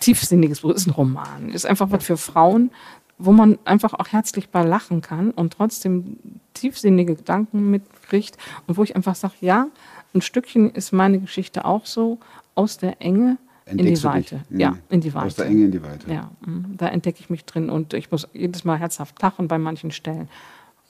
tiefsinniges 0.00 0.60
Buch. 0.60 0.72
Das 0.72 0.82
ist 0.82 0.88
ein 0.88 0.92
Roman. 0.92 1.48
Ist 1.50 1.64
einfach 1.66 1.90
was 1.90 2.04
für 2.04 2.16
Frauen, 2.18 2.70
wo 3.16 3.32
man 3.32 3.58
einfach 3.64 3.94
auch 3.94 4.08
herzlich 4.08 4.50
bei 4.50 4.62
lachen 4.62 5.00
kann 5.00 5.30
und 5.30 5.54
trotzdem 5.54 6.18
tiefsinnige 6.54 7.14
Gedanken 7.14 7.70
mitkriegt 7.70 8.36
und 8.66 8.76
wo 8.76 8.82
ich 8.82 8.96
einfach 8.96 9.14
sage, 9.14 9.34
ja, 9.40 9.68
ein 10.14 10.20
Stückchen 10.22 10.70
ist 10.70 10.92
meine 10.92 11.20
Geschichte 11.20 11.64
auch 11.64 11.86
so 11.86 12.18
aus 12.54 12.76
der 12.76 13.00
Enge 13.00 13.36
in 13.66 13.78
Entdeckst 13.78 14.02
die? 14.02 14.08
Weite. 14.08 14.40
Mhm. 14.48 14.60
Ja, 14.60 14.76
in 14.88 15.00
die 15.00 15.14
Weite. 15.14 15.26
Aus 15.26 15.34
der 15.36 15.46
Enge 15.46 15.64
in 15.66 15.70
die 15.72 15.82
Weite. 15.82 16.12
Ja, 16.12 16.30
da 16.76 16.88
entdecke 16.88 17.20
ich 17.20 17.30
mich 17.30 17.44
drin 17.44 17.70
und 17.70 17.94
ich 17.94 18.10
muss 18.10 18.26
jedes 18.32 18.64
Mal 18.64 18.78
herzhaft 18.78 19.20
lachen 19.22 19.48
bei 19.48 19.58
manchen 19.58 19.90
Stellen. 19.90 20.28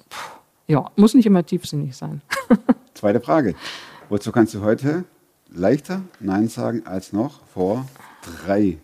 Puh, 0.09 0.17
ja, 0.67 0.91
muss 0.97 1.15
nicht 1.15 1.27
immer 1.27 1.45
tiefsinnig 1.45 1.97
sein. 1.97 2.23
Zweite 2.95 3.21
Frage. 3.21 3.55
Wozu 4.09 4.33
kannst 4.33 4.55
du 4.55 4.63
heute 4.63 5.05
leichter 5.51 6.03
Nein 6.21 6.49
sagen 6.49 6.83
als 6.87 7.13
noch 7.13 7.41
vor 7.47 7.87
drei 8.45 8.79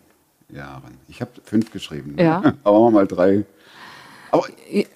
Jahren? 0.49 0.97
Ich 1.07 1.21
habe 1.21 1.31
fünf 1.43 1.71
geschrieben. 1.71 2.15
ne? 2.15 2.23
Ja. 2.23 2.37
Aber 2.63 2.79
machen 2.81 2.93
wir 2.93 2.99
mal 2.99 3.07
drei. 3.07 3.45
Aber 4.31 4.45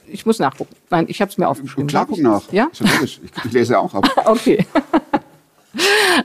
Ich, 0.07 0.25
muss 0.25 0.39
nachgucken. 0.39 0.75
Nein, 0.89 1.05
ich 1.07 1.21
habe 1.21 1.31
es 1.31 1.37
mir 1.37 1.47
aufgeschrieben. 1.47 1.87
klar, 1.87 2.05
guck 2.05 2.19
nach. 2.19 2.51
Ja? 2.51 2.65
Ist 2.71 2.81
ja 2.81 2.93
logisch. 2.93 3.21
Ich, 3.23 3.45
ich 3.45 3.51
lese 3.53 3.79
auch 3.79 3.93
ab. 3.95 4.05
Okay. 4.25 4.65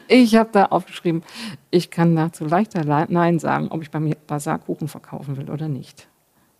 Ich 0.09 0.37
habe 0.37 0.51
da 0.53 0.67
aufgeschrieben, 0.67 1.23
ich 1.71 1.91
kann 1.91 2.17
dazu 2.17 2.45
leichter 2.45 2.85
Le- 2.85 3.07
Nein 3.09 3.39
sagen, 3.39 3.69
ob 3.69 3.83
ich 3.83 3.91
bei 3.91 4.01
mir 4.01 4.17
Basar 4.27 4.59
Kuchen 4.59 4.89
verkaufen 4.89 5.37
will 5.37 5.51
oder 5.51 5.69
nicht. 5.69 6.09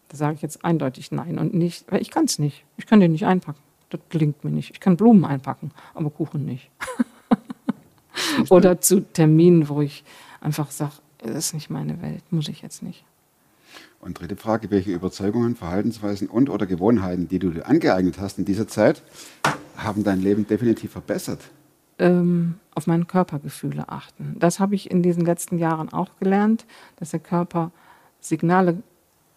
Da 0.09 0.17
sage 0.17 0.35
ich 0.37 0.43
jetzt 0.43 0.65
eindeutig 0.65 1.11
Nein 1.13 1.39
und 1.39 1.55
nicht, 1.55 1.91
weil 1.91 2.01
ich 2.01 2.11
kann 2.11 2.25
es 2.27 2.39
nicht. 2.39 2.65
Ich 2.77 2.87
kann 2.87 3.01
den 3.01 3.13
nicht 3.13 3.27
einpacken. 3.27 3.61
Das 3.91 4.01
gelingt 4.09 4.45
mir 4.45 4.51
nicht. 4.51 4.71
Ich 4.73 4.81
kann 4.81 4.97
Blumen 4.97 5.25
einpacken, 5.25 5.71
aber 5.95 6.11
Kuchen 6.11 6.45
nicht. 6.45 6.71
oder 8.51 8.81
zu 8.81 9.01
Terminen, 9.01 9.69
wo 9.69 9.81
ich 9.81 10.05
einfach 10.41 10.71
sage, 10.71 10.93
das 11.19 11.47
ist 11.47 11.55
nicht 11.55 11.71
meine 11.71 12.03
Welt, 12.03 12.23
muss 12.31 12.49
ich 12.49 12.63
jetzt 12.63 12.83
nicht. 12.83 13.05
Und 14.01 14.21
dritte 14.21 14.37
Frage, 14.37 14.71
welche 14.71 14.93
Überzeugungen, 14.93 15.57
Verhaltensweisen 15.57 16.29
und 16.29 16.51
oder 16.51 16.67
Gewohnheiten, 16.67 17.29
die 17.29 17.39
du 17.39 17.51
dir 17.51 17.67
angeeignet 17.67 18.21
hast 18.21 18.39
in 18.39 18.45
dieser 18.45 18.69
Zeit, 18.69 19.03
haben 19.77 20.05
dein 20.05 20.21
Leben 20.21 20.47
definitiv 20.47 20.93
verbessert? 20.93 21.41
Ähm, 21.99 22.57
auf 22.75 22.87
meine 22.87 23.07
Körpergefühle 23.07 23.89
achten. 23.89 24.37
Das 24.39 24.61
habe 24.61 24.75
ich 24.75 24.91
in 24.91 25.03
diesen 25.03 25.25
letzten 25.25 25.57
Jahren 25.57 25.91
auch 25.91 26.11
gelernt, 26.21 26.67
dass 26.97 27.11
der 27.11 27.21
Körper 27.21 27.71
Signale 28.21 28.83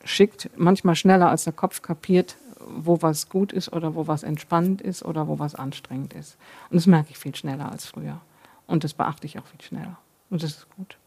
schickt, 0.04 0.50
manchmal 0.58 0.96
schneller 0.96 1.30
als 1.30 1.46
der 1.46 1.54
Kopf 1.54 1.82
kapiert, 1.82 2.36
wo 2.68 3.02
was 3.02 3.30
gut 3.30 3.52
ist 3.52 3.72
oder 3.72 3.96
wo 3.96 4.08
was 4.08 4.24
entspannt 4.24 4.82
ist 4.82 5.04
oder 5.04 5.28
wo 5.28 5.40
was 5.40 5.56
anstrengend 5.56 6.14
ist. 6.14 6.38
Und 6.70 6.76
das 6.76 6.88
merke 6.88 7.12
ich 7.12 7.18
viel 7.18 7.36
schneller 7.36 7.72
als 7.72 7.86
früher. 7.86 8.20
Und 8.68 8.84
das 8.84 8.94
beachte 8.94 9.26
ich 9.26 9.40
auch 9.40 9.46
viel 9.46 9.62
schneller. 9.62 9.98
Und 10.30 10.44
das 10.44 10.52
ist 10.52 10.68
gut. 10.76 10.98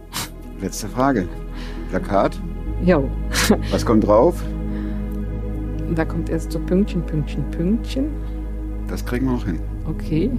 Letzte 0.60 0.88
Frage. 0.88 1.28
Plakat. 1.90 2.38
Jo. 2.84 3.10
Was 3.70 3.86
kommt 3.86 4.06
drauf? 4.06 4.42
Da 5.94 6.04
kommt 6.04 6.28
erst 6.28 6.52
so 6.52 6.60
Pünktchen, 6.60 7.04
Pünktchen, 7.06 7.50
Pünktchen. 7.50 8.10
Das 8.88 9.04
kriegen 9.04 9.26
wir 9.26 9.36
auch 9.36 9.44
hin. 9.44 9.60
Okay. 9.86 10.30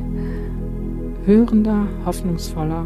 Hörender, 1.27 1.85
hoffnungsvoller, 2.05 2.85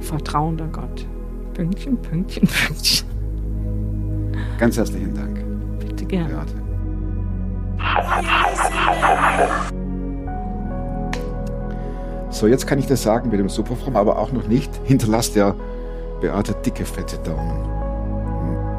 vertrauender 0.00 0.68
Gott. 0.68 1.08
Pünktchen, 1.54 1.96
Pünktchen, 2.00 2.46
Pünktchen. 2.46 3.08
Ganz 4.60 4.76
herzlichen 4.76 5.12
Dank. 5.12 5.40
Bitte 5.80 6.04
gerne. 6.04 6.28
Beate. 6.28 6.52
So, 12.30 12.46
jetzt 12.46 12.68
kann 12.68 12.78
ich 12.78 12.86
das 12.86 13.02
sagen 13.02 13.28
mit 13.28 13.40
dem 13.40 13.48
Superfrom, 13.48 13.96
aber 13.96 14.20
auch 14.20 14.30
noch 14.30 14.46
nicht. 14.46 14.70
Hinterlasst 14.84 15.34
der 15.34 15.56
Beate 16.20 16.54
dicke, 16.64 16.84
fette 16.84 17.18
Daumen. 17.24 17.64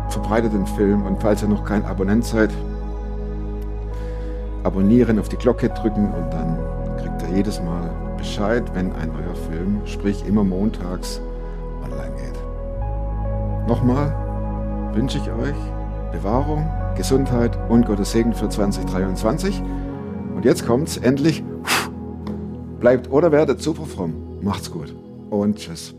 Verbreitet 0.07 0.53
den 0.53 0.65
Film 0.67 1.05
und 1.05 1.21
falls 1.21 1.41
ihr 1.41 1.49
noch 1.49 1.65
kein 1.65 1.83
Abonnent 1.83 2.23
seid, 2.23 2.51
abonnieren, 4.63 5.19
auf 5.19 5.27
die 5.27 5.35
Glocke 5.35 5.67
drücken 5.67 6.13
und 6.13 6.31
dann 6.31 6.57
kriegt 6.97 7.21
ihr 7.23 7.35
jedes 7.35 7.61
Mal 7.61 8.00
Bescheid, 8.21 8.63
wenn 8.75 8.93
ein 8.93 9.11
neuer 9.11 9.33
Film, 9.49 9.81
sprich 9.85 10.23
immer 10.27 10.43
montags, 10.43 11.19
online 11.83 12.15
geht. 12.17 13.67
Nochmal 13.67 14.15
wünsche 14.93 15.17
ich 15.17 15.23
euch 15.23 15.55
Bewahrung, 16.11 16.69
Gesundheit 16.95 17.57
und 17.67 17.87
Gottes 17.87 18.11
Segen 18.11 18.33
für 18.33 18.47
2023. 18.47 19.63
Und 20.35 20.45
jetzt 20.45 20.67
kommt's 20.67 20.97
endlich. 20.97 21.43
Bleibt 22.79 23.09
oder 23.11 23.31
werdet 23.31 23.59
super 23.59 23.85
fromm. 23.85 24.13
Macht's 24.41 24.69
gut 24.69 24.95
und 25.31 25.57
tschüss. 25.57 25.95